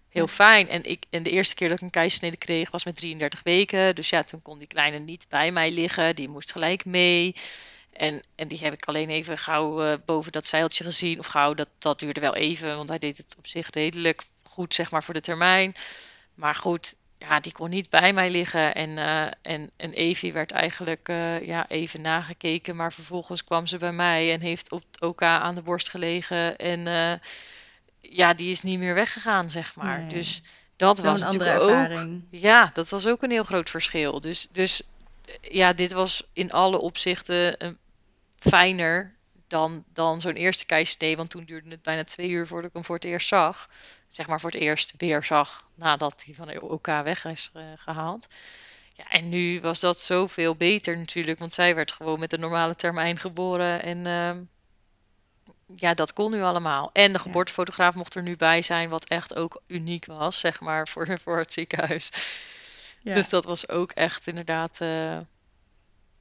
heel 0.09 0.27
fijn. 0.27 0.69
En, 0.69 0.83
ik, 0.83 1.05
en 1.09 1.23
de 1.23 1.29
eerste 1.29 1.55
keer 1.55 1.67
dat 1.67 1.77
ik 1.77 1.83
een 1.83 1.89
keisnede 1.89 2.37
kreeg 2.37 2.71
was 2.71 2.85
met 2.85 2.95
33 2.95 3.43
weken. 3.43 3.95
Dus 3.95 4.09
ja, 4.09 4.23
toen 4.23 4.41
kon 4.41 4.57
die 4.57 4.67
kleine 4.67 4.99
niet 4.99 5.25
bij 5.29 5.51
mij 5.51 5.71
liggen. 5.71 6.15
Die 6.15 6.29
moest 6.29 6.51
gelijk 6.51 6.85
mee. 6.85 7.35
En, 7.93 8.21
en 8.35 8.47
die 8.47 8.59
heb 8.59 8.73
ik 8.73 8.85
alleen 8.85 9.09
even 9.09 9.37
gauw 9.37 9.83
eh, 9.83 9.97
boven 10.05 10.31
dat 10.31 10.45
zeiltje 10.45 10.83
gezien. 10.83 11.19
Of 11.19 11.25
gauw, 11.25 11.53
dat, 11.53 11.67
dat 11.79 11.99
duurde 11.99 12.19
wel 12.19 12.35
even, 12.35 12.75
want 12.75 12.89
hij 12.89 12.99
deed 12.99 13.17
het 13.17 13.35
op 13.37 13.47
zich 13.47 13.69
redelijk 13.69 14.23
goed, 14.43 14.73
zeg 14.73 14.91
maar, 14.91 15.03
voor 15.03 15.13
de 15.13 15.21
termijn. 15.21 15.75
Maar 16.33 16.55
goed, 16.55 16.95
ja, 17.17 17.39
die 17.39 17.51
kon 17.51 17.69
niet 17.69 17.89
bij 17.89 18.13
mij 18.13 18.29
liggen. 18.29 18.75
En, 18.75 18.97
eh, 18.97 19.27
en, 19.41 19.71
en 19.77 19.93
Evie 19.93 20.33
werd 20.33 20.51
eigenlijk 20.51 21.09
eh, 21.09 21.47
ja, 21.47 21.69
even 21.69 22.01
nagekeken. 22.01 22.75
Maar 22.75 22.93
vervolgens 22.93 23.43
kwam 23.43 23.67
ze 23.67 23.77
bij 23.77 23.91
mij 23.91 24.33
en 24.33 24.41
heeft 24.41 24.71
op 24.71 24.83
het 24.91 25.01
OK 25.01 25.21
aan 25.21 25.55
de 25.55 25.61
borst 25.61 25.89
gelegen. 25.89 26.57
En 26.57 27.19
ja, 28.01 28.33
die 28.33 28.49
is 28.49 28.61
niet 28.61 28.79
meer 28.79 28.93
weggegaan, 28.93 29.49
zeg 29.49 29.75
maar. 29.75 29.99
Nee. 29.99 30.09
Dus 30.09 30.41
dat 30.75 30.99
was 30.99 31.21
andere 31.23 31.23
natuurlijk 31.23 31.61
ook... 31.61 31.69
ervaring. 31.69 32.23
Ja, 32.29 32.69
dat 32.73 32.89
was 32.89 33.07
ook 33.07 33.23
een 33.23 33.31
heel 33.31 33.43
groot 33.43 33.69
verschil. 33.69 34.21
Dus, 34.21 34.47
dus 34.51 34.81
ja, 35.41 35.73
dit 35.73 35.91
was 35.91 36.23
in 36.33 36.51
alle 36.51 36.77
opzichten 36.77 37.65
een 37.65 37.77
fijner 38.49 39.15
dan, 39.47 39.83
dan 39.93 40.21
zo'n 40.21 40.35
eerste 40.35 40.65
keisnee. 40.65 41.17
Want 41.17 41.29
toen 41.29 41.43
duurde 41.43 41.69
het 41.69 41.81
bijna 41.81 42.03
twee 42.03 42.29
uur 42.29 42.47
voordat 42.47 42.69
ik 42.69 42.75
hem 42.75 42.85
voor 42.85 42.95
het 42.95 43.05
eerst 43.05 43.27
zag. 43.27 43.69
Zeg 44.07 44.27
maar 44.27 44.39
voor 44.39 44.51
het 44.51 44.59
eerst 44.59 44.93
weer 44.97 45.23
zag 45.23 45.67
nadat 45.75 46.23
hij 46.25 46.33
van 46.33 46.47
de 46.47 46.61
OK 46.61 46.85
weg 46.85 47.25
is 47.25 47.49
eh, 47.53 47.63
gehaald. 47.75 48.27
Ja, 48.93 49.09
en 49.09 49.29
nu 49.29 49.61
was 49.61 49.79
dat 49.79 49.99
zoveel 49.99 50.55
beter 50.55 50.97
natuurlijk. 50.97 51.39
Want 51.39 51.53
zij 51.53 51.75
werd 51.75 51.91
gewoon 51.91 52.19
met 52.19 52.33
een 52.33 52.39
normale 52.39 52.75
termijn 52.75 53.17
geboren. 53.17 53.83
En 53.83 54.05
ehm, 54.05 54.41
ja, 55.75 55.93
dat 55.93 56.13
kon 56.13 56.31
nu 56.31 56.41
allemaal. 56.41 56.89
En 56.93 57.13
de 57.13 57.19
geboortefotograaf 57.19 57.95
mocht 57.95 58.15
er 58.15 58.23
nu 58.23 58.35
bij 58.35 58.61
zijn. 58.61 58.89
Wat 58.89 59.05
echt 59.05 59.35
ook 59.35 59.61
uniek 59.67 60.05
was, 60.05 60.39
zeg 60.39 60.59
maar, 60.59 60.87
voor, 60.87 61.17
voor 61.23 61.37
het 61.37 61.53
ziekenhuis. 61.53 62.11
Ja. 63.01 63.13
Dus 63.13 63.29
dat 63.29 63.45
was 63.45 63.69
ook 63.69 63.91
echt 63.91 64.27
inderdaad 64.27 64.81
eh, 64.81 65.19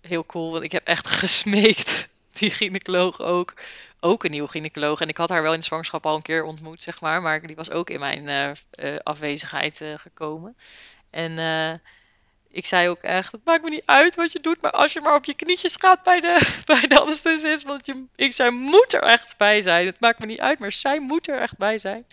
heel 0.00 0.26
cool. 0.26 0.52
Want 0.52 0.64
ik 0.64 0.72
heb 0.72 0.86
echt 0.86 1.06
gesmeekt. 1.22 2.08
Die 2.38 2.50
gynaecoloog 2.50 3.20
ook. 3.20 3.54
Ook 4.00 4.24
een 4.24 4.30
nieuwe 4.30 4.48
gynaecoloog. 4.48 5.00
En 5.00 5.08
ik 5.08 5.16
had 5.16 5.28
haar 5.28 5.42
wel 5.42 5.52
in 5.52 5.58
de 5.58 5.64
zwangerschap 5.64 6.06
al 6.06 6.16
een 6.16 6.22
keer 6.22 6.44
ontmoet, 6.44 6.82
zeg 6.82 7.00
maar. 7.00 7.22
Maar 7.22 7.46
die 7.46 7.56
was 7.56 7.70
ook 7.70 7.90
in 7.90 8.00
mijn 8.00 8.28
eh, 8.28 8.50
eh, 8.70 9.00
afwezigheid 9.02 9.80
eh, 9.80 9.94
gekomen. 9.98 10.56
En 11.10 11.80
ik 12.50 12.66
zei 12.66 12.88
ook 12.88 13.02
echt, 13.02 13.32
het 13.32 13.44
maakt 13.44 13.62
me 13.62 13.70
niet 13.70 13.86
uit 13.86 14.14
wat 14.14 14.32
je 14.32 14.40
doet. 14.40 14.62
Maar 14.62 14.70
als 14.70 14.92
je 14.92 15.00
maar 15.00 15.14
op 15.14 15.24
je 15.24 15.34
knietjes 15.34 15.76
gaat 15.76 16.02
bij 16.02 16.20
de, 16.20 16.52
bij 16.66 16.86
de 16.86 17.00
anesthesist. 17.00 17.62
Want 17.62 17.86
je, 17.86 18.04
ik 18.14 18.32
zei, 18.32 18.50
moet 18.50 18.92
er 18.92 19.02
echt 19.02 19.36
bij 19.36 19.60
zijn. 19.60 19.86
Het 19.86 20.00
maakt 20.00 20.18
me 20.18 20.26
niet 20.26 20.40
uit, 20.40 20.58
maar 20.58 20.72
zij 20.72 21.00
moet 21.00 21.28
er 21.28 21.40
echt 21.40 21.58
bij 21.58 21.78
zijn. 21.78 22.06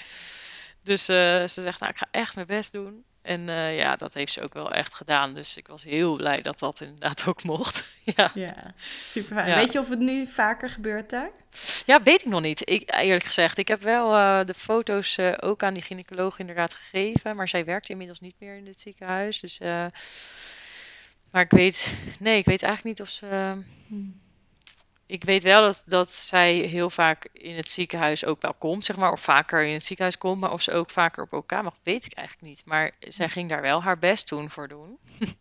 Dus 0.84 1.06
ze 1.06 1.48
zegt, 1.48 1.80
nou, 1.80 1.92
ik 1.92 1.98
ga 1.98 2.08
echt 2.12 2.36
mijn 2.36 2.48
best 2.48 2.72
doen. 2.72 3.06
En 3.30 3.50
eh, 3.50 3.78
ja, 3.78 3.96
dat 3.96 4.14
heeft 4.14 4.32
ze 4.32 4.42
ook 4.42 4.54
wel 4.54 4.72
echt 4.72 4.94
gedaan. 4.94 5.34
Dus 5.34 5.58
ik 5.58 5.68
was 5.68 5.84
heel 5.84 6.16
blij 6.16 6.42
dat 6.42 6.60
dat 6.60 6.82
inderdaad 6.82 7.28
ook 7.28 7.44
mocht. 7.44 7.88
ja. 8.16 8.32
Ja, 8.34 8.74
super 9.04 9.36
fijn. 9.36 9.48
Ja. 9.50 9.56
Weet 9.56 9.72
je 9.72 9.80
of 9.80 9.90
het 9.90 10.00
nu 10.00 10.28
vaker 10.28 10.70
gebeurt 10.70 11.10
daar? 11.10 11.30
ja, 11.86 12.04
weet 12.04 12.22
ik 12.22 12.28
nog 12.28 12.42
niet. 12.42 12.70
Ik, 12.70 12.92
eerlijk 12.96 13.24
gezegd, 13.24 13.58
ik 13.58 13.68
heb 13.68 13.82
wel 13.82 14.16
eh, 14.16 14.46
de 14.46 14.54
foto's 14.54 15.18
eh, 15.18 15.34
ook 15.40 15.64
aan 15.64 15.74
die 15.74 15.84
gynaecoloog 15.84 16.40
inderdaad 16.40 16.74
gegeven. 16.74 17.36
Maar 17.36 17.48
zij 17.48 17.66
werkt 17.66 17.90
inmiddels 17.90 18.20
niet 18.20 18.36
meer 18.40 18.56
in 18.56 18.66
dit 18.66 18.82
ziekenhuis. 18.82 19.40
Dus, 19.40 19.60
maar 21.32 21.42
ik 21.42 21.52
weet, 21.52 21.94
nee, 22.20 22.38
ik 22.38 22.46
weet 22.46 22.64
eigenlijk 22.64 22.98
niet 22.98 23.08
of 23.08 23.14
ze... 23.14 23.58
Ik 25.10 25.24
weet 25.24 25.44
wel 25.44 25.62
dat, 25.62 25.84
dat 25.86 26.10
zij 26.10 26.56
heel 26.56 26.90
vaak 26.90 27.28
in 27.34 27.56
het 27.56 27.70
ziekenhuis 27.70 28.26
ook 28.26 28.42
wel 28.42 28.54
komt, 28.54 28.86
zeg 28.86 28.98
maar. 28.98 29.12
Of 29.12 29.22
vaker 29.22 29.64
in 29.64 29.74
het 29.74 29.86
ziekenhuis 29.86 30.18
komt. 30.18 30.40
Maar 30.42 30.52
of 30.52 30.62
ze 30.62 30.72
ook 30.72 30.90
vaker 30.90 31.24
op 31.24 31.34
OK 31.34 31.52
mag, 31.52 31.80
weet 31.84 32.06
ik 32.06 32.14
eigenlijk 32.14 32.48
niet. 32.48 32.62
Maar 32.66 32.92
zij 33.00 33.30
ging 33.30 33.50
daar 33.50 33.62
wel 33.62 33.84
haar 33.84 34.00
best 34.00 34.28
toen 34.28 34.50
voor 34.50 34.68
doen. 34.68 34.98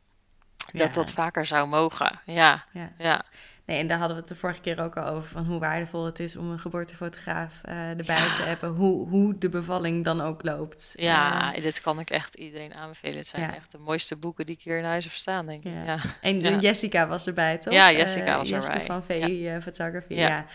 dat 0.73 0.81
Ja. 0.95 1.01
dat 1.01 1.13
vaker 1.13 1.47
zou 1.47 1.69
mogen. 1.69 2.21
Ja, 2.25 2.65
Ja. 2.73 2.93
ja. 2.99 3.23
Nee, 3.65 3.79
en 3.79 3.87
daar 3.87 3.99
hadden 3.99 4.17
we 4.17 4.23
het 4.23 4.31
de 4.33 4.37
vorige 4.39 4.61
keer 4.61 4.81
ook 4.83 4.97
al 4.97 5.05
over, 5.07 5.29
van 5.31 5.45
hoe 5.45 5.59
waardevol 5.59 6.05
het 6.05 6.21
is 6.21 6.37
om 6.37 6.51
een 6.51 6.59
geboortefotograaf 6.59 7.61
uh, 7.69 7.89
erbij 7.89 8.17
te 8.37 8.43
hebben. 8.43 8.71
Hoe, 8.71 9.09
hoe 9.09 9.39
de 9.39 9.49
bevalling 9.49 10.05
dan 10.05 10.21
ook 10.21 10.43
loopt. 10.45 10.93
Ja, 10.97 11.57
uh, 11.57 11.63
dit 11.63 11.81
kan 11.81 12.01
ik 12.01 12.11
echt 12.11 12.35
iedereen 12.35 12.75
aanbevelen. 12.75 13.17
Het 13.17 13.29
zijn 13.29 13.55
echt 13.55 13.73
de 13.73 13.79
mooiste 13.79 14.17
boeken 14.17 14.47
die 14.47 14.55
ik 14.55 14.63
hier 14.63 14.79
in 14.79 14.85
huis 14.85 15.05
heb 15.05 15.13
staan, 15.13 15.47
denk 15.47 15.65
ik. 15.65 15.73
Ja. 15.87 15.99
En 16.21 16.61
Jessica 16.61 17.07
was 17.07 17.27
erbij, 17.27 17.59
toch? 17.59 17.73
Ja, 17.73 17.93
Jessica 17.93 18.37
was 18.37 18.49
Jessica 18.49 18.73
erbij. 18.81 18.87
van 18.87 19.05
VI 19.05 19.57
Photography, 19.61 20.15
ja. 20.15 20.47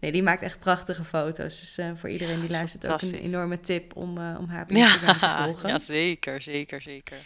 Nee, 0.00 0.12
die 0.12 0.22
maakt 0.22 0.42
echt 0.42 0.58
prachtige 0.58 1.04
foto's. 1.04 1.60
Dus 1.60 1.78
uh, 1.78 1.90
voor 1.96 2.08
iedereen 2.10 2.40
die 2.40 2.50
luistert 2.50 2.88
ook 2.88 3.02
een 3.02 3.14
enorme 3.14 3.60
tip 3.60 3.96
om, 3.96 4.18
uh, 4.18 4.36
om 4.40 4.48
haar 4.48 4.62
op 4.62 4.70
Instagram 4.76 5.18
te 5.18 5.42
volgen. 5.44 5.68
Ja, 5.68 5.78
zeker, 5.78 6.42
zeker, 6.42 6.82
zeker. 6.82 7.18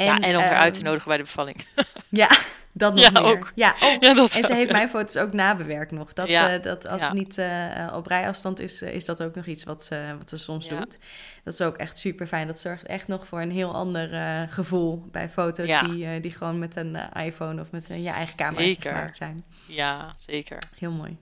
En, 0.00 0.06
ja, 0.06 0.18
en 0.20 0.36
om 0.36 0.42
haar 0.42 0.56
uit 0.56 0.74
te 0.74 0.82
nodigen 0.82 1.08
bij 1.08 1.16
de 1.16 1.22
bevalling. 1.22 1.64
ja, 2.08 2.28
dat 2.72 2.94
nog 2.94 3.04
ja, 3.04 3.10
meer. 3.10 3.22
Ook. 3.22 3.52
Ja, 3.54 3.74
oh, 3.82 3.96
ja 4.00 4.14
dat 4.14 4.36
en 4.36 4.42
ze 4.44 4.50
ook, 4.50 4.56
heeft 4.56 4.70
ja. 4.70 4.76
mijn 4.76 4.88
foto's 4.88 5.16
ook 5.16 5.32
nabewerkt 5.32 5.90
nog. 5.92 6.12
Dat, 6.12 6.28
Ja. 6.28 6.50
eh, 6.54 6.62
dat 6.62 6.86
als 6.86 7.02
het 7.02 7.12
niet 7.12 7.38
eh, 7.38 7.92
op 7.94 8.06
rijafstand 8.06 8.60
is, 8.60 8.82
eh, 8.82 8.94
is 8.94 9.04
dat 9.04 9.22
ook 9.22 9.34
nog 9.34 9.46
iets 9.46 9.64
wat, 9.64 9.84
ze 9.84 10.14
wat 10.18 10.28
ze 10.28 10.38
soms 10.38 10.68
doet. 10.68 10.98
Dat 11.44 11.52
is 11.54 11.60
ook 11.60 11.76
echt 11.76 11.98
super 11.98 12.26
fijn. 12.26 12.46
Dat 12.46 12.60
zorgt 12.60 12.86
echt 12.86 13.08
nog 13.08 13.26
voor 13.26 13.40
een 13.40 13.50
heel 13.50 13.74
ander 13.74 14.12
eh, 14.14 14.42
gevoel 14.48 15.04
bij 15.10 15.28
foto's 15.28 15.66
die, 15.80 16.06
eh, 16.06 16.22
die 16.22 16.32
gewoon 16.32 16.58
met 16.58 16.76
een 16.76 16.96
eh, 16.96 17.26
iPhone 17.26 17.60
of 17.60 17.70
met 17.70 17.90
een, 17.90 18.02
je 18.02 18.10
eigen 18.10 18.36
camera 18.36 18.74
gemaakt 18.78 19.16
zijn. 19.16 19.44
Ja, 19.66 20.12
zeker. 20.16 20.58
Heel 20.78 20.90
mooi. 20.92 21.16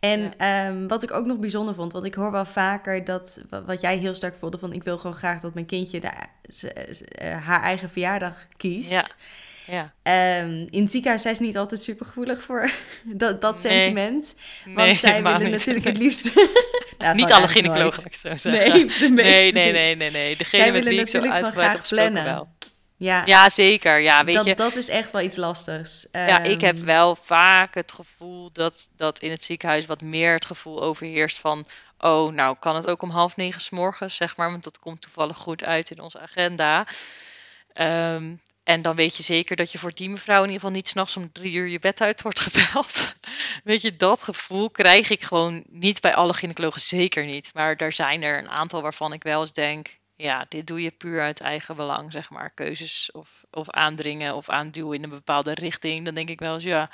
En 0.00 0.32
ehm, 0.38 0.86
wat 0.86 1.02
ik 1.02 1.12
ook 1.12 1.26
nog 1.26 1.38
bijzonder 1.38 1.74
vond, 1.74 1.92
want 1.92 2.04
ik 2.04 2.14
hoor 2.14 2.30
wel 2.30 2.44
vaker 2.44 3.04
dat 3.04 3.40
wa- 3.50 3.62
wat 3.64 3.80
jij 3.80 3.96
heel 3.96 4.14
sterk 4.14 4.36
voelde 4.38 4.58
van 4.58 4.72
ik 4.72 4.82
wil 4.82 4.98
gewoon 4.98 5.16
graag 5.16 5.40
dat 5.40 5.54
mijn 5.54 5.66
kindje 5.66 6.00
de, 6.00 6.10
eh, 7.08 7.46
haar 7.46 7.62
eigen 7.62 7.88
verjaardag 7.90 8.46
kiest. 8.56 8.90
Ja. 9.70 9.92
Ehm, 10.02 10.66
in 10.70 10.82
het 10.82 10.90
ziekenhuis 10.90 11.22
zijn 11.22 11.36
ze 11.36 11.42
niet 11.42 11.56
altijd 11.56 11.80
super 11.80 12.06
gevoelig 12.06 12.42
voor 12.42 12.70
dat, 13.04 13.40
dat 13.40 13.62
Nee. 13.62 13.72
sentiment. 13.72 14.34
Want 14.64 14.76
Nee, 14.76 14.94
zij 14.94 15.22
willen 15.22 15.42
niet. 15.42 15.50
natuurlijk 15.50 15.84
het 15.86 15.98
liefst. 16.04 16.30
Nou, 16.98 17.14
Niet 17.14 17.32
alle 17.32 17.48
gynaecologen, 17.48 18.04
ik 18.06 18.16
zo 18.16 18.36
zeggen. 18.36 18.72
Nee, 18.72 18.86
de 18.86 19.08
nee, 19.10 19.52
nee, 19.52 19.72
nee, 19.72 19.96
nee, 19.96 20.10
nee. 20.10 20.36
Degene 20.36 20.62
Zij 20.62 20.72
met 20.72 20.84
willen 20.84 20.90
wie 20.90 21.00
ik 21.00 21.08
zo 21.22 21.30
uitgebreid 21.30 21.88
plannen. 21.88 22.24
wel. 22.24 22.48
Ja, 22.96 23.22
Ja, 23.24 23.50
zeker. 23.50 23.98
Ja, 24.00 24.24
weet 24.24 24.34
dat, 24.34 24.44
je. 24.44 24.54
dat 24.54 24.76
is 24.76 24.88
echt 24.88 25.10
wel 25.10 25.20
iets 25.22 25.36
lastigs. 25.36 26.08
Ja, 26.12 26.42
ik 26.42 26.60
heb 26.60 26.76
Ehm, 26.76 26.84
wel 26.84 27.16
vaak 27.16 27.74
het 27.74 27.92
gevoel 27.92 28.50
dat, 28.52 28.88
dat 28.96 29.18
in 29.18 29.30
het 29.30 29.44
ziekenhuis 29.44 29.86
wat 29.86 30.00
meer 30.00 30.32
het 30.32 30.46
gevoel 30.46 30.82
overheerst 30.82 31.38
van... 31.38 31.66
Oh, 31.98 32.32
nou 32.32 32.56
kan 32.60 32.74
het 32.76 32.86
ook 32.86 33.02
om 33.02 33.10
half 33.10 33.36
negen 33.36 33.60
's 33.60 33.70
morgens, 33.70 34.16
zeg 34.16 34.36
maar. 34.36 34.50
Want 34.50 34.64
dat 34.64 34.78
komt 34.78 35.00
toevallig 35.02 35.36
goed 35.36 35.64
uit 35.64 35.90
in 35.90 36.00
onze 36.00 36.20
agenda. 36.20 36.86
Ehm, 37.72 38.34
en 38.68 38.82
dan 38.82 38.96
weet 38.96 39.16
je 39.16 39.22
zeker 39.22 39.56
dat 39.56 39.72
je 39.72 39.78
voor 39.78 39.94
die 39.94 40.10
mevrouw 40.10 40.36
in 40.36 40.42
ieder 40.42 40.54
geval 40.54 40.70
niet 40.70 40.88
s'nachts 40.88 41.16
om 41.16 41.32
drie 41.32 41.52
uur 41.52 41.68
je 41.68 41.78
bed 41.78 42.00
uit 42.00 42.22
wordt 42.22 42.40
gebeld. 42.48 43.14
weet 43.64 43.82
je, 43.82 43.96
dat 43.96 44.22
gevoel 44.22 44.70
krijg 44.70 45.10
ik 45.10 45.22
gewoon 45.22 45.64
niet 45.68 46.00
bij 46.00 46.14
alle 46.14 46.34
gynaecologen, 46.34 46.80
zeker 46.80 47.24
niet. 47.24 47.50
Maar 47.54 47.76
er 47.76 47.92
zijn 47.92 48.22
er 48.22 48.38
een 48.38 48.48
aantal 48.48 48.82
waarvan 48.82 49.12
ik 49.12 49.22
wel 49.22 49.40
eens 49.40 49.52
denk... 49.52 49.98
Ja, 50.16 50.46
dit 50.48 50.66
doe 50.66 50.82
je 50.82 50.90
puur 50.90 51.20
uit 51.20 51.40
eigen 51.40 51.76
belang, 51.76 52.12
zeg 52.12 52.30
maar. 52.30 52.50
Keuzes 52.50 53.10
of, 53.12 53.44
of 53.50 53.70
aandringen 53.70 54.34
of 54.34 54.48
aanduwen 54.48 54.96
in 54.96 55.02
een 55.02 55.10
bepaalde 55.10 55.54
richting. 55.54 56.04
Dan 56.04 56.14
denk 56.14 56.28
ik 56.28 56.40
wel 56.40 56.54
eens, 56.54 56.64
ja, 56.64 56.90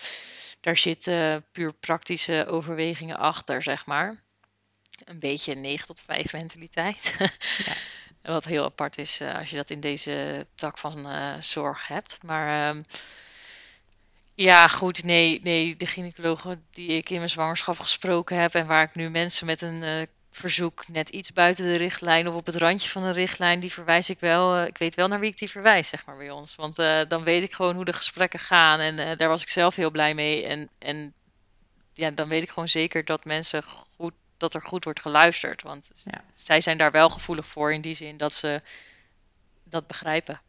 daar 0.60 0.76
zitten 0.76 1.44
puur 1.52 1.72
praktische 1.72 2.46
overwegingen 2.48 3.16
achter, 3.16 3.62
zeg 3.62 3.87
maar. 3.87 4.22
Een 5.04 5.18
beetje 5.18 5.54
9 5.54 5.87
tot 5.87 6.00
5 6.00 6.32
mentaliteit. 6.32 7.16
Wat 8.24 8.44
heel 8.44 8.64
apart 8.64 8.98
is 8.98 9.20
eh, 9.20 9.38
als 9.38 9.50
je 9.50 9.56
dat 9.56 9.70
in 9.70 9.80
deze 9.80 10.46
tak 10.54 10.78
van 10.78 11.08
eh, 11.08 11.32
zorg 11.40 11.87
hebt. 11.87 12.18
Maar 12.22 12.68
ehm, 12.68 12.82
ja, 14.34 14.68
goed, 14.68 15.04
nee, 15.04 15.40
nee, 15.42 15.76
de 15.76 15.87
gynaecologen 15.87 16.64
die 16.70 16.88
ik 16.88 17.10
in 17.10 17.16
mijn 17.16 17.28
zwangerschap 17.28 17.78
gesproken 17.78 18.40
heb 18.40 18.54
en 18.54 18.66
waar 18.66 18.82
ik 18.82 18.94
nu 18.94 19.10
mensen 19.10 19.46
met 19.46 19.62
een 19.62 19.82
eh, 19.82 20.02
verzoek 20.30 20.88
net 20.88 21.08
iets 21.08 21.32
buiten 21.32 21.64
de 21.64 21.76
richtlijn 21.76 22.28
of 22.28 22.34
op 22.34 22.46
het 22.46 22.56
randje 22.56 22.88
van 22.88 23.02
een 23.02 23.12
richtlijn, 23.12 23.60
die 23.60 23.72
verwijs 23.72 24.10
ik 24.10 24.20
wel. 24.20 24.64
ik 24.64 24.78
weet 24.78 24.94
wel 24.94 25.08
naar 25.08 25.20
wie 25.20 25.30
ik 25.30 25.38
die 25.38 25.50
verwijs, 25.50 25.88
zeg 25.88 26.06
maar 26.06 26.16
bij 26.16 26.30
ons. 26.30 26.54
Want 26.54 26.76
dan 27.08 27.24
weet 27.24 27.42
ik 27.42 27.52
gewoon 27.52 27.74
hoe 27.74 27.84
de 27.84 27.92
gesprekken 27.92 28.38
gaan 28.38 28.80
en 28.80 29.16
daar 29.16 29.28
was 29.28 29.42
ik 29.42 29.48
zelf 29.48 29.74
heel 29.74 29.90
blij 29.90 30.14
mee. 30.14 30.46
En, 30.46 30.68
en 30.78 31.14
ja, 31.92 32.10
dan 32.10 32.28
weet 32.28 32.42
ik 32.42 32.48
gewoon 32.48 32.68
zeker 32.68 33.04
dat 33.04 33.24
mensen 33.24 33.62
goed, 33.96 34.14
dat 34.37 34.55
er 34.55 34.62
goed 34.62 34.85
wordt 34.85 35.01
geluisterd. 35.01 35.62
Want 35.62 35.90
Ja. 36.05 36.25
zij 36.35 36.61
zijn 36.61 36.79
daar 36.79 36.90
wel 36.90 37.09
gevoelig 37.09 37.47
voor 37.47 37.73
in 37.73 37.81
die 37.81 37.94
zin 37.94 38.16
dat 38.16 38.33
ze 38.33 38.61
dat 39.64 39.87
begrijpen, 39.87 40.40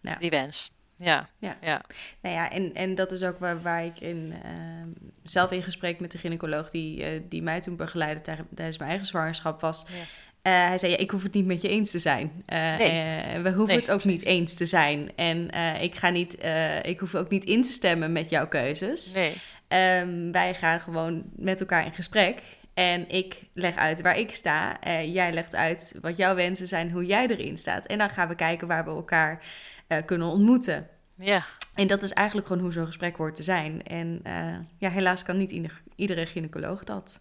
Ja. 0.00 0.14
die 0.14 0.30
wens. 0.30 0.70
Ja, 0.96 1.28
Ja. 1.38 1.56
ja, 1.60 1.82
Nou 2.22 2.34
ja, 2.34 2.50
en, 2.50 2.74
en 2.74 2.94
dat 2.94 3.12
is 3.12 3.22
ook 3.22 3.38
waar, 3.38 3.62
waar 3.62 3.84
ik 3.84 3.98
in, 4.00 4.34
ehm, 4.44 4.88
zelf 5.22 5.50
in 5.50 5.62
gesprek 5.62 6.00
met 6.00 6.12
de 6.12 6.18
gynaecoloog 6.18 6.70
die, 6.70 7.04
eh, 7.04 7.20
die 7.28 7.42
mij 7.42 7.60
toen 7.60 7.76
begeleidde 7.76 8.20
tij- 8.22 8.44
tijdens 8.54 8.78
mijn 8.78 8.90
eigen 8.90 9.08
zwangerschap 9.08 9.60
was. 9.60 9.86
Ja. 9.88 9.94
Eh, 10.42 10.66
hij 10.68 10.78
zei, 10.78 10.92
ja, 10.92 10.98
ik 10.98 11.10
hoef 11.10 11.22
het 11.22 11.32
niet 11.34 11.46
met 11.46 11.62
je 11.62 11.68
eens 11.68 11.90
te 11.90 11.98
zijn. 11.98 12.42
Eh, 12.46 12.76
Nee. 12.76 13.42
we 13.42 13.48
hoeven 13.52 13.66
Nee, 13.66 13.76
het 13.76 13.90
ook 13.90 14.04
niet 14.04 14.24
eens 14.24 14.54
te 14.54 14.66
zijn. 14.66 15.12
En 15.16 15.50
ik, 15.80 15.94
ga 15.94 16.08
niet, 16.08 16.44
ik 16.82 17.00
hoef 17.00 17.14
ook 17.14 17.28
niet 17.30 17.44
in 17.44 17.62
te 17.62 17.72
stemmen 17.72 18.12
met 18.12 18.30
jouw 18.30 18.48
keuzes. 18.48 19.12
nee, 19.12 19.40
Ehm, 19.68 20.30
wij 20.32 20.54
gaan 20.54 20.80
gewoon 20.80 21.22
met 21.36 21.60
elkaar 21.60 21.84
in 21.84 21.92
gesprek. 21.94 22.42
En 22.74 23.08
ik 23.08 23.42
leg 23.52 23.76
uit 23.76 24.00
waar 24.00 24.18
ik 24.18 24.34
sta. 24.34 24.80
Eh, 24.80 25.14
jij 25.14 25.32
legt 25.32 25.54
uit 25.54 25.98
wat 26.00 26.16
jouw 26.16 26.34
wensen 26.34 26.68
zijn, 26.68 26.90
hoe 26.90 27.04
jij 27.06 27.26
erin 27.26 27.58
staat. 27.58 27.86
En 27.86 27.98
dan 27.98 28.10
gaan 28.10 28.28
we 28.28 28.34
kijken 28.34 28.68
waar 28.68 28.84
we 28.84 28.90
elkaar 28.90 29.44
eh, 29.86 29.98
kunnen 30.06 30.28
ontmoeten. 30.28 30.88
ja, 31.14 31.44
En 31.74 31.86
dat 31.86 32.02
is 32.02 32.12
eigenlijk 32.12 32.46
gewoon 32.46 32.62
hoe 32.62 32.72
zo'n 32.72 32.86
gesprek 32.86 33.16
hoort 33.16 33.34
te 33.34 33.42
zijn. 33.42 33.82
En 33.82 34.20
eh, 34.22 34.58
ja, 34.78 34.90
helaas 34.90 35.22
kan 35.22 35.36
niet 35.36 35.50
ieder- 35.50 35.82
iedere 35.96 36.26
gynaecoloog 36.26 36.84
dat. 36.84 37.20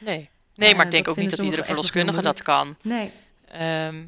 nee. 0.00 0.28
Nee, 0.54 0.74
maar 0.74 0.84
ik 0.84 0.90
denk 0.90 1.08
ook 1.08 1.16
niet 1.16 1.30
dat 1.30 1.40
iedere 1.40 1.64
verloskundige 1.64 2.22
dat 2.22 2.42
kan. 2.42 2.76
Nee, 2.82 3.10
Ehm, 3.44 4.06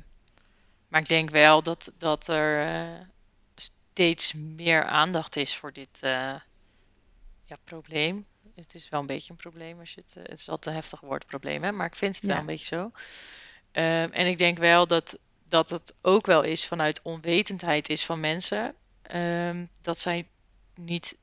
maar 0.89 1.01
ik 1.01 1.09
denk 1.09 1.31
wel 1.31 1.63
dat, 1.63 1.93
dat 1.99 2.29
er 2.29 2.67
steeds 3.55 4.33
meer 4.33 4.85
aandacht 4.85 5.37
is 5.37 5.57
voor 5.57 5.73
dit 5.73 5.99
ja, 7.45 7.57
probleem. 7.65 8.27
Het 8.55 8.75
is 8.75 8.89
wel 8.89 9.01
een 9.01 9.07
beetje 9.07 9.31
een 9.31 9.37
probleem 9.37 9.79
als 9.81 9.95
je 9.95 10.01
het. 10.07 10.17
eh, 10.17 10.23
het 10.23 10.39
is 10.39 10.49
altijd 10.49 10.67
een 10.67 10.81
heftig 10.83 11.01
woord, 11.01 11.27
probleem, 11.27 11.63
hè? 11.63 11.73
maar 11.73 11.87
ik 11.87 11.95
vind 11.97 12.17
het 12.17 12.25
wel 12.25 12.37
een 12.37 12.47
beetje 12.47 12.77
zo. 12.77 12.91
Ehm, 13.73 14.09
en 14.13 14.27
ik 14.27 14.39
denk 14.39 14.59
wel 14.59 14.87
dat, 14.87 15.19
dat 15.49 15.71
het 15.71 15.95
ook 16.03 16.27
wel 16.27 16.43
is 16.43 16.67
vanuit 16.67 17.01
onwetendheid 17.03 17.89
is 17.89 18.05
van 18.05 18.21
mensen. 18.21 18.75
ehm, 19.03 19.67
dat 19.81 19.99
zij 19.99 20.27
niet 20.75 21.17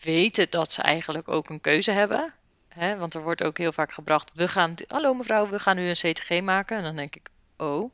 weten 0.00 0.46
dat 0.50 0.72
ze 0.72 0.82
eigenlijk 0.82 1.28
ook 1.28 1.48
een 1.50 1.60
keuze 1.60 1.90
hebben. 1.90 2.34
Hè? 2.68 2.96
Want 2.96 3.14
er 3.14 3.22
wordt 3.22 3.42
ook 3.42 3.58
heel 3.58 3.72
vaak 3.72 3.92
gebracht, 3.92 4.30
we 4.34 4.48
gaan, 4.48 4.74
hallo 4.86 5.14
mevrouw, 5.14 5.48
we 5.48 5.58
gaan 5.58 5.76
nu 5.76 5.88
een 5.88 5.94
CTG 6.12 6.40
maken. 6.40 6.76
En 6.76 6.82
dan 6.82 6.96
denk 6.96 7.16
ik, 7.16 7.28
oh, 7.56 7.90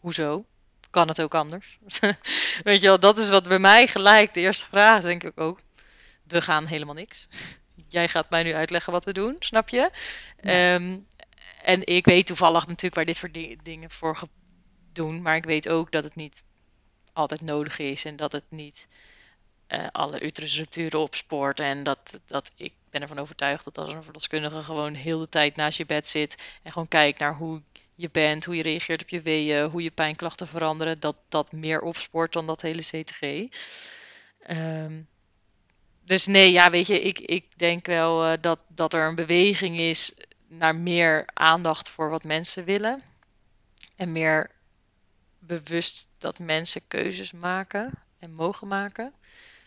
hoezo? 0.00 0.44
Kan 0.90 1.08
het 1.08 1.20
ook 1.20 1.34
anders? 1.34 1.78
Weet 2.64 2.80
je 2.80 2.86
wel, 2.86 2.98
dat 3.00 3.18
is 3.18 3.28
wat 3.30 3.48
bij 3.48 3.58
mij 3.58 3.86
gelijk 3.86 4.34
de 4.34 4.40
eerste 4.40 4.66
vraag 4.66 4.96
is. 4.98 5.04
denk 5.04 5.24
ik 5.24 5.40
ook, 5.40 5.60
we 6.26 6.42
gaan 6.42 6.66
helemaal 6.66 6.94
niks. 6.94 7.26
Jij 7.88 8.08
gaat 8.08 8.30
mij 8.30 8.42
nu 8.42 8.54
uitleggen 8.54 8.92
wat 8.92 9.04
we 9.04 9.12
doen, 9.12 9.36
snap 9.38 9.68
je? 9.68 9.90
Ja. 10.40 10.74
Ehm, 10.74 10.98
en 11.62 11.86
ik 11.86 12.04
weet 12.04 12.26
toevallig 12.26 12.66
natuurlijk 12.66 12.94
waar 12.94 13.04
dit 13.04 13.16
soort 13.16 13.34
di- 13.34 13.58
dingen 13.62 13.90
voor 13.90 14.18
doen. 14.92 15.22
Maar 15.22 15.36
ik 15.36 15.44
weet 15.44 15.68
ook 15.68 15.92
dat 15.92 16.04
het 16.04 16.14
niet 16.14 16.44
altijd 17.12 17.40
nodig 17.40 17.78
is. 17.78 18.04
En 18.04 18.16
dat 18.16 18.32
het 18.32 18.44
niet 18.48 18.88
eh, 19.66 19.86
alle 19.92 20.20
uterusrupturen 20.20 21.00
opspoort. 21.00 21.60
En 21.60 21.82
dat, 21.82 22.18
dat 22.26 22.50
ik 22.56 22.72
ben 22.90 23.02
ervan 23.02 23.18
overtuigd 23.18 23.64
dat 23.64 23.78
als 23.78 23.92
een 23.92 24.02
verloskundige 24.02 24.62
gewoon 24.62 24.94
heel 24.94 25.18
de 25.18 25.28
tijd 25.28 25.56
naast 25.56 25.78
je 25.78 25.86
bed 25.86 26.06
zit. 26.06 26.42
En 26.62 26.72
gewoon 26.72 26.88
kijkt 26.88 27.18
naar 27.18 27.34
hoe 27.36 27.62
je 27.94 28.10
bent, 28.10 28.44
hoe 28.44 28.56
je 28.56 28.62
reageert 28.62 29.02
op 29.02 29.08
je 29.08 29.22
weeën, 29.22 29.70
hoe 29.70 29.82
je 29.82 29.90
pijnklachten 29.90 30.46
veranderen. 30.46 31.00
Dat 31.00 31.16
dat 31.28 31.52
meer 31.52 31.80
opspoort 31.80 32.32
dan 32.32 32.46
dat 32.46 32.62
hele 32.62 32.82
CTG. 32.82 33.48
Ehm, 34.40 35.02
dus 36.04 36.26
nee, 36.26 36.52
ja, 36.52 36.70
weet 36.70 36.86
je, 36.86 37.00
ik, 37.00 37.18
ik 37.18 37.58
denk 37.58 37.86
wel 37.86 38.24
eh, 38.24 38.38
dat, 38.40 38.60
dat 38.68 38.94
er 38.94 39.08
een 39.08 39.14
beweging 39.14 39.78
is 39.78 40.14
naar 40.48 40.76
meer 40.76 41.22
aandacht 41.34 41.88
voor 41.88 42.10
wat 42.10 42.24
mensen 42.24 42.64
willen. 42.64 43.02
En 43.96 44.12
meer 44.12 44.50
bewust 45.38 46.10
dat 46.18 46.38
mensen 46.38 46.88
keuzes 46.88 47.32
maken 47.32 47.92
en 48.18 48.32
mogen 48.32 48.68
maken. 48.68 49.12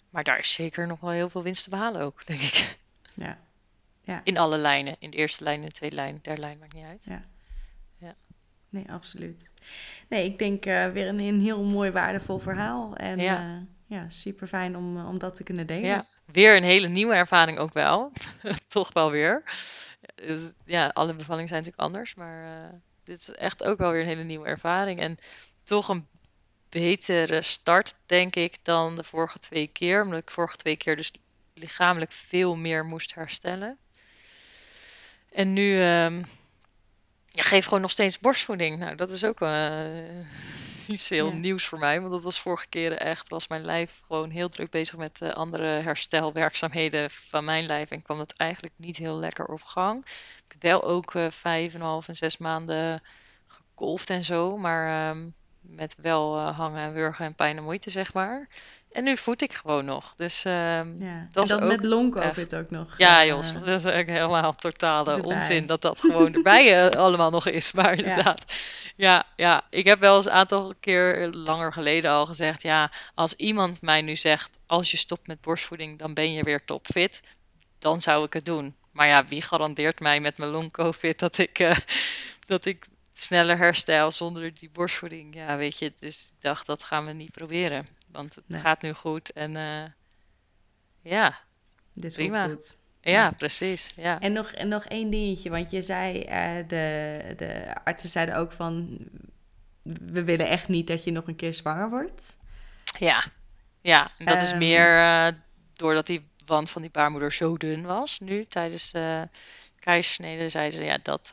Maar 0.09 0.23
daar 0.23 0.39
is 0.39 0.53
zeker 0.53 0.87
nog 0.87 0.99
wel 0.99 1.11
heel 1.11 1.29
veel 1.29 1.43
winst 1.43 1.63
te 1.63 1.69
behalen 1.69 2.01
ook, 2.01 2.25
denk 2.25 2.39
ik. 2.39 2.77
ja. 4.03 4.21
In 4.23 4.37
alle 4.37 4.57
lijnen. 4.57 4.95
In 4.99 5.09
de 5.09 5.17
eerste 5.17 5.43
lijn, 5.43 5.59
in 5.59 5.65
de 5.65 5.71
tweede 5.71 5.95
lijn, 5.95 6.19
derde 6.21 6.41
lijn, 6.41 6.57
maakt 6.57 6.73
niet 6.73 6.85
uit. 6.85 7.05
Nee, 8.69 8.91
absoluut. 8.91 9.51
Nee, 10.09 10.25
ik 10.25 10.39
denk 10.39 10.65
eh, 10.65 10.87
weer 10.87 11.07
een, 11.07 11.19
een 11.19 11.41
heel 11.41 11.63
mooi, 11.63 11.91
waardevol 11.91 12.39
verhaal. 12.39 12.95
En 12.95 13.19
Ja. 13.19 13.33
ja, 13.33 13.65
ja 13.85 14.09
super 14.09 14.47
fijn 14.47 14.75
om, 14.77 14.97
eh, 14.97 15.07
om 15.07 15.19
dat 15.19 15.35
te 15.35 15.43
kunnen 15.43 15.67
delen. 15.67 15.85
Ja, 15.85 16.07
weer 16.31 16.55
een 16.55 16.63
hele 16.63 16.87
nieuwe 16.87 17.13
ervaring 17.13 17.57
ook 17.57 17.73
wel. 17.73 18.11
Toch 18.67 18.93
wel 18.93 19.11
weer. 19.11 19.43
Dus, 20.15 20.51
ja, 20.65 20.87
alle 20.87 21.13
bevallingen 21.13 21.47
zijn 21.47 21.63
natuurlijk 21.63 21.87
anders, 21.87 22.15
maar 22.15 22.43
eh, 22.43 22.73
dit 23.03 23.19
is 23.19 23.31
echt 23.31 23.63
ook 23.63 23.77
wel 23.77 23.91
weer 23.91 24.01
een 24.01 24.07
hele 24.07 24.23
nieuwe 24.23 24.47
ervaring. 24.47 24.99
En 24.99 25.17
toch 25.63 25.87
een 25.87 26.07
betere 26.69 27.41
start, 27.41 27.95
denk 28.05 28.35
ik, 28.35 28.57
dan 28.61 28.95
de 28.95 29.03
vorige 29.03 29.39
twee 29.39 29.67
keer. 29.67 30.03
Omdat 30.03 30.19
ik 30.19 30.31
vorige 30.31 30.55
twee 30.55 30.77
keer 30.77 30.95
dus 30.95 31.11
lichamelijk 31.53 32.11
veel 32.11 32.55
meer 32.55 32.85
moest 32.85 33.13
herstellen. 33.13 33.77
En 35.31 35.53
nu 35.53 35.81
ehm, 35.81 36.23
ja, 37.37 37.43
geef 37.43 37.63
gewoon 37.63 37.81
nog 37.81 37.91
steeds 37.91 38.19
borstvoeding. 38.19 38.79
Nou, 38.79 38.95
dat 38.95 39.11
is 39.11 39.23
ook 39.23 39.41
uh, 39.41 39.85
iets 40.87 41.09
heel 41.09 41.31
nieuws 41.31 41.65
voor 41.65 41.79
mij. 41.79 41.99
Want 41.99 42.11
dat 42.11 42.23
was 42.23 42.39
vorige 42.39 42.67
keren 42.67 42.99
echt, 42.99 43.29
was 43.29 43.47
mijn 43.47 43.65
lijf 43.65 44.01
gewoon 44.07 44.29
heel 44.29 44.49
druk 44.49 44.69
bezig 44.69 44.97
met 44.97 45.19
uh, 45.23 45.29
andere 45.29 45.65
herstelwerkzaamheden 45.65 47.09
van 47.09 47.45
mijn 47.45 47.65
lijf. 47.65 47.91
En 47.91 48.01
kwam 48.01 48.19
het 48.19 48.33
eigenlijk 48.37 48.73
niet 48.77 48.97
heel 48.97 49.15
lekker 49.15 49.45
op 49.45 49.61
gang. 49.61 50.05
Ik 50.45 50.51
heb 50.51 50.61
wel 50.61 50.83
ook 50.83 51.13
uh, 51.13 51.29
vijf 51.29 51.73
en 51.73 51.79
een 51.79 51.85
half 51.85 52.07
en 52.07 52.15
zes 52.15 52.37
maanden 52.37 53.03
gekolfd 53.47 54.09
en 54.09 54.23
zo. 54.23 54.57
Maar 54.57 55.09
ehm, 55.09 55.27
met 55.61 55.95
wel 56.01 56.39
hangen 56.39 56.81
en 56.81 56.93
wurgen 56.93 57.25
en 57.25 57.35
pijn 57.35 57.57
en 57.57 57.63
moeite, 57.63 57.89
zeg 57.89 58.13
maar. 58.13 58.47
En 58.97 59.03
nu 59.03 59.17
voed 59.17 59.41
ik 59.41 59.53
gewoon 59.53 59.85
nog. 59.85 60.13
Dus 60.15 60.41
ja. 60.41 60.85
dat 61.29 61.51
en 61.51 61.59
dan 61.59 61.67
met 61.67 61.85
long 61.85 62.11
covid 62.11 62.55
ook 62.55 62.69
nog. 62.69 62.97
Ja, 62.97 63.25
Jos, 63.25 63.53
uh, 63.53 63.63
dat 63.63 63.85
is 63.85 63.91
ook 63.91 64.07
helemaal 64.07 64.55
totale 64.55 65.23
onzin 65.23 65.65
dat 65.65 65.81
dat 65.81 65.99
gewoon 66.09 66.33
erbij 66.33 66.87
uh, 66.91 66.97
allemaal 66.99 67.29
nog 67.29 67.47
is. 67.47 67.71
Maar 67.71 67.97
inderdaad, 67.97 68.53
ja. 68.95 69.25
ja, 69.35 69.63
ik 69.69 69.85
heb 69.85 69.99
wel 69.99 70.15
eens 70.15 70.25
een 70.25 70.31
aantal 70.31 70.73
keer 70.79 71.29
langer 71.31 71.73
geleden 71.73 72.11
al 72.11 72.25
gezegd, 72.25 72.61
ja, 72.61 72.91
als 73.15 73.33
iemand 73.33 73.81
mij 73.81 74.01
nu 74.01 74.15
zegt, 74.15 74.57
als 74.65 74.91
je 74.91 74.97
stopt 74.97 75.27
met 75.27 75.41
borstvoeding, 75.41 75.99
dan 75.99 76.13
ben 76.13 76.33
je 76.33 76.43
weer 76.43 76.65
topfit, 76.65 77.19
dan 77.79 78.01
zou 78.01 78.25
ik 78.25 78.33
het 78.33 78.45
doen. 78.45 78.75
Maar 78.91 79.07
ja, 79.07 79.25
wie 79.27 79.41
garandeert 79.41 79.99
mij 79.99 80.19
met 80.19 80.37
mijn 80.37 80.51
long 80.51 80.71
covid 80.71 81.19
dat 81.19 81.37
ik, 81.37 81.59
uh, 81.59 81.75
dat 82.47 82.65
ik 82.65 82.85
sneller 83.13 83.57
herstel 83.57 84.11
zonder 84.11 84.53
die 84.53 84.69
borstvoeding? 84.69 85.35
Ja, 85.35 85.57
weet 85.57 85.79
je, 85.79 85.93
dus 85.99 86.21
ik 86.21 86.41
dacht, 86.41 86.65
dat 86.65 86.83
gaan 86.83 87.05
we 87.05 87.11
niet 87.11 87.31
proberen. 87.31 87.96
Want 88.11 88.35
het 88.35 88.59
gaat 88.59 88.81
nu 88.81 88.93
goed 88.93 89.31
en 89.31 89.51
uh, 89.55 89.83
ja, 91.01 91.39
Dit 91.93 92.13
prima. 92.13 92.47
Goed. 92.47 92.77
Ja, 93.01 93.31
precies. 93.31 93.93
Ja. 93.95 94.19
En, 94.19 94.33
nog, 94.33 94.51
en 94.51 94.67
nog 94.67 94.85
één 94.85 95.09
dingetje, 95.09 95.49
want 95.49 95.71
je 95.71 95.81
zei, 95.81 96.19
uh, 96.19 96.67
de, 96.67 97.33
de 97.37 97.75
artsen 97.83 98.09
zeiden 98.09 98.35
ook 98.35 98.51
van, 98.51 98.97
we 99.81 100.23
willen 100.23 100.47
echt 100.47 100.67
niet 100.67 100.87
dat 100.87 101.03
je 101.03 101.11
nog 101.11 101.27
een 101.27 101.35
keer 101.35 101.53
zwanger 101.53 101.89
wordt. 101.89 102.35
Ja, 102.99 103.23
ja 103.81 104.11
en 104.17 104.25
dat 104.25 104.41
is 104.41 104.49
ehm, 104.49 104.57
meer 104.57 104.97
uh, 104.97 105.27
doordat 105.73 106.07
die 106.07 106.27
wand 106.45 106.71
van 106.71 106.81
die 106.81 106.91
baarmoeder 106.91 107.33
zo 107.33 107.57
dun 107.57 107.85
was 107.85 108.19
nu 108.19 108.45
tijdens 108.45 108.91
de 108.91 109.27
keizersnede. 109.79 110.49
Zeiden 110.49 110.79
ze, 110.79 110.85
ja, 110.85 110.97
dat 111.03 111.29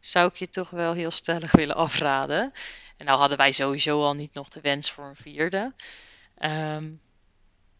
zou 0.00 0.28
ik 0.28 0.34
je 0.34 0.48
toch 0.48 0.70
wel 0.70 0.92
heel 0.92 1.10
stellig 1.10 1.52
willen 1.52 1.76
afraden. 1.76 2.52
En 3.00 3.06
nou 3.06 3.18
hadden 3.18 3.38
wij 3.38 3.52
sowieso 3.52 4.02
al 4.02 4.14
niet 4.14 4.34
nog 4.34 4.48
de 4.48 4.60
wens 4.60 4.90
voor 4.90 5.04
een 5.04 5.16
vierde. 5.16 5.72
Um, 6.38 7.00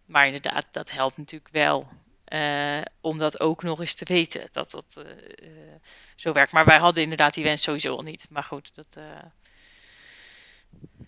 maar 0.04 0.26
inderdaad, 0.26 0.66
dat 0.70 0.90
helpt 0.90 1.16
natuurlijk 1.16 1.52
wel. 1.52 1.88
Uh, 2.28 2.80
om 3.00 3.18
dat 3.18 3.40
ook 3.40 3.62
nog 3.62 3.80
eens 3.80 3.94
te 3.94 4.04
weten 4.04 4.48
dat 4.52 4.70
dat 4.70 4.94
uh, 4.98 5.04
uh, 5.04 5.74
zo 6.16 6.32
werkt. 6.32 6.52
Maar 6.52 6.64
wij 6.64 6.78
hadden 6.78 7.02
inderdaad 7.02 7.34
die 7.34 7.44
wens 7.44 7.62
sowieso 7.62 7.96
al 7.96 8.02
niet. 8.02 8.26
Maar 8.30 8.42
goed, 8.42 8.74
dat, 8.74 8.96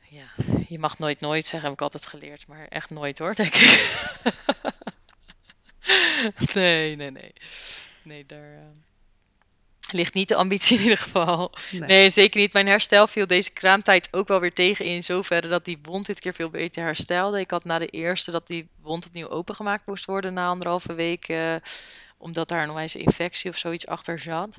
ja, 0.02 0.26
je 0.68 0.78
mag 0.78 0.98
nooit 0.98 1.20
nooit 1.20 1.46
zeggen, 1.46 1.68
heb 1.68 1.78
ik 1.78 1.82
altijd 1.82 2.06
geleerd. 2.06 2.46
Maar 2.46 2.66
echt 2.68 2.90
nooit 2.90 3.18
hoor, 3.18 3.34
denk 3.34 3.54
ik. 3.54 4.12
nee, 6.54 6.96
nee, 6.96 7.10
nee. 7.10 7.32
Nee, 8.02 8.26
daar 8.26 8.72
ligt 10.00 10.14
niet 10.14 10.28
de 10.28 10.34
ambitie 10.34 10.76
in 10.76 10.82
ieder 10.82 10.98
geval. 10.98 11.52
Nee. 11.70 12.10
zeker 12.10 12.40
niet. 12.40 12.52
Mijn 12.52 12.66
herstel 12.66 13.06
viel 13.06 13.26
deze 13.26 13.50
kraamtijd 13.50 14.08
ook 14.10 14.28
wel 14.28 14.40
weer 14.40 14.52
tegen 14.52 14.84
in 14.84 15.02
zoverre 15.02 15.48
dat 15.48 15.64
die 15.64 15.78
wond 15.82 16.06
dit 16.06 16.20
keer 16.20 16.34
veel 16.34 16.50
beter 16.50 16.82
herstelde. 16.82 17.40
Ik 17.40 17.50
had 17.50 17.64
na 17.64 17.78
de 17.78 17.86
eerste 17.86 18.30
dat 18.30 18.46
die 18.46 18.68
wond 18.82 19.06
opnieuw 19.06 19.28
opengemaakt 19.28 19.86
moest 19.86 20.04
worden 20.04 20.34
na 20.34 20.48
anderhalve 20.48 20.94
week, 20.94 21.28
uh, 21.28 21.54
omdat 22.16 22.48
daar 22.48 22.68
een 22.68 22.88
infectie 22.92 23.50
of 23.50 23.58
zoiets 23.58 23.86
achter 23.86 24.18
zat. 24.18 24.58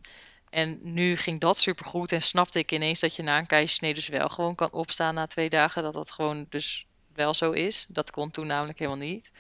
En 0.50 0.80
nu 0.82 1.16
ging 1.16 1.40
dat 1.40 1.58
supergoed 1.58 2.12
en 2.12 2.22
snapte 2.22 2.60
ik 2.60 2.72
ineens 2.72 3.00
dat 3.00 3.16
je 3.16 3.24
na 3.24 3.38
een 3.38 3.46
keizersnede 3.46 3.94
dus 3.94 4.08
wel 4.08 4.30
gewoon 4.30 4.56
kan 4.56 4.72
opstaan 4.72 5.14
na 5.14 5.28
twee 5.28 5.50
dagen. 5.50 5.84
Dat 5.84 5.94
dat 5.94 6.12
gewoon 6.12 6.46
dus 6.50 6.86
wel 7.14 7.34
zo 7.34 7.52
is. 7.52 7.86
Dat 7.90 8.12
kon 8.12 8.32
toen 8.32 8.48
namelijk 8.48 8.80
helemaal 8.80 9.08
niet. 9.08 9.32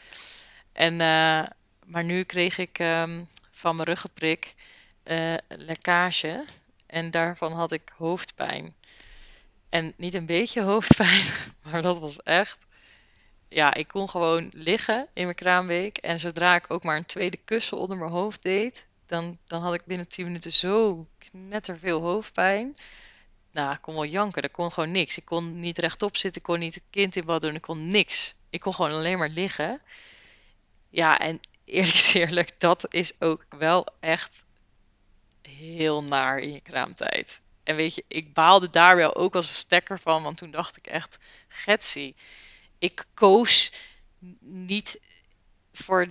En, 0.71 0.93
uh, 0.93 1.43
maar 1.85 2.03
nu 2.03 2.23
kreeg 2.23 2.57
ik 2.57 2.79
um, 2.79 3.27
van 3.51 3.75
mijn 3.75 3.87
ruggenprik 3.87 4.55
uh, 5.03 5.33
lekkage. 5.47 6.45
En 6.85 7.11
daarvan 7.11 7.51
had 7.51 7.71
ik 7.71 7.91
hoofdpijn. 7.97 8.75
En 9.69 9.93
niet 9.97 10.13
een 10.13 10.25
beetje 10.25 10.61
hoofdpijn, 10.61 11.25
maar 11.71 11.81
dat 11.81 11.99
was 11.99 12.23
echt. 12.23 12.57
Ja, 13.49 13.73
ik 13.73 13.87
kon 13.87 14.09
gewoon 14.09 14.51
liggen 14.55 15.07
in 15.13 15.23
mijn 15.23 15.35
kraamweek. 15.35 15.97
En 15.97 16.19
zodra 16.19 16.55
ik 16.55 16.71
ook 16.71 16.83
maar 16.83 16.97
een 16.97 17.05
tweede 17.05 17.37
kussen 17.37 17.77
onder 17.77 17.97
mijn 17.97 18.11
hoofd 18.11 18.43
deed, 18.43 18.85
dan, 19.05 19.37
dan 19.45 19.61
had 19.61 19.73
ik 19.73 19.85
binnen 19.85 20.07
10 20.07 20.25
minuten 20.25 20.51
zo 20.51 21.07
knetterveel 21.17 22.01
hoofdpijn. 22.01 22.77
Nou, 23.51 23.73
ik 23.73 23.81
kon 23.81 23.93
wel 23.93 24.05
janken. 24.05 24.41
Er 24.41 24.49
kon 24.49 24.71
gewoon 24.71 24.91
niks. 24.91 25.17
Ik 25.17 25.25
kon 25.25 25.59
niet 25.59 25.77
rechtop 25.77 26.17
zitten. 26.17 26.41
Ik 26.41 26.47
kon 26.47 26.59
niet 26.59 26.73
het 26.73 26.83
kind 26.89 27.15
in 27.15 27.25
bad 27.25 27.41
doen. 27.41 27.55
Ik 27.55 27.61
kon 27.61 27.87
niks. 27.87 28.35
Ik 28.49 28.59
kon 28.59 28.73
gewoon 28.73 28.91
alleen 28.91 29.17
maar 29.17 29.29
liggen. 29.29 29.81
Ja, 30.89 31.19
en 31.19 31.39
eerlijk 31.65 31.95
is 31.95 32.13
eerlijk, 32.13 32.59
dat 32.59 32.93
is 32.93 33.11
ook 33.19 33.45
wel 33.57 33.87
echt 33.99 34.43
heel 35.49 36.03
naar 36.03 36.39
in 36.39 36.53
je 36.53 36.61
kraamtijd. 36.61 37.41
En 37.63 37.75
weet 37.75 37.95
je, 37.95 38.03
ik 38.07 38.33
baalde 38.33 38.69
daar 38.69 38.95
wel 38.95 39.15
ook 39.15 39.35
als 39.35 39.49
een 39.49 39.55
stekker 39.55 39.99
van, 39.99 40.23
want 40.23 40.37
toen 40.37 40.51
dacht 40.51 40.77
ik 40.77 40.87
echt, 40.87 41.17
Getsie, 41.47 42.15
ik 42.79 43.05
koos 43.13 43.71
niet 44.39 44.99
voor, 45.73 46.07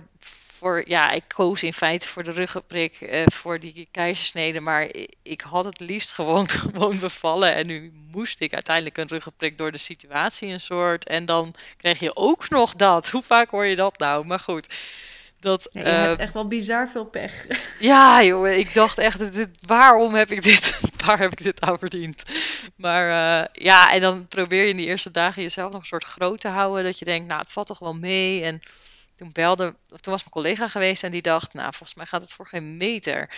voor, 0.63 0.89
ja, 0.89 1.11
ik 1.11 1.23
koos 1.27 1.63
in 1.63 1.73
feite 1.73 2.07
voor 2.07 2.23
de 2.23 2.31
ruggenprik, 2.31 3.01
eh, 3.01 3.23
voor 3.25 3.59
die 3.59 3.87
keizersnede, 3.91 4.59
maar 4.59 4.91
ik 5.21 5.41
had 5.41 5.65
het 5.65 5.79
liefst 5.79 6.11
gewoon, 6.11 6.49
gewoon 6.63 6.99
bevallen. 6.99 7.53
En 7.53 7.67
nu 7.67 7.91
moest 8.11 8.41
ik 8.41 8.53
uiteindelijk 8.53 8.97
een 8.97 9.07
ruggenprik 9.07 9.57
door 9.57 9.71
de 9.71 9.77
situatie 9.77 10.49
een 10.49 10.59
soort. 10.59 11.07
En 11.07 11.25
dan 11.25 11.55
kreeg 11.77 11.99
je 11.99 12.15
ook 12.15 12.49
nog 12.49 12.73
dat. 12.73 13.09
Hoe 13.09 13.23
vaak 13.23 13.49
hoor 13.49 13.65
je 13.65 13.75
dat 13.75 13.97
nou? 13.97 14.25
Maar 14.25 14.39
goed. 14.39 14.73
Dat, 15.43 15.69
ja, 15.71 15.81
je 15.81 15.87
hebt 15.87 16.17
eh, 16.17 16.23
echt 16.23 16.33
wel 16.33 16.47
bizar 16.47 16.89
veel 16.89 17.05
pech. 17.05 17.47
Ja, 17.79 18.23
joh, 18.23 18.47
ik 18.47 18.73
dacht 18.73 18.97
echt, 18.97 19.33
dit, 19.33 19.49
waarom 19.61 20.13
heb 20.13 20.31
ik 20.31 20.43
dit, 20.43 20.79
waar 21.05 21.19
heb 21.19 21.31
ik 21.31 21.43
dit 21.43 21.61
aan 21.61 21.79
verdiend? 21.79 22.23
Maar 22.75 23.07
uh, 23.07 23.47
ja, 23.65 23.91
en 23.91 24.01
dan 24.01 24.27
probeer 24.27 24.63
je 24.63 24.69
in 24.69 24.77
die 24.77 24.85
eerste 24.85 25.11
dagen 25.11 25.41
jezelf 25.41 25.71
nog 25.71 25.81
een 25.81 25.87
soort 25.87 26.03
groot 26.03 26.39
te 26.39 26.47
houden. 26.47 26.83
Dat 26.83 26.99
je 26.99 27.05
denkt, 27.05 27.27
nou, 27.27 27.39
het 27.39 27.51
valt 27.51 27.67
toch 27.67 27.79
wel 27.79 27.93
mee. 27.93 28.43
En 28.43 28.61
toen 29.15 29.29
belde, 29.31 29.75
toen 29.87 30.13
was 30.13 30.21
mijn 30.21 30.29
collega 30.29 30.67
geweest 30.67 31.03
en 31.03 31.11
die 31.11 31.21
dacht, 31.21 31.53
nou, 31.53 31.69
volgens 31.69 31.95
mij 31.95 32.05
gaat 32.05 32.21
het 32.21 32.33
voor 32.33 32.47
geen 32.47 32.77
meter. 32.77 33.29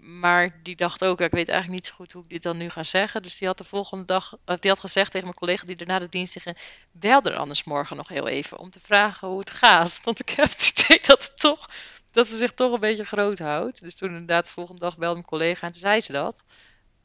Maar 0.00 0.58
die 0.62 0.76
dacht 0.76 1.04
ook, 1.04 1.20
ik 1.20 1.30
weet 1.30 1.48
eigenlijk 1.48 1.78
niet 1.80 1.86
zo 1.86 1.94
goed 1.94 2.12
hoe 2.12 2.22
ik 2.22 2.28
dit 2.28 2.42
dan 2.42 2.56
nu 2.56 2.68
ga 2.68 2.82
zeggen. 2.82 3.22
Dus 3.22 3.38
die 3.38 3.48
had 3.48 3.58
de 3.58 3.64
volgende 3.64 4.04
dag, 4.04 4.36
die 4.44 4.70
had 4.70 4.80
gezegd 4.80 5.10
tegen 5.10 5.26
mijn 5.26 5.38
collega 5.38 5.66
die 5.66 5.76
daarna 5.76 5.98
de 5.98 6.08
dienst 6.08 6.40
ging, 6.40 6.56
bel 6.92 7.22
er 7.22 7.36
anders 7.36 7.64
morgen 7.64 7.96
nog 7.96 8.08
heel 8.08 8.28
even 8.28 8.58
om 8.58 8.70
te 8.70 8.80
vragen 8.80 9.28
hoe 9.28 9.38
het 9.38 9.50
gaat. 9.50 10.00
Want 10.04 10.20
ik 10.20 10.30
heb 10.30 10.48
het 10.48 10.72
idee 10.78 11.00
dat, 11.06 11.22
het 11.22 11.40
toch, 11.40 11.68
dat 12.10 12.28
ze 12.28 12.36
zich 12.36 12.52
toch 12.52 12.72
een 12.72 12.80
beetje 12.80 13.04
groot 13.04 13.38
houdt. 13.38 13.80
Dus 13.80 13.94
toen 13.94 14.08
inderdaad 14.08 14.46
de 14.46 14.52
volgende 14.52 14.80
dag 14.80 14.98
belde 14.98 15.14
mijn 15.14 15.26
collega 15.26 15.66
en 15.66 15.72
toen 15.72 15.80
zei 15.80 16.00
ze 16.00 16.12
dat. 16.12 16.44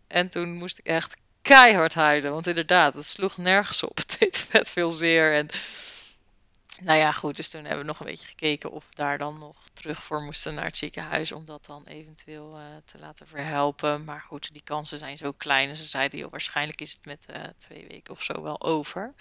En 0.07 0.29
toen 0.29 0.53
moest 0.53 0.79
ik 0.79 0.85
echt 0.85 1.15
keihard 1.41 1.93
huilen. 1.93 2.31
Want 2.31 2.47
inderdaad, 2.47 2.93
het 2.93 3.07
sloeg 3.07 3.37
nergens 3.37 3.83
op. 3.83 3.97
Het 4.05 4.15
deed 4.19 4.37
vet 4.49 4.71
veel 4.71 4.91
zeer. 4.91 5.33
En 5.33 5.49
nou 6.81 6.99
ja, 6.99 7.11
goed, 7.11 7.35
dus 7.35 7.49
toen 7.49 7.61
hebben 7.61 7.79
we 7.79 7.85
nog 7.85 7.99
een 7.99 8.05
beetje 8.05 8.27
gekeken 8.27 8.71
of 8.71 8.85
we 8.89 8.95
daar 8.95 9.17
dan 9.17 9.39
nog 9.39 9.55
terug 9.73 10.03
voor 10.03 10.21
moesten 10.21 10.53
naar 10.53 10.65
het 10.65 10.77
ziekenhuis 10.77 11.31
om 11.31 11.45
dat 11.45 11.65
dan 11.65 11.83
eventueel 11.85 12.57
uh, 12.59 12.65
te 12.85 12.99
laten 12.99 13.27
verhelpen. 13.27 14.03
Maar 14.03 14.21
goed, 14.21 14.53
die 14.53 14.61
kansen 14.63 14.99
zijn 14.99 15.17
zo 15.17 15.31
klein 15.31 15.69
en 15.69 15.75
ze 15.75 15.85
zeiden, 15.85 16.19
joh, 16.19 16.31
waarschijnlijk 16.31 16.81
is 16.81 16.91
het 16.91 17.05
met 17.05 17.25
uh, 17.29 17.43
twee 17.57 17.87
weken 17.87 18.13
of 18.13 18.23
zo 18.23 18.41
wel 18.41 18.61
over. 18.61 19.13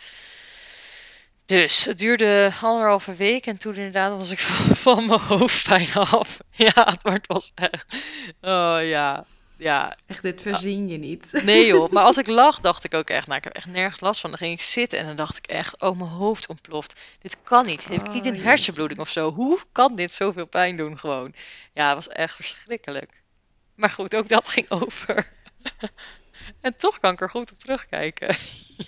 Dus 1.47 1.85
het 1.85 1.99
duurde 1.99 2.53
anderhalve 2.63 3.15
week 3.15 3.47
en 3.47 3.59
toen 3.59 3.75
inderdaad 3.75 4.19
was 4.19 4.31
ik 4.31 4.39
van, 4.39 4.77
van 4.87 5.07
mijn 5.07 5.21
hoofdpijn 5.21 5.93
af. 5.93 6.39
Ja, 6.51 6.99
het 7.03 7.27
was 7.27 7.53
echt, 7.55 7.97
oh 8.41 8.79
ja, 8.83 9.27
ja. 9.65 9.97
Echt, 10.07 10.23
dit 10.23 10.43
verzin 10.43 10.89
je 10.89 10.99
niet. 10.99 11.41
Nee 11.45 11.67
joh, 11.67 11.91
maar 11.91 12.05
als 12.05 12.17
ik 12.17 12.27
lag 12.43 12.61
dacht 12.61 12.85
ik 12.85 12.95
ook 12.95 13.09
echt, 13.09 13.27
nou 13.27 13.39
ik 13.39 13.45
heb 13.45 13.55
echt 13.55 13.67
nergens 13.67 14.01
last 14.01 14.21
van. 14.21 14.31
Dan 14.31 14.39
ging 14.39 14.53
ik 14.53 14.61
zitten 14.61 14.99
en 14.99 15.07
dan 15.07 15.17
dacht 15.17 15.37
ik 15.37 15.47
echt, 15.47 15.81
oh 15.81 15.99
mijn 15.99 16.11
hoofd 16.11 16.47
ontploft. 16.47 17.01
Dit 17.21 17.37
kan 17.43 17.67
niet. 17.67 17.89
Heb 17.89 18.07
ik 18.07 18.13
niet 18.13 18.27
een 18.27 18.37
oh, 18.37 18.43
hersenbloeding 18.43 19.01
of 19.01 19.09
zo? 19.09 19.33
Hoe 19.33 19.59
kan 19.73 19.97
dit 19.97 20.13
zoveel 20.13 20.47
pijn 20.47 20.77
doen 20.77 20.99
gewoon? 20.99 21.35
Ja, 21.73 21.87
het 21.87 21.95
was 21.95 22.09
echt 22.09 22.35
verschrikkelijk. 22.35 23.23
Maar 23.75 23.91
goed, 23.91 24.17
ook 24.17 24.29
dat 24.29 24.49
ging 24.49 24.71
over. 24.71 25.33
En 26.61 26.77
toch 26.77 26.99
kan 26.99 27.13
ik 27.13 27.21
er 27.21 27.31
goed 27.31 27.53
op 27.53 27.59
terugkijken. 27.59 28.37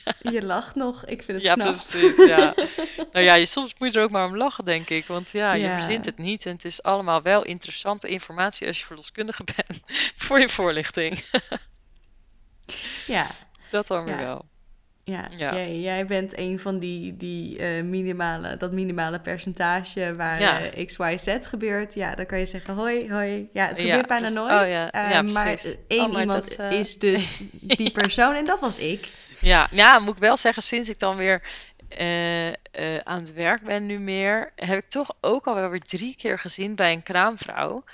ja. 0.04 0.12
Je 0.32 0.44
lacht 0.44 0.74
nog, 0.74 1.04
ik 1.04 1.22
vind 1.22 1.36
het 1.38 1.46
ja, 1.46 1.54
knap. 1.54 1.66
Precies, 1.66 2.16
ja, 2.16 2.54
Nou 3.12 3.24
ja, 3.24 3.34
je, 3.34 3.46
soms 3.46 3.74
moet 3.78 3.92
je 3.92 3.98
er 3.98 4.04
ook 4.04 4.10
maar 4.10 4.26
om 4.26 4.36
lachen, 4.36 4.64
denk 4.64 4.90
ik. 4.90 5.06
Want 5.06 5.28
ja, 5.30 5.52
je 5.52 5.70
verzint 5.70 6.04
het 6.04 6.18
niet. 6.18 6.46
En 6.46 6.52
het 6.52 6.64
is 6.64 6.82
allemaal 6.82 7.22
wel 7.22 7.44
interessante 7.44 8.08
informatie 8.08 8.66
als 8.66 8.78
je 8.78 8.84
verloskundige 8.84 9.44
bent. 9.44 9.82
voor 10.24 10.40
je 10.40 10.48
voorlichting. 10.48 11.24
ja. 13.06 13.26
Dat 13.70 13.86
dan 13.86 14.04
weer 14.04 14.16
wel. 14.16 14.44
Ja, 15.08 15.24
Ja. 15.36 15.54
Jij, 15.54 15.78
jij 15.80 16.06
bent 16.06 16.38
een 16.38 16.58
van 16.58 16.78
die, 16.78 17.16
die 17.16 17.58
eh, 17.58 17.82
minimale, 17.82 18.56
dat 18.56 18.72
minimale 18.72 19.20
percentage 19.20 20.14
waar 20.14 20.40
Ja. 20.40 20.60
eh, 20.60 20.86
X, 20.86 20.96
Y, 20.96 21.16
Z 21.18 21.36
gebeurt. 21.40 21.94
Ja, 21.94 22.14
dan 22.14 22.26
kan 22.26 22.38
je 22.38 22.46
zeggen 22.46 22.74
hoi, 22.74 23.10
hoi. 23.12 23.48
Ja, 23.52 23.66
het 23.66 23.78
Ja, 23.78 23.84
gebeurt 23.84 24.06
bijna 24.06 24.26
dus- 24.26 24.34
nooit. 24.34 24.50
oh 24.50 25.32
maar 25.34 25.64
één 25.88 26.04
Oh, 26.04 26.12
maar 26.12 26.20
iemand 26.20 26.56
dat, 26.56 26.72
is 26.72 26.98
dus 26.98 27.40
die 27.76 27.90
persoon 27.92 28.34
en 28.34 28.44
dat 28.44 28.60
was 28.60 28.78
ik. 28.78 29.08
Ja, 29.40 29.68
ja, 29.70 29.98
moet 29.98 30.14
ik 30.14 30.20
wel 30.20 30.36
zeggen, 30.36 30.62
sinds 30.62 30.88
ik 30.88 30.98
dan 30.98 31.16
weer 31.16 31.42
eh, 31.88 32.48
aan 33.02 33.18
het 33.20 33.32
werk 33.32 33.62
ben 33.62 33.86
nu 33.86 33.98
meer, 33.98 34.52
heb 34.56 34.78
ik 34.78 34.88
toch 34.88 35.14
ook 35.20 35.46
al 35.46 35.54
wel 35.54 35.68
weer 35.68 35.80
drie 35.82 36.16
keer 36.16 36.38
gezien 36.38 36.74
bij 36.74 36.92
een 36.92 37.02
kraamvrouw 37.02 37.84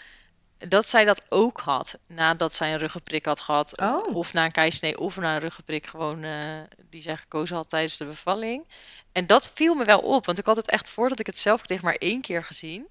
dat 0.69 0.89
zij 0.89 1.05
dat 1.05 1.23
ook 1.29 1.61
had 1.61 1.99
nadat 2.09 2.55
zij 2.55 2.73
een 2.73 2.79
ruggenprik 2.79 3.25
had 3.25 3.41
gehad. 3.41 3.81
Oh. 3.81 4.17
Of 4.17 4.33
na 4.33 4.45
een 4.45 4.53
keisnee 4.53 4.99
of 4.99 5.17
na 5.17 5.35
een 5.35 5.41
ruggenprik 5.41 5.87
gewoon 5.87 6.23
eh, 6.23 6.61
die 6.91 7.03
zij 7.03 7.17
gekozen 7.17 7.57
had 7.57 7.69
tijdens 7.69 7.97
de 7.97 8.05
bevalling. 8.05 8.65
En 9.13 9.27
dat 9.27 9.53
viel 9.55 9.75
me 9.75 9.85
wel 9.85 10.01
op, 10.01 10.27
want 10.27 10.39
ik 10.39 10.47
had 10.47 10.57
het 10.57 10.71
echt 10.71 10.89
voordat 10.89 11.21
ik 11.21 11.27
het 11.27 11.39
zelf 11.39 11.63
kreeg 11.63 11.83
maar 11.83 11.95
één 11.95 12.21
keer 12.21 12.45
gezien. 12.45 12.89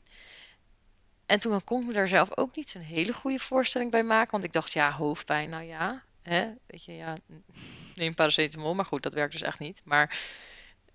En 1.26 1.40
toen 1.40 1.64
kon 1.64 1.82
ik 1.82 1.88
me 1.88 1.94
daar 1.94 2.08
zelf 2.08 2.38
ook 2.38 2.56
niet 2.56 2.70
zo'n 2.70 2.82
hele 2.82 3.14
goede 3.14 3.40
voorstelling 3.40 3.92
bij 3.92 4.04
maken. 4.04 4.32
Want 4.32 4.44
ik 4.44 4.52
dacht, 4.52 4.72
ja, 4.72 4.92
hoofdpijn, 4.92 5.50
nou 5.50 5.64
ja, 5.64 6.04
hè, 6.22 6.50
weet 6.68 6.86
je, 6.86 6.96
ja, 6.96 7.16
neem 7.96 8.14
paracetamol. 8.14 8.76
Maar 8.76 8.86
goed, 8.86 9.04
dat 9.04 9.14
werkt 9.14 9.32
dus 9.32 9.42
echt 9.42 9.60
niet. 9.60 9.82
Maar 9.86 10.20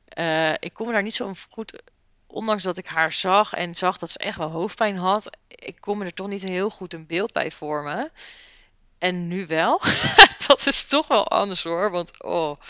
eh, 0.05 0.53
ik 0.53 0.73
kon 0.73 0.87
me 0.87 0.93
daar 0.93 1.03
niet 1.03 1.15
zo 1.15 1.33
goed, 1.51 1.83
ondanks 2.27 2.63
dat 2.63 2.77
ik 2.77 2.87
haar 2.87 3.13
zag 3.13 3.53
en 3.53 3.75
zag 3.75 3.99
dat 3.99 4.11
ze 4.11 4.19
echt 4.19 4.39
wel 4.39 4.51
hoofdpijn 4.51 4.97
had, 4.97 5.31
ik 5.49 5.81
kon 5.81 5.99
me 5.99 6.05
er 6.05 6.15
toch 6.15 6.29
niet 6.29 6.43
heel 6.43 6.71
goed 6.71 6.95
een 6.95 7.07
beeld 7.07 7.33
bij 7.33 7.51
vormen. 7.51 8.11
En 8.99 9.29
nu 9.29 9.47
wel. 9.47 9.81
dat 10.47 10.67
is 10.67 10.87
toch 10.87 11.07
wel 11.07 11.29
anders 11.29 11.63
hoor, 11.63 11.91
want 11.91 12.23
oh... 12.23 12.61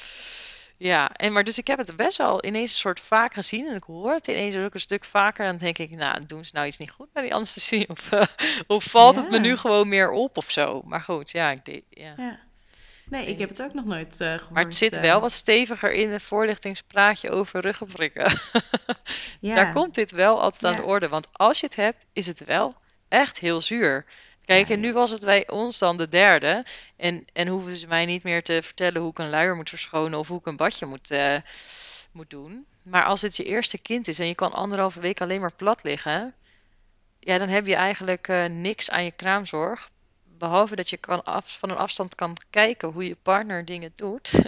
Ja, 0.78 1.10
en 1.12 1.32
maar 1.32 1.44
dus 1.44 1.58
ik 1.58 1.66
heb 1.66 1.78
het 1.78 1.96
best 1.96 2.16
wel 2.16 2.44
ineens 2.44 2.70
een 2.70 2.76
soort 2.76 3.00
vaak 3.00 3.34
gezien. 3.34 3.66
En 3.66 3.76
ik 3.76 3.82
hoor 3.82 4.12
het 4.12 4.28
ineens 4.28 4.56
ook 4.56 4.74
een 4.74 4.80
stuk 4.80 5.04
vaker. 5.04 5.44
En 5.44 5.50
dan 5.50 5.60
denk 5.60 5.78
ik, 5.78 5.96
nou, 5.96 6.26
doen 6.26 6.44
ze 6.44 6.50
nou 6.54 6.66
iets 6.66 6.78
niet 6.78 6.90
goed 6.90 7.12
bij 7.12 7.22
die 7.22 7.34
anesthesie? 7.34 7.88
Of, 7.88 8.12
eh, 8.12 8.22
of 8.66 8.84
valt 8.84 9.16
het 9.16 9.30
me 9.30 9.38
nu 9.38 9.56
gewoon 9.56 9.88
meer 9.88 10.10
op 10.10 10.36
of 10.36 10.50
zo? 10.50 10.82
Maar 10.84 11.00
goed, 11.00 11.30
ja, 11.30 11.50
ik 11.50 11.64
deed, 11.64 11.84
ja. 11.90 12.14
Ja. 12.16 12.45
Nee, 13.10 13.26
ik 13.26 13.38
heb 13.38 13.48
het 13.48 13.62
ook 13.62 13.74
nog 13.74 13.84
nooit 13.84 14.20
eh, 14.20 14.28
gehoord. 14.28 14.50
Maar 14.50 14.64
het 14.64 14.74
zit 14.74 14.92
eh. 14.92 15.00
wel 15.00 15.20
wat 15.20 15.32
steviger 15.32 15.92
in 15.92 16.10
het 16.10 16.22
voorlichtingspraatje 16.22 17.30
over 17.30 17.60
ruggenprikken. 17.60 18.32
ja. 19.40 19.54
Daar 19.54 19.72
komt 19.72 19.94
dit 19.94 20.10
wel 20.10 20.40
altijd 20.40 20.64
aan 20.64 20.80
de 20.80 20.86
orde. 20.86 21.08
Want 21.08 21.28
als 21.32 21.60
je 21.60 21.66
het 21.66 21.76
hebt, 21.76 22.06
is 22.12 22.26
het 22.26 22.44
wel 22.44 22.74
echt 23.08 23.38
heel 23.38 23.60
zuur. 23.60 24.04
Kijk, 24.44 24.68
Ja, 24.68 24.74
en 24.74 24.80
nu 24.80 24.92
was 24.92 25.10
het 25.10 25.24
bij 25.24 25.48
ons 25.48 25.78
dan 25.78 25.96
de 25.96 26.08
derde. 26.08 26.64
En, 26.96 27.24
en 27.32 27.48
hoeven 27.48 27.76
ze 27.76 27.86
mij 27.86 28.06
niet 28.06 28.24
meer 28.24 28.42
te 28.42 28.62
vertellen 28.62 29.00
hoe 29.00 29.10
ik 29.10 29.18
een 29.18 29.30
luier 29.30 29.56
moet 29.56 29.68
verschonen 29.68 30.18
of 30.18 30.28
hoe 30.28 30.38
ik 30.38 30.46
een 30.46 30.56
badje 30.56 30.86
moet, 30.86 31.10
eh, 31.10 31.36
moet 32.12 32.30
doen. 32.30 32.66
Maar 32.82 33.04
als 33.04 33.22
het 33.22 33.36
je 33.36 33.44
eerste 33.44 33.78
kind 33.78 34.08
is 34.08 34.18
en 34.18 34.26
je 34.26 34.34
kan 34.34 34.52
anderhalve 34.52 35.00
week 35.00 35.20
alleen 35.20 35.40
maar 35.40 35.54
plat 35.54 35.82
liggen, 35.82 36.34
ja, 37.20 37.38
dan 37.38 37.48
heb 37.48 37.66
je 37.66 37.74
eigenlijk 37.74 38.28
niks 38.48 38.90
aan 38.90 39.04
je 39.04 39.10
kraamzorg. 39.10 39.90
Behalve 40.38 40.76
dat 40.76 40.90
je 40.90 40.96
kan 40.96 41.24
af, 41.24 41.58
van 41.58 41.70
een 41.70 41.76
afstand 41.76 42.14
kan 42.14 42.36
kijken 42.50 42.88
hoe 42.88 43.06
je 43.06 43.16
partner 43.22 43.64
dingen 43.64 43.92
doet. 43.96 44.30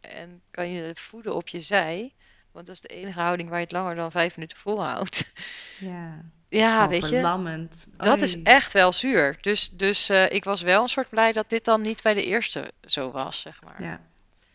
En 0.00 0.42
kan 0.50 0.70
je 0.70 0.90
voeden 0.94 1.34
op 1.34 1.48
je 1.48 1.60
zij. 1.60 2.12
Want 2.52 2.66
dat 2.66 2.74
is 2.74 2.80
de 2.80 2.88
enige 2.88 3.20
houding 3.20 3.48
waar 3.48 3.58
je 3.58 3.64
het 3.64 3.72
langer 3.72 3.94
dan 3.94 4.10
vijf 4.10 4.36
minuten 4.36 4.58
volhoudt. 4.58 5.32
Ja, 5.78 6.24
Ja, 6.48 6.88
weet 6.88 7.02
je. 7.02 7.08
verlammend. 7.08 7.88
Dat 7.96 8.22
is 8.22 8.42
echt 8.42 8.72
wel 8.72 8.92
zuur. 8.92 9.36
Dus, 9.40 9.70
dus 9.70 10.08
eh, 10.08 10.30
ik 10.30 10.44
was 10.44 10.62
wel 10.62 10.82
een 10.82 10.88
soort 10.88 11.08
blij 11.08 11.32
dat 11.32 11.48
dit 11.48 11.64
dan 11.64 11.80
niet 11.80 12.02
bij 12.02 12.14
de 12.14 12.24
eerste 12.24 12.72
zo 12.86 13.10
was, 13.10 13.40
zeg 13.40 13.62
maar. 13.62 13.82
Ja. 13.82 14.00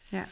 Ja. 0.03 0.27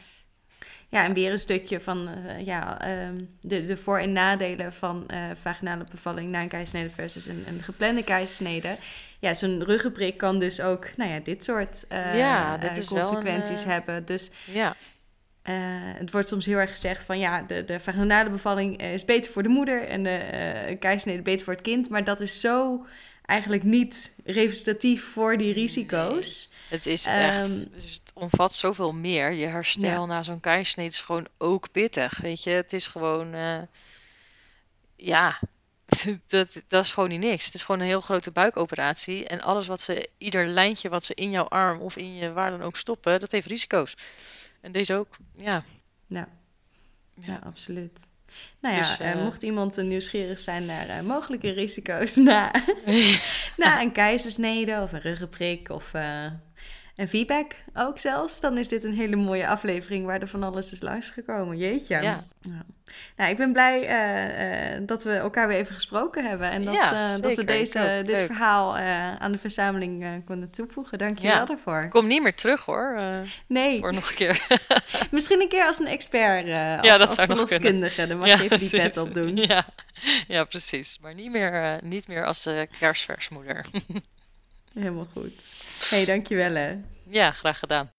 Ja, 0.92 1.04
en 1.04 1.12
weer 1.12 1.32
een 1.32 1.38
stukje 1.38 1.80
van 1.80 2.08
eh, 2.08 2.44
ja, 2.46 2.80
ehm, 2.80 3.18
de, 3.40 3.64
de 3.64 3.76
voor- 3.76 3.98
en 3.98 4.12
nadelen 4.12 4.72
van 4.72 5.08
eh, 5.08 5.24
vaginale 5.40 5.84
bevalling 5.90 6.30
na 6.30 6.40
een 6.40 6.48
keizersnede 6.48 6.90
versus 6.90 7.26
een, 7.26 7.44
een 7.48 7.62
geplande 7.62 8.04
keizersnede. 8.04 8.76
Ja, 9.18 9.34
zo'n 9.34 9.64
ruggenprik 9.64 10.16
kan 10.16 10.38
dus 10.38 10.60
ook, 10.60 10.88
nou 10.96 11.10
ja, 11.10 11.18
dit 11.18 11.44
soort 11.44 11.84
eh, 11.88 12.18
Ja, 12.18 12.56
dit 12.56 12.76
is 12.76 12.88
wel 12.88 12.98
een, 12.98 13.04
consequenties 13.04 13.64
hebben. 13.64 14.04
Dus 14.04 14.30
Ja, 14.46 14.76
het 15.98 16.10
wordt 16.10 16.28
soms 16.28 16.46
heel 16.46 16.58
erg 16.58 16.70
gezegd 16.70 17.04
van 17.04 17.18
ja, 17.18 17.42
de, 17.42 17.64
de 17.64 17.80
vaginale 17.80 18.30
bevalling 18.30 18.82
is 18.82 19.04
beter 19.04 19.32
voor 19.32 19.42
de 19.42 19.48
moeder 19.48 19.88
en 19.88 20.02
de 20.02 20.76
keizersnede 20.80 21.22
beter 21.22 21.44
voor 21.44 21.54
het 21.54 21.62
kind. 21.62 21.88
Maar 21.88 22.04
dat 22.04 22.20
is 22.20 22.40
zo 22.40 22.86
eigenlijk 23.24 23.62
niet 23.62 24.14
representatief 24.24 25.04
voor 25.04 25.36
die 25.36 25.52
risico's. 25.52 26.50
Het 26.72 26.86
is 26.86 27.06
echt. 27.06 27.48
Ehm, 27.48 27.64
Dus 27.70 27.92
het 27.92 28.10
omvat 28.14 28.54
zoveel 28.54 28.92
meer. 28.92 29.32
Je 29.32 29.46
herstel 29.46 29.88
Ja. 29.90 30.04
na 30.06 30.22
zo'n 30.22 30.40
keizersnede 30.40 30.88
is 30.90 31.00
gewoon 31.00 31.26
ook 31.38 31.70
pittig. 31.70 32.18
Weet 32.18 32.42
je, 32.42 32.50
het 32.50 32.72
is 32.72 32.86
gewoon. 32.88 33.34
eh, 33.34 33.58
ja, 34.96 35.38
dat, 36.26 36.62
dat 36.68 36.84
is 36.84 36.92
gewoon 36.92 37.08
niet 37.08 37.20
niks. 37.20 37.44
Het 37.44 37.54
is 37.54 37.62
gewoon 37.62 37.80
een 37.80 37.86
heel 37.86 38.00
grote 38.00 38.30
buikoperatie. 38.30 39.26
En 39.26 39.40
alles 39.40 39.66
wat 39.66 39.80
ze, 39.80 40.08
ieder 40.18 40.46
lijntje 40.46 40.88
wat 40.88 41.04
ze 41.04 41.14
in 41.14 41.30
jouw 41.30 41.48
arm 41.48 41.80
of 41.80 41.96
in 41.96 42.14
je 42.14 42.32
waar 42.32 42.50
dan 42.50 42.62
ook 42.62 42.76
stoppen, 42.76 43.20
dat 43.20 43.32
heeft 43.32 43.46
risico's. 43.46 43.94
En 44.60 44.72
deze 44.72 44.94
ook. 44.94 45.16
Ja. 45.36 45.64
Ja. 46.06 46.28
Ja. 47.14 47.26
Ja, 47.26 47.40
absoluut. 47.44 48.08
Nou 48.60 48.74
ja, 48.74 48.80
Dus, 48.80 48.98
eh, 48.98 49.12
eh, 49.12 49.18
mocht 49.22 49.42
iemand 49.42 49.76
nieuwsgierig 49.76 50.38
zijn 50.40 50.66
naar 50.66 51.04
mogelijke 51.04 51.50
risico's 51.50 52.16
na, 52.30 52.50
na 53.56 53.80
een 53.80 53.92
keizersnede 53.92 54.80
of 54.82 54.92
een 54.92 55.00
ruggenprik 55.00 55.68
of 55.68 55.92
een 56.96 57.08
feedback 57.08 57.52
ook 57.74 57.98
zelfs, 57.98 58.40
dan 58.40 58.58
is 58.58 58.68
dit 58.68 58.84
een 58.84 58.94
hele 58.94 59.16
mooie 59.16 59.48
aflevering 59.48 60.06
waar 60.06 60.20
er 60.20 60.28
van 60.28 60.42
alles 60.42 60.72
is 60.72 60.82
langsgekomen. 60.82 61.56
Jeetje. 61.56 61.94
Ja. 62.02 62.24
Ja. 62.40 62.64
Nou, 63.16 63.30
ik 63.30 63.36
ben 63.36 63.52
blij 63.52 63.86
eh, 63.86 64.74
eh, 64.76 64.82
dat 64.86 65.04
we 65.04 65.12
elkaar 65.14 65.48
weer 65.48 65.56
even 65.56 65.74
gesproken 65.74 66.28
hebben 66.28 66.50
en 66.50 66.64
dat, 66.64 66.74
Ja, 66.74 67.14
eh, 67.14 67.20
dat 67.22 67.34
we 67.34 67.44
deze, 67.44 67.78
ook. 67.78 68.06
dit 68.06 68.16
Leuk. 68.16 68.26
verhaal 68.26 68.76
aan 69.18 69.32
de 69.32 69.38
verzameling 69.38 70.24
konden 70.24 70.50
toevoegen. 70.50 70.98
Dank 70.98 71.18
je 71.18 71.26
Ja. 71.26 71.36
wel 71.36 71.46
daarvoor. 71.46 71.88
Kom 71.88 72.06
niet 72.06 72.22
meer 72.22 72.34
terug 72.34 72.64
hoor. 72.64 73.00
Nee, 73.46 73.80
voor 73.80 73.94
nog 73.94 74.08
een 74.08 74.14
keer. 74.14 74.46
misschien 75.10 75.40
een 75.40 75.48
keer 75.48 75.66
als 75.66 75.78
een 75.78 75.86
expert, 75.86 76.42
als, 76.42 76.48
Ja, 76.86 76.98
dat 76.98 77.08
als 77.08 77.16
verloskundige. 77.16 78.06
Dan 78.06 78.18
mag 78.18 78.28
Ja, 78.28 78.36
je 78.36 78.42
even 78.44 78.58
die 78.58 78.70
pet 78.70 78.80
precies. 78.80 79.02
opdoen. 79.02 79.36
Ja, 79.36 79.64
ja, 80.28 80.44
precies. 80.44 80.98
Maar 81.00 81.14
niet 81.14 81.30
meer, 81.30 81.78
niet 81.82 82.08
meer 82.08 82.24
als 82.24 82.48
kerstversmoeder. 82.78 83.64
Helemaal 84.74 85.06
goed. 85.12 85.52
hey, 85.90 86.04
dankjewel 86.04 86.54
hè. 86.54 86.76
ja, 87.08 87.30
graag 87.30 87.58
gedaan. 87.58 87.90